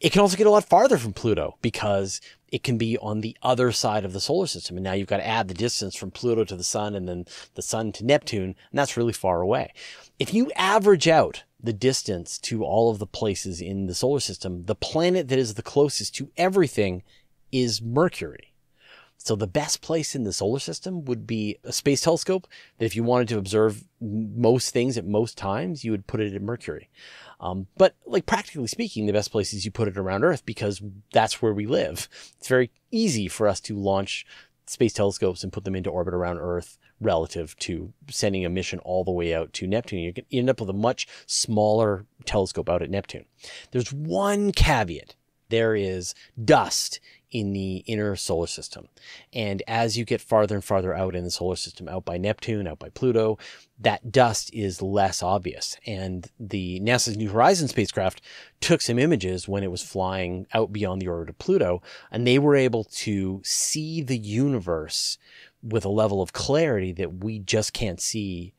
it 0.00 0.12
can 0.12 0.20
also 0.20 0.36
get 0.36 0.46
a 0.46 0.50
lot 0.50 0.68
farther 0.68 0.98
from 0.98 1.12
Pluto 1.12 1.56
because 1.62 2.20
it 2.48 2.62
can 2.62 2.78
be 2.78 2.96
on 2.98 3.20
the 3.20 3.36
other 3.42 3.72
side 3.72 4.04
of 4.04 4.12
the 4.12 4.20
solar 4.20 4.46
system. 4.46 4.76
And 4.76 4.84
now 4.84 4.92
you've 4.92 5.08
got 5.08 5.18
to 5.18 5.26
add 5.26 5.48
the 5.48 5.54
distance 5.54 5.96
from 5.96 6.10
Pluto 6.10 6.44
to 6.44 6.56
the 6.56 6.64
sun 6.64 6.94
and 6.94 7.08
then 7.08 7.26
the 7.54 7.62
sun 7.62 7.92
to 7.92 8.04
Neptune. 8.04 8.54
And 8.70 8.78
that's 8.78 8.96
really 8.96 9.12
far 9.12 9.40
away. 9.40 9.72
If 10.18 10.32
you 10.32 10.50
average 10.56 11.08
out 11.08 11.44
the 11.62 11.72
distance 11.72 12.38
to 12.38 12.64
all 12.64 12.90
of 12.90 12.98
the 12.98 13.06
places 13.06 13.60
in 13.60 13.86
the 13.86 13.94
solar 13.94 14.20
system, 14.20 14.64
the 14.64 14.74
planet 14.74 15.28
that 15.28 15.38
is 15.38 15.54
the 15.54 15.62
closest 15.62 16.14
to 16.16 16.30
everything 16.36 17.02
is 17.50 17.82
Mercury. 17.82 18.52
So 19.18 19.34
the 19.34 19.48
best 19.48 19.80
place 19.80 20.14
in 20.14 20.22
the 20.22 20.32
solar 20.32 20.60
system 20.60 21.04
would 21.06 21.26
be 21.26 21.58
a 21.64 21.72
space 21.72 22.02
telescope 22.02 22.46
that 22.78 22.84
if 22.84 22.94
you 22.94 23.02
wanted 23.02 23.28
to 23.28 23.38
observe 23.38 23.84
most 24.00 24.72
things 24.72 24.96
at 24.96 25.04
most 25.04 25.36
times, 25.36 25.84
you 25.84 25.90
would 25.90 26.06
put 26.06 26.20
it 26.20 26.34
at 26.34 26.42
Mercury. 26.42 26.90
Um, 27.40 27.66
but 27.76 27.94
like 28.06 28.26
practically 28.26 28.66
speaking, 28.66 29.06
the 29.06 29.12
best 29.12 29.30
places 29.30 29.64
you 29.64 29.70
put 29.70 29.88
it 29.88 29.98
around 29.98 30.24
Earth 30.24 30.44
because 30.46 30.80
that's 31.12 31.42
where 31.42 31.52
we 31.52 31.66
live. 31.66 32.08
It's 32.38 32.48
very 32.48 32.70
easy 32.90 33.28
for 33.28 33.46
us 33.46 33.60
to 33.62 33.78
launch 33.78 34.26
space 34.66 34.92
telescopes 34.92 35.42
and 35.44 35.52
put 35.52 35.64
them 35.64 35.76
into 35.76 35.90
orbit 35.90 36.14
around 36.14 36.38
Earth 36.38 36.78
relative 37.00 37.56
to 37.58 37.92
sending 38.10 38.44
a 38.44 38.48
mission 38.48 38.78
all 38.80 39.04
the 39.04 39.10
way 39.10 39.34
out 39.34 39.52
to 39.52 39.66
Neptune. 39.66 40.00
You 40.00 40.12
end 40.32 40.50
up 40.50 40.60
with 40.60 40.70
a 40.70 40.74
much 40.74 41.06
smaller 41.26 42.06
telescope 42.24 42.68
out 42.68 42.82
at 42.82 42.90
Neptune. 42.90 43.26
There's 43.70 43.92
one 43.92 44.52
caveat. 44.52 45.14
There 45.48 45.76
is 45.76 46.14
dust 46.42 46.98
in 47.30 47.52
the 47.52 47.78
inner 47.86 48.16
solar 48.16 48.46
system. 48.46 48.88
And 49.32 49.62
as 49.66 49.98
you 49.98 50.04
get 50.04 50.20
farther 50.20 50.54
and 50.54 50.64
farther 50.64 50.94
out 50.94 51.14
in 51.14 51.24
the 51.24 51.30
solar 51.30 51.56
system, 51.56 51.88
out 51.88 52.04
by 52.04 52.18
Neptune, 52.18 52.66
out 52.66 52.78
by 52.78 52.88
Pluto, 52.88 53.38
that 53.78 54.12
dust 54.12 54.50
is 54.54 54.80
less 54.80 55.22
obvious. 55.22 55.76
And 55.86 56.30
the 56.38 56.80
NASA's 56.80 57.16
New 57.16 57.30
Horizons 57.30 57.70
spacecraft 57.70 58.22
took 58.60 58.80
some 58.80 58.98
images 58.98 59.48
when 59.48 59.64
it 59.64 59.70
was 59.70 59.82
flying 59.82 60.46
out 60.54 60.72
beyond 60.72 61.02
the 61.02 61.08
orbit 61.08 61.30
of 61.30 61.38
Pluto, 61.38 61.82
and 62.10 62.26
they 62.26 62.38
were 62.38 62.56
able 62.56 62.84
to 62.84 63.40
see 63.44 64.00
the 64.00 64.18
universe 64.18 65.18
with 65.62 65.84
a 65.84 65.90
level 65.90 66.22
of 66.22 66.32
clarity 66.32 66.92
that 66.92 67.24
we 67.24 67.38
just 67.38 67.72
can't 67.72 68.00
see 68.00 68.54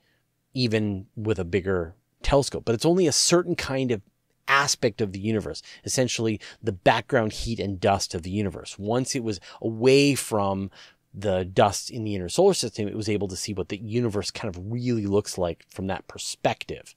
even 0.54 1.08
with 1.16 1.40
a 1.40 1.46
bigger 1.46 1.96
telescope. 2.22 2.66
But 2.66 2.76
it's 2.76 2.86
only 2.86 3.08
a 3.08 3.12
certain 3.12 3.56
kind 3.56 3.92
of 3.92 4.02
aspect 4.48 5.02
of 5.02 5.12
the 5.12 5.20
universe, 5.20 5.62
essentially 5.84 6.40
the 6.62 6.72
background 6.72 7.34
heat 7.34 7.60
and 7.60 7.80
dust 7.80 8.14
of 8.16 8.24
the 8.24 8.30
universe. 8.30 8.78
Once 8.80 9.16
it 9.16 9.24
was 9.24 9.40
away 9.62 10.16
from 10.16 10.70
the 11.14 11.46
dust 11.46 11.90
in 11.90 12.04
the 12.04 12.16
inner 12.16 12.30
solar 12.30 12.54
system, 12.54 12.88
it 12.88 12.96
was 12.96 13.10
able 13.10 13.28
to 13.28 13.36
see 13.36 13.54
what 13.54 13.70
the 13.70 13.78
universe 13.78 14.30
kind 14.30 14.56
of 14.56 14.62
really 14.72 15.06
looks 15.08 15.38
like 15.38 15.66
from 15.70 15.88
that 15.88 16.08
perspective. 16.08 16.96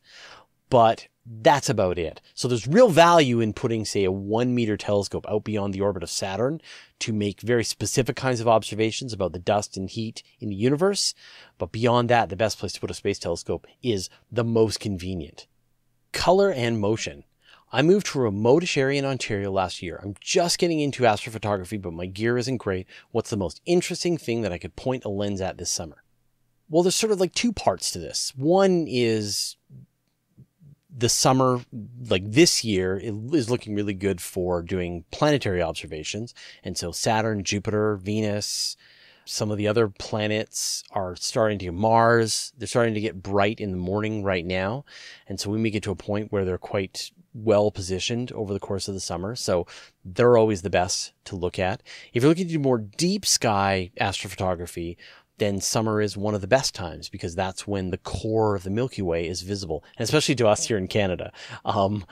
but 0.70 1.08
that's 1.26 1.68
about 1.68 1.98
it. 1.98 2.20
So 2.34 2.48
there's 2.48 2.66
real 2.66 2.88
value 2.88 3.40
in 3.40 3.52
putting, 3.52 3.84
say, 3.84 4.04
a 4.04 4.10
one 4.10 4.54
meter 4.54 4.76
telescope 4.76 5.26
out 5.28 5.44
beyond 5.44 5.74
the 5.74 5.80
orbit 5.80 6.02
of 6.02 6.10
Saturn 6.10 6.60
to 7.00 7.12
make 7.12 7.40
very 7.42 7.62
specific 7.62 8.16
kinds 8.16 8.40
of 8.40 8.48
observations 8.48 9.12
about 9.12 9.32
the 9.32 9.38
dust 9.38 9.76
and 9.76 9.90
heat 9.90 10.22
in 10.40 10.48
the 10.48 10.56
universe. 10.56 11.14
But 11.58 11.72
beyond 11.72 12.08
that, 12.08 12.30
the 12.30 12.36
best 12.36 12.58
place 12.58 12.72
to 12.72 12.80
put 12.80 12.90
a 12.90 12.94
space 12.94 13.18
telescope 13.18 13.66
is 13.82 14.08
the 14.32 14.44
most 14.44 14.80
convenient. 14.80 15.46
Color 16.12 16.50
and 16.52 16.80
motion. 16.80 17.24
I 17.72 17.82
moved 17.82 18.06
to 18.06 18.26
a 18.26 18.30
remotish 18.30 18.76
area 18.76 18.98
in 18.98 19.04
Ontario 19.04 19.52
last 19.52 19.80
year. 19.80 20.00
I'm 20.02 20.14
just 20.20 20.58
getting 20.58 20.80
into 20.80 21.04
astrophotography, 21.04 21.80
but 21.80 21.92
my 21.92 22.06
gear 22.06 22.36
isn't 22.36 22.56
great. 22.56 22.86
What's 23.12 23.30
the 23.30 23.36
most 23.36 23.60
interesting 23.64 24.18
thing 24.18 24.42
that 24.42 24.52
I 24.52 24.58
could 24.58 24.74
point 24.74 25.04
a 25.04 25.08
lens 25.08 25.40
at 25.40 25.56
this 25.56 25.70
summer? 25.70 26.02
Well, 26.68 26.82
there's 26.82 26.96
sort 26.96 27.12
of 27.12 27.20
like 27.20 27.34
two 27.34 27.52
parts 27.52 27.92
to 27.92 27.98
this. 27.98 28.32
One 28.36 28.86
is 28.88 29.56
the 30.96 31.08
summer, 31.08 31.60
like 32.08 32.32
this 32.32 32.64
year, 32.64 32.96
is 32.96 33.50
looking 33.50 33.74
really 33.74 33.94
good 33.94 34.20
for 34.20 34.62
doing 34.62 35.04
planetary 35.12 35.62
observations. 35.62 36.34
And 36.64 36.76
so 36.76 36.90
Saturn, 36.90 37.44
Jupiter, 37.44 37.96
Venus, 37.96 38.76
some 39.24 39.52
of 39.52 39.58
the 39.58 39.68
other 39.68 39.88
planets 39.88 40.82
are 40.90 41.14
starting 41.14 41.60
to 41.60 41.70
Mars. 41.70 42.52
They're 42.58 42.66
starting 42.66 42.94
to 42.94 43.00
get 43.00 43.22
bright 43.22 43.60
in 43.60 43.70
the 43.70 43.76
morning 43.76 44.24
right 44.24 44.44
now. 44.44 44.84
And 45.28 45.38
so 45.38 45.50
we 45.50 45.58
may 45.58 45.70
get 45.70 45.84
to 45.84 45.92
a 45.92 45.96
point 45.96 46.32
where 46.32 46.44
they're 46.44 46.58
quite 46.58 47.12
well 47.32 47.70
positioned 47.70 48.32
over 48.32 48.52
the 48.52 48.60
course 48.60 48.88
of 48.88 48.94
the 48.94 49.00
summer. 49.00 49.36
So 49.36 49.66
they're 50.04 50.36
always 50.36 50.62
the 50.62 50.70
best 50.70 51.12
to 51.26 51.36
look 51.36 51.58
at. 51.58 51.82
If 52.12 52.22
you're 52.22 52.30
looking 52.30 52.48
to 52.48 52.52
do 52.52 52.58
more 52.58 52.78
deep 52.78 53.24
sky 53.24 53.90
astrophotography, 54.00 54.96
then 55.38 55.60
summer 55.60 56.00
is 56.00 56.16
one 56.16 56.34
of 56.34 56.42
the 56.42 56.46
best 56.46 56.74
times 56.74 57.08
because 57.08 57.34
that's 57.34 57.66
when 57.66 57.90
the 57.90 57.98
core 57.98 58.54
of 58.54 58.62
the 58.62 58.70
Milky 58.70 59.00
Way 59.00 59.26
is 59.26 59.40
visible, 59.40 59.82
and 59.96 60.04
especially 60.04 60.34
to 60.36 60.46
us 60.46 60.66
here 60.66 60.76
in 60.76 60.86
Canada. 60.86 61.32
Um, 61.64 62.04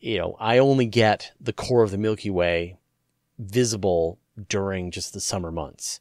you 0.00 0.18
know, 0.18 0.36
I 0.40 0.58
only 0.58 0.86
get 0.86 1.32
the 1.40 1.52
core 1.52 1.84
of 1.84 1.92
the 1.92 1.98
Milky 1.98 2.28
Way 2.28 2.76
visible 3.38 4.18
during 4.48 4.90
just 4.90 5.12
the 5.12 5.20
summer 5.20 5.52
months, 5.52 6.00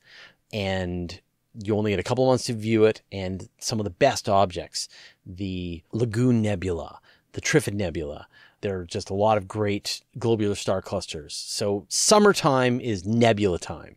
and 0.51 1.21
you 1.53 1.77
only 1.77 1.91
get 1.91 1.99
a 1.99 2.03
couple 2.03 2.25
months 2.25 2.45
to 2.45 2.53
view 2.53 2.85
it. 2.85 3.03
And 3.11 3.47
some 3.59 3.79
of 3.79 3.83
the 3.83 3.91
best 3.91 4.27
objects, 4.27 4.89
the 5.23 5.83
Lagoon 5.91 6.41
Nebula, 6.41 6.99
the 7.33 7.41
Trifid 7.41 7.73
Nebula. 7.73 8.27
There 8.61 8.79
are 8.79 8.85
just 8.85 9.09
a 9.09 9.15
lot 9.15 9.37
of 9.37 9.47
great 9.47 10.01
globular 10.17 10.55
star 10.55 10.81
clusters. 10.81 11.35
So 11.35 11.85
summertime 11.89 12.79
is 12.79 13.05
nebula 13.05 13.59
time. 13.59 13.95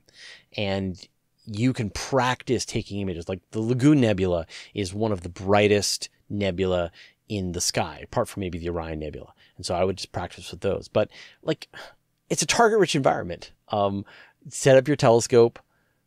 And 0.56 1.06
you 1.46 1.72
can 1.72 1.90
practice 1.90 2.64
taking 2.64 3.00
images. 3.00 3.28
Like 3.28 3.40
the 3.50 3.60
Lagoon 3.60 4.00
Nebula 4.00 4.46
is 4.72 4.94
one 4.94 5.12
of 5.12 5.22
the 5.22 5.28
brightest 5.28 6.08
nebula 6.28 6.90
in 7.28 7.52
the 7.52 7.60
sky, 7.60 8.00
apart 8.02 8.28
from 8.28 8.40
maybe 8.40 8.58
the 8.58 8.68
Orion 8.68 8.98
Nebula. 8.98 9.32
And 9.56 9.64
so 9.64 9.74
I 9.74 9.84
would 9.84 9.96
just 9.96 10.12
practice 10.12 10.50
with 10.50 10.60
those. 10.60 10.88
But 10.88 11.10
like, 11.42 11.68
it's 12.30 12.42
a 12.42 12.46
target 12.46 12.78
rich 12.78 12.96
environment. 12.96 13.52
Um, 13.68 14.04
set 14.48 14.76
up 14.76 14.88
your 14.88 14.96
telescope, 14.96 15.58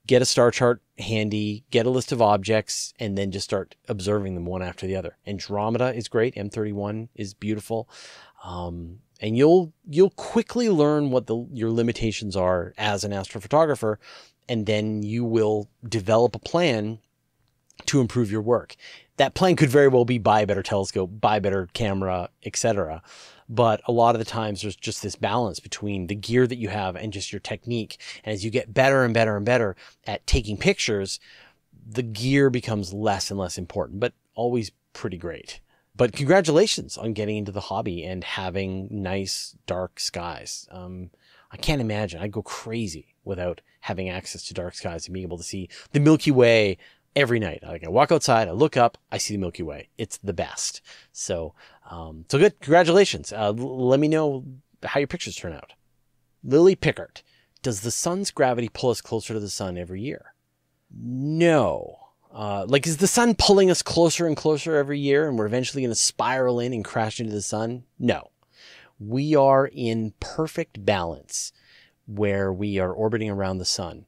get 0.06 0.22
a 0.22 0.26
star 0.26 0.52
chart 0.52 0.82
handy, 1.00 1.64
get 1.72 1.86
a 1.86 1.90
list 1.90 2.12
of 2.12 2.22
objects, 2.22 2.94
and 3.00 3.18
then 3.18 3.32
just 3.32 3.46
start 3.46 3.76
observing 3.88 4.36
them 4.36 4.46
one 4.46 4.62
after 4.62 4.88
the 4.88 4.96
other. 4.96 5.18
Andromeda 5.26 5.94
is 5.94 6.08
great. 6.08 6.36
M31 6.36 7.10
is 7.16 7.34
beautiful. 7.34 7.90
Um, 8.44 9.00
and 9.20 9.38
you'll 9.38 9.74
you'll 9.90 10.12
quickly 10.12 10.70
learn 10.70 11.10
what 11.12 11.28
the 11.28 11.48
your 11.52 11.72
limitations 11.72 12.36
are 12.36 12.74
as 12.78 13.04
an 13.04 13.12
astrophotographer 13.12 13.98
and 14.50 14.66
then 14.66 15.04
you 15.04 15.26
will 15.26 15.70
develop 15.88 16.36
a 16.36 16.40
plan 16.40 17.00
to 17.86 18.02
improve 18.02 18.32
your 18.32 18.42
work. 18.42 18.76
That 19.18 19.34
plan 19.34 19.56
could 19.56 19.70
very 19.70 19.88
well 19.88 20.06
be 20.06 20.18
buy 20.18 20.42
a 20.42 20.48
better 20.48 20.64
telescope, 20.64 21.10
buy 21.20 21.38
a 21.38 21.42
better 21.42 21.68
camera, 21.74 22.30
etc. 22.44 23.02
But 23.50 23.82
a 23.88 23.92
lot 23.92 24.14
of 24.16 24.20
the 24.20 24.26
times 24.26 24.62
there's 24.62 24.76
just 24.76 25.02
this 25.02 25.16
balance 25.16 25.60
between 25.60 26.08
the 26.08 26.16
gear 26.16 26.46
that 26.48 26.58
you 26.58 26.70
have 26.70 26.96
and 26.96 27.14
just 27.14 27.32
your 27.32 27.40
technique. 27.40 28.00
And 28.24 28.34
as 28.34 28.44
you 28.44 28.52
get 28.52 28.74
better 28.74 29.04
and 29.04 29.14
better 29.14 29.36
and 29.38 29.46
better 29.46 29.76
at 30.06 30.28
taking 30.28 30.58
pictures, 30.58 31.20
the 31.90 32.04
gear 32.04 32.50
becomes 32.50 32.94
less 32.94 33.32
and 33.32 33.40
less 33.40 33.58
important, 33.58 34.00
but 34.00 34.14
always 34.36 34.72
pretty 34.94 35.18
great. 35.18 35.62
But 35.96 36.14
congratulations 36.14 36.96
on 36.96 37.14
getting 37.14 37.38
into 37.38 37.52
the 37.52 37.62
hobby 37.62 38.04
and 38.04 38.24
having 38.24 38.88
nice 38.92 39.56
dark 39.66 40.00
skies. 40.00 40.68
Um, 40.70 41.10
I 41.52 41.58
can't 41.58 41.82
imagine. 41.82 42.22
I'd 42.22 42.32
go 42.32 42.44
crazy 42.44 43.16
without 43.24 43.62
having 43.82 44.10
access 44.10 44.44
to 44.44 44.54
dark 44.54 44.76
skies 44.76 45.08
and 45.08 45.14
being 45.14 45.26
able 45.26 45.38
to 45.38 45.44
see 45.44 45.70
the 45.92 46.00
Milky 46.00 46.30
Way 46.30 46.78
every 47.16 47.40
night. 47.40 47.64
Like 47.64 47.84
I 47.84 47.90
walk 47.90 48.12
outside, 48.12 48.48
I 48.48 48.52
look 48.52 48.78
up, 48.78 48.98
I 49.12 49.18
see 49.18 49.34
the 49.34 49.40
Milky 49.40 49.64
Way. 49.64 49.90
It's 49.98 50.18
the 50.18 50.34
best. 50.34 50.82
So, 51.12 51.54
um, 51.90 52.26
so 52.30 52.38
good. 52.38 52.60
Congratulations. 52.60 53.32
Uh, 53.32 53.54
l- 53.58 53.88
let 53.88 54.00
me 54.00 54.08
know 54.08 54.46
how 54.84 55.00
your 55.00 55.08
pictures 55.08 55.36
turn 55.36 55.54
out. 55.54 55.74
Lily 56.44 56.76
Pickard. 56.76 57.22
Does 57.64 57.82
the 57.82 57.92
sun's 57.92 58.32
gravity 58.32 58.70
pull 58.70 58.92
us 58.92 59.02
closer 59.02 59.34
to 59.34 59.40
the 59.40 59.50
sun 59.50 59.78
every 59.78 60.02
year? 60.02 60.34
No. 60.96 61.98
Uh, 62.32 62.66
like, 62.68 62.86
is 62.86 62.98
the 62.98 63.08
sun 63.08 63.34
pulling 63.36 63.72
us 63.72 63.82
closer 63.82 64.28
and 64.28 64.38
closer 64.38 64.76
every 64.76 65.00
year 65.00 65.28
and 65.28 65.38
we're 65.38 65.48
eventually 65.48 65.82
going 65.82 65.92
to 65.92 65.96
spiral 65.96 66.60
in 66.60 66.72
and 66.72 66.86
crash 66.86 67.20
into 67.20 67.34
the 67.34 67.42
sun? 67.42 67.84
No. 67.98 68.30
We 69.00 69.36
are 69.36 69.66
in 69.66 70.14
perfect 70.20 70.86
balance 70.86 71.52
where 72.06 72.54
we 72.54 72.80
are 72.80 72.92
orbiting 72.92 73.30
around 73.30 73.58
the 73.58 73.66
sun. 73.66 74.06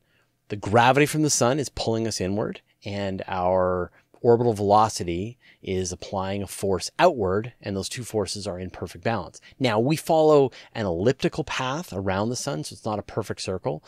The 0.50 0.56
gravity 0.56 1.06
from 1.06 1.22
the 1.22 1.30
sun 1.30 1.60
is 1.60 1.70
pulling 1.70 2.08
us 2.08 2.22
inward, 2.22 2.62
and 2.86 3.24
our 3.28 3.92
orbital 4.22 4.54
velocity 4.54 5.38
is 5.62 5.92
applying 5.92 6.44
a 6.44 6.48
force 6.48 6.92
outward, 7.00 7.54
and 7.62 7.76
those 7.76 7.90
two 7.90 8.04
forces 8.04 8.46
are 8.48 8.60
in 8.60 8.70
perfect 8.70 9.04
balance. 9.04 9.40
Now, 9.60 9.80
we 9.80 9.96
follow 9.96 10.52
an 10.74 10.86
elliptical 10.86 11.44
path 11.44 11.94
around 11.94 12.30
the 12.30 12.36
sun, 12.36 12.64
so 12.64 12.74
it's 12.74 12.86
not 12.86 13.00
a 13.00 13.04
perfect 13.04 13.42
circle. 13.42 13.84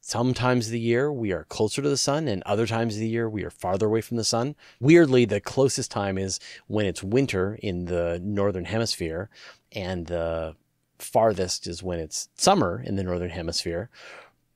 Sometimes 0.00 0.66
of 0.66 0.72
the 0.72 0.80
year 0.80 1.10
we 1.10 1.32
are 1.32 1.44
closer 1.44 1.80
to 1.80 1.88
the 1.88 1.96
sun, 1.96 2.28
and 2.28 2.42
other 2.42 2.66
times 2.66 2.94
of 2.94 3.00
the 3.00 3.08
year 3.08 3.28
we 3.28 3.42
are 3.42 3.50
farther 3.50 3.86
away 3.86 4.00
from 4.00 4.16
the 4.16 4.24
sun. 4.24 4.54
Weirdly, 4.78 5.24
the 5.24 5.40
closest 5.40 5.90
time 5.90 6.18
is 6.18 6.38
when 6.66 6.86
it's 6.86 7.02
winter 7.02 7.58
in 7.62 7.86
the 7.86 8.20
northern 8.22 8.66
hemisphere, 8.66 9.30
and 9.72 10.06
the 10.06 10.56
farthest 10.98 11.66
is 11.66 11.82
when 11.82 11.98
it's 11.98 12.28
summer 12.36 12.82
in 12.84 12.96
the 12.96 13.02
northern 13.02 13.30
hemisphere. 13.30 13.88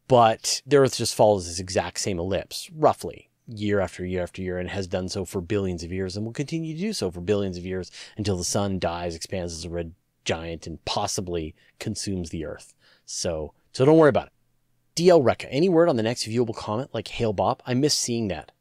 But 0.06 0.62
the 0.66 0.76
Earth 0.76 0.96
just 0.96 1.14
follows 1.14 1.46
this 1.46 1.58
exact 1.58 1.98
same 2.00 2.18
ellipse, 2.18 2.70
roughly, 2.74 3.27
year 3.48 3.80
after 3.80 4.04
year 4.04 4.22
after 4.22 4.42
year, 4.42 4.58
and 4.58 4.68
has 4.70 4.86
done 4.86 5.08
so 5.08 5.24
for 5.24 5.40
billions 5.40 5.82
of 5.82 5.92
years 5.92 6.16
and 6.16 6.24
will 6.24 6.32
continue 6.32 6.74
to 6.74 6.80
do 6.80 6.92
so 6.92 7.10
for 7.10 7.20
billions 7.20 7.56
of 7.56 7.66
years 7.66 7.90
until 8.16 8.36
the 8.36 8.44
sun 8.44 8.78
dies, 8.78 9.14
expands 9.14 9.52
as 9.52 9.64
a 9.64 9.70
red 9.70 9.94
giant, 10.24 10.66
and 10.66 10.84
possibly 10.84 11.54
consumes 11.78 12.30
the 12.30 12.44
Earth. 12.44 12.74
So, 13.04 13.54
so 13.72 13.84
don't 13.84 13.98
worry 13.98 14.10
about 14.10 14.28
it. 14.28 14.32
DL 14.96 15.22
Recca, 15.22 15.46
any 15.50 15.68
word 15.68 15.88
on 15.88 15.96
the 15.96 16.02
next 16.02 16.24
viewable 16.24 16.56
comet 16.56 16.92
like 16.92 17.08
Hale 17.08 17.34
Bopp? 17.34 17.60
I 17.64 17.74
miss 17.74 17.94
seeing 17.94 18.28
that. 18.28 18.52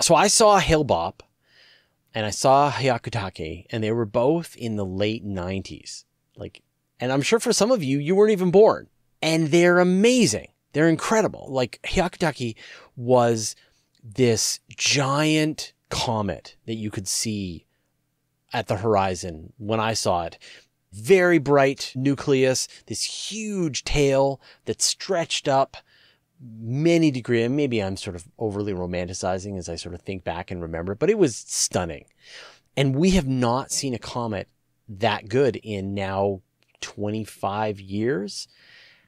So 0.00 0.14
I 0.14 0.28
saw 0.28 0.58
Hale 0.58 0.84
Bopp 0.84 1.20
and 2.14 2.26
I 2.26 2.30
saw 2.30 2.70
Hyakutake, 2.70 3.66
and 3.70 3.82
they 3.82 3.92
were 3.92 4.04
both 4.04 4.56
in 4.56 4.76
the 4.76 4.84
late 4.84 5.24
90s. 5.24 6.04
Like 6.36 6.62
and 7.00 7.10
I'm 7.10 7.22
sure 7.22 7.40
for 7.40 7.52
some 7.52 7.70
of 7.70 7.82
you, 7.82 7.98
you 7.98 8.14
weren't 8.14 8.32
even 8.32 8.50
born. 8.50 8.88
And 9.22 9.48
they're 9.48 9.78
amazing. 9.78 10.48
They're 10.72 10.88
incredible. 10.88 11.46
Like 11.48 11.80
Hyakutake 11.84 12.56
was 12.94 13.56
this 14.02 14.60
giant 14.68 15.72
comet 15.88 16.56
that 16.66 16.74
you 16.74 16.90
could 16.90 17.08
see 17.08 17.66
at 18.52 18.66
the 18.68 18.76
horizon 18.76 19.52
when 19.58 19.80
I 19.80 19.94
saw 19.94 20.24
it. 20.24 20.38
Very 20.92 21.38
bright 21.38 21.92
nucleus, 21.94 22.66
this 22.86 23.04
huge 23.04 23.84
tail 23.84 24.40
that 24.64 24.82
stretched 24.82 25.46
up 25.46 25.76
many 26.40 27.10
degrees. 27.10 27.46
And 27.46 27.56
maybe 27.56 27.82
I'm 27.82 27.96
sort 27.96 28.16
of 28.16 28.26
overly 28.38 28.72
romanticizing 28.72 29.56
as 29.56 29.68
I 29.68 29.76
sort 29.76 29.94
of 29.94 30.02
think 30.02 30.24
back 30.24 30.50
and 30.50 30.62
remember, 30.62 30.94
but 30.94 31.10
it 31.10 31.18
was 31.18 31.36
stunning. 31.36 32.06
And 32.76 32.96
we 32.96 33.10
have 33.10 33.28
not 33.28 33.70
seen 33.70 33.94
a 33.94 33.98
comet 33.98 34.48
that 34.88 35.28
good 35.28 35.56
in 35.56 35.94
now 35.94 36.40
25 36.80 37.80
years. 37.80 38.48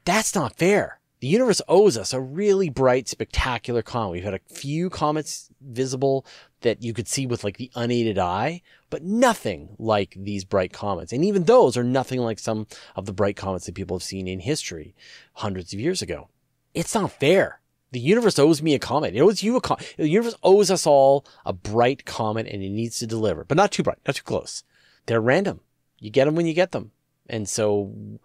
That's 0.05 0.35
not 0.35 0.55
fair. 0.55 0.99
The 1.23 1.29
universe 1.29 1.61
owes 1.69 1.97
us 1.97 2.11
a 2.11 2.19
really 2.19 2.67
bright, 2.67 3.07
spectacular 3.07 3.81
comet. 3.81 4.11
We've 4.11 4.25
had 4.25 4.33
a 4.33 4.41
few 4.53 4.89
comets 4.89 5.49
visible 5.61 6.25
that 6.63 6.83
you 6.83 6.93
could 6.93 7.07
see 7.07 7.25
with 7.25 7.45
like 7.45 7.55
the 7.55 7.71
unaided 7.75 8.19
eye, 8.19 8.61
but 8.89 9.03
nothing 9.03 9.77
like 9.79 10.17
these 10.19 10.43
bright 10.43 10.73
comets. 10.73 11.13
And 11.13 11.23
even 11.23 11.45
those 11.45 11.77
are 11.77 11.83
nothing 11.85 12.19
like 12.19 12.39
some 12.39 12.67
of 12.97 13.05
the 13.05 13.13
bright 13.13 13.37
comets 13.37 13.67
that 13.67 13.75
people 13.75 13.95
have 13.95 14.03
seen 14.03 14.27
in 14.27 14.41
history 14.41 14.95
hundreds 15.35 15.71
of 15.71 15.79
years 15.79 16.01
ago. 16.01 16.27
It's 16.73 16.93
not 16.93 17.13
fair. 17.13 17.61
The 17.93 18.01
universe 18.01 18.37
owes 18.37 18.61
me 18.61 18.75
a 18.75 18.79
comet. 18.79 19.15
It 19.15 19.21
owes 19.21 19.41
you 19.41 19.55
a 19.55 19.61
comet. 19.61 19.93
The 19.97 20.09
universe 20.09 20.35
owes 20.43 20.69
us 20.69 20.85
all 20.85 21.25
a 21.45 21.53
bright 21.53 22.03
comet 22.03 22.47
and 22.47 22.61
it 22.61 22.69
needs 22.69 22.99
to 22.99 23.07
deliver, 23.07 23.45
but 23.45 23.55
not 23.55 23.71
too 23.71 23.83
bright, 23.83 23.99
not 24.05 24.17
too 24.17 24.23
close. 24.23 24.65
They're 25.05 25.21
random. 25.21 25.61
You 25.99 26.09
get 26.09 26.25
them 26.25 26.35
when 26.35 26.47
you 26.47 26.53
get 26.53 26.73
them. 26.73 26.91
And 27.29 27.47
so 27.47 28.19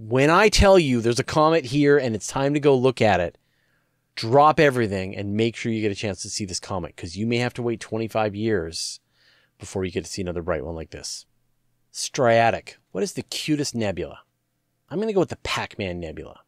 when 0.00 0.30
I 0.30 0.48
tell 0.48 0.78
you 0.78 1.00
there's 1.00 1.18
a 1.18 1.24
comet 1.24 1.64
here 1.64 1.98
and 1.98 2.14
it's 2.14 2.28
time 2.28 2.54
to 2.54 2.60
go 2.60 2.76
look 2.76 3.02
at 3.02 3.18
it, 3.18 3.36
drop 4.14 4.60
everything 4.60 5.16
and 5.16 5.36
make 5.36 5.56
sure 5.56 5.72
you 5.72 5.80
get 5.80 5.90
a 5.90 5.96
chance 5.96 6.22
to 6.22 6.30
see 6.30 6.44
this 6.44 6.60
comet 6.60 6.94
because 6.94 7.16
you 7.16 7.26
may 7.26 7.38
have 7.38 7.54
to 7.54 7.62
wait 7.62 7.80
25 7.80 8.36
years 8.36 9.00
before 9.58 9.84
you 9.84 9.90
get 9.90 10.04
to 10.04 10.10
see 10.10 10.22
another 10.22 10.42
bright 10.42 10.64
one 10.64 10.76
like 10.76 10.90
this. 10.90 11.26
Striatic. 11.90 12.78
What 12.92 13.02
is 13.02 13.14
the 13.14 13.22
cutest 13.22 13.74
nebula? 13.74 14.20
I'm 14.88 14.98
going 14.98 15.08
to 15.08 15.14
go 15.14 15.20
with 15.20 15.30
the 15.30 15.36
Pac 15.36 15.76
Man 15.80 15.98
Nebula. 15.98 16.40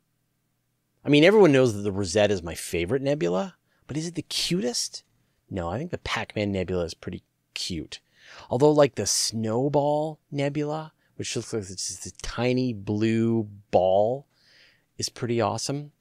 I 1.04 1.08
mean, 1.08 1.24
everyone 1.24 1.50
knows 1.50 1.74
that 1.74 1.82
the 1.82 1.92
Rosette 1.92 2.30
is 2.30 2.44
my 2.44 2.54
favorite 2.54 3.02
nebula, 3.02 3.56
but 3.88 3.96
is 3.96 4.06
it 4.06 4.14
the 4.14 4.22
cutest? 4.22 5.02
No, 5.50 5.68
I 5.68 5.76
think 5.76 5.90
the 5.90 5.98
Pac 5.98 6.36
Man 6.36 6.52
Nebula 6.52 6.84
is 6.84 6.94
pretty 6.94 7.24
cute. 7.54 7.98
Although, 8.48 8.70
like 8.70 8.94
the 8.94 9.06
Snowball 9.06 10.20
Nebula, 10.30 10.92
which 11.20 11.36
looks 11.36 11.52
like 11.52 11.62
it's 11.62 11.88
just 11.88 12.06
a 12.06 12.12
tiny 12.22 12.72
blue 12.72 13.46
ball, 13.70 14.26
is 14.98 15.08
pretty 15.08 15.40
awesome. 15.40 15.92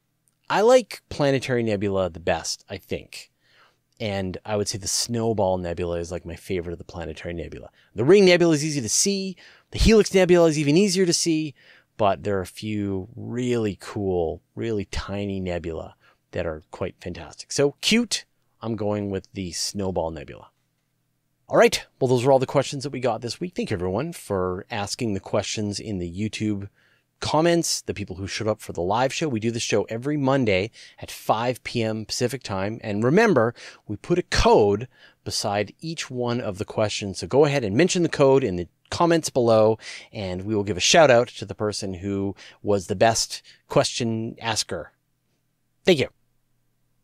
I 0.49 0.61
like 0.61 1.03
Planetary 1.09 1.61
Nebula 1.61 2.09
the 2.09 2.19
best, 2.19 2.65
I 2.69 2.77
think. 2.77 3.29
And 3.99 4.37
I 4.45 4.55
would 4.55 4.67
say 4.67 4.77
the 4.77 4.87
Snowball 4.87 5.57
Nebula 5.57 5.99
is 5.99 6.11
like 6.11 6.25
my 6.25 6.35
favorite 6.35 6.71
of 6.71 6.79
the 6.79 6.85
Planetary 6.85 7.33
Nebula. 7.33 7.69
The 7.93 8.05
Ring 8.05 8.25
Nebula 8.25 8.53
is 8.53 8.65
easy 8.65 8.81
to 8.81 8.89
see. 8.89 9.35
The 9.71 9.77
Helix 9.77 10.13
Nebula 10.13 10.47
is 10.47 10.57
even 10.57 10.77
easier 10.77 11.05
to 11.05 11.13
see 11.13 11.53
but 11.99 12.23
there 12.23 12.37
are 12.37 12.41
a 12.41 12.47
few 12.47 13.09
really 13.13 13.77
cool, 13.81 14.41
really 14.55 14.85
tiny 14.85 15.41
nebula 15.41 15.95
that 16.31 16.45
are 16.45 16.63
quite 16.71 16.95
fantastic. 17.01 17.51
So 17.51 17.75
cute. 17.81 18.23
I'm 18.61 18.77
going 18.77 19.09
with 19.09 19.27
the 19.33 19.51
Snowball 19.51 20.11
Nebula. 20.11 20.49
All 21.49 21.57
right. 21.57 21.83
Well, 21.99 22.07
those 22.07 22.23
are 22.23 22.31
all 22.31 22.37
the 22.37 22.45
questions 22.45 22.83
that 22.83 22.91
we 22.91 22.99
got 22.99 23.21
this 23.21 23.39
week. 23.39 23.55
Thank 23.55 23.71
you, 23.71 23.73
everyone, 23.73 24.13
for 24.13 24.67
asking 24.69 25.15
the 25.15 25.19
questions 25.19 25.79
in 25.79 25.97
the 25.97 26.07
YouTube 26.07 26.69
comments, 27.21 27.81
the 27.81 27.95
people 27.95 28.17
who 28.17 28.27
showed 28.27 28.47
up 28.47 28.61
for 28.61 28.71
the 28.71 28.83
live 28.83 29.11
show. 29.11 29.27
We 29.27 29.39
do 29.39 29.49
the 29.49 29.59
show 29.59 29.81
every 29.85 30.15
Monday 30.15 30.69
at 30.99 31.09
5 31.09 31.63
p.m. 31.63 32.05
Pacific 32.05 32.43
time. 32.43 32.79
And 32.83 33.03
remember, 33.03 33.55
we 33.87 33.95
put 33.95 34.19
a 34.19 34.23
code 34.23 34.87
beside 35.23 35.73
each 35.81 36.11
one 36.11 36.39
of 36.39 36.59
the 36.59 36.65
questions. 36.65 37.17
So 37.17 37.25
go 37.25 37.45
ahead 37.45 37.63
and 37.63 37.75
mention 37.75 38.03
the 38.03 38.09
code 38.09 38.43
in 38.43 38.55
the 38.55 38.67
comments 38.91 39.31
below 39.31 39.79
and 40.13 40.43
we 40.43 40.53
will 40.53 40.63
give 40.63 40.77
a 40.77 40.79
shout 40.79 41.09
out 41.09 41.29
to 41.29 41.45
the 41.45 41.55
person 41.55 41.95
who 41.95 42.35
was 42.61 42.85
the 42.85 42.95
best 42.95 43.41
question 43.67 44.35
asker. 44.39 44.91
Thank 45.83 45.97
you. 45.97 46.09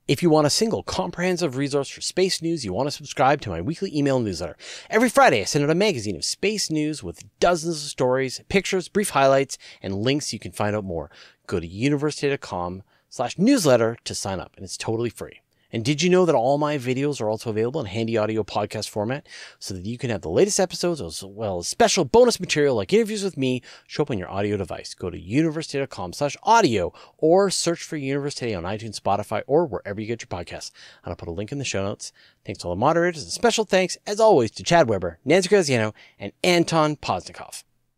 If 0.07 0.21
you 0.21 0.29
want 0.29 0.45
a 0.45 0.51
single 0.51 0.83
comprehensive 0.83 1.57
resource 1.57 1.89
for 1.89 1.99
space 1.99 2.39
news, 2.39 2.63
you 2.63 2.71
want 2.71 2.85
to 2.85 2.91
subscribe 2.91 3.41
to 3.41 3.49
my 3.49 3.59
weekly 3.59 3.91
email 3.97 4.19
newsletter. 4.19 4.55
Every 4.87 5.09
Friday, 5.09 5.41
I 5.41 5.45
send 5.45 5.63
out 5.63 5.71
a 5.71 5.75
magazine 5.75 6.15
of 6.15 6.23
space 6.23 6.69
news 6.69 7.01
with 7.01 7.23
dozens 7.39 7.83
of 7.83 7.89
stories, 7.89 8.39
pictures, 8.47 8.87
brief 8.87 9.09
highlights, 9.09 9.57
and 9.81 9.95
links 9.95 10.31
you 10.31 10.37
can 10.37 10.51
find 10.51 10.75
out 10.75 10.83
more. 10.83 11.09
Go 11.47 11.59
to 11.59 11.67
universetoday.com 11.67 12.83
slash 13.09 13.39
newsletter 13.39 13.97
to 14.03 14.13
sign 14.13 14.39
up, 14.39 14.51
and 14.55 14.63
it's 14.63 14.77
totally 14.77 15.09
free. 15.09 15.41
And 15.71 15.83
did 15.83 16.01
you 16.01 16.09
know 16.09 16.25
that 16.25 16.35
all 16.35 16.57
my 16.57 16.77
videos 16.77 17.21
are 17.21 17.29
also 17.29 17.49
available 17.49 17.81
in 17.81 17.87
handy 17.87 18.17
audio 18.17 18.43
podcast 18.43 18.89
format 18.89 19.27
so 19.59 19.73
that 19.73 19.85
you 19.85 19.97
can 19.97 20.09
have 20.09 20.21
the 20.21 20.29
latest 20.29 20.59
episodes 20.59 21.01
as 21.01 21.23
well 21.23 21.59
as 21.59 21.67
special 21.67 22.05
bonus 22.05 22.39
material 22.39 22.75
like 22.75 22.93
interviews 22.93 23.23
with 23.23 23.37
me 23.37 23.61
show 23.87 24.03
up 24.03 24.11
on 24.11 24.17
your 24.17 24.29
audio 24.29 24.57
device. 24.57 24.93
Go 24.93 25.09
to 25.09 25.19
universetoday.com 25.19 26.13
slash 26.13 26.37
audio 26.43 26.93
or 27.17 27.49
search 27.49 27.83
for 27.83 27.97
Universe 27.97 28.35
Today 28.35 28.53
on 28.53 28.63
iTunes, 28.63 28.99
Spotify, 28.99 29.41
or 29.47 29.65
wherever 29.65 29.99
you 29.99 30.07
get 30.07 30.21
your 30.21 30.27
podcasts. 30.27 30.71
And 31.03 31.11
I'll 31.11 31.15
put 31.15 31.27
a 31.27 31.31
link 31.31 31.51
in 31.51 31.57
the 31.57 31.65
show 31.65 31.83
notes. 31.83 32.11
Thanks 32.45 32.61
to 32.61 32.67
all 32.67 32.75
the 32.75 32.79
moderators 32.79 33.23
and 33.23 33.31
special 33.31 33.65
thanks, 33.65 33.97
as 34.05 34.19
always, 34.19 34.51
to 34.51 34.63
Chad 34.63 34.87
Weber, 34.87 35.19
Nancy 35.25 35.49
Graziano, 35.49 35.93
and 36.19 36.31
Anton 36.43 36.95
Posnikov. 36.95 37.63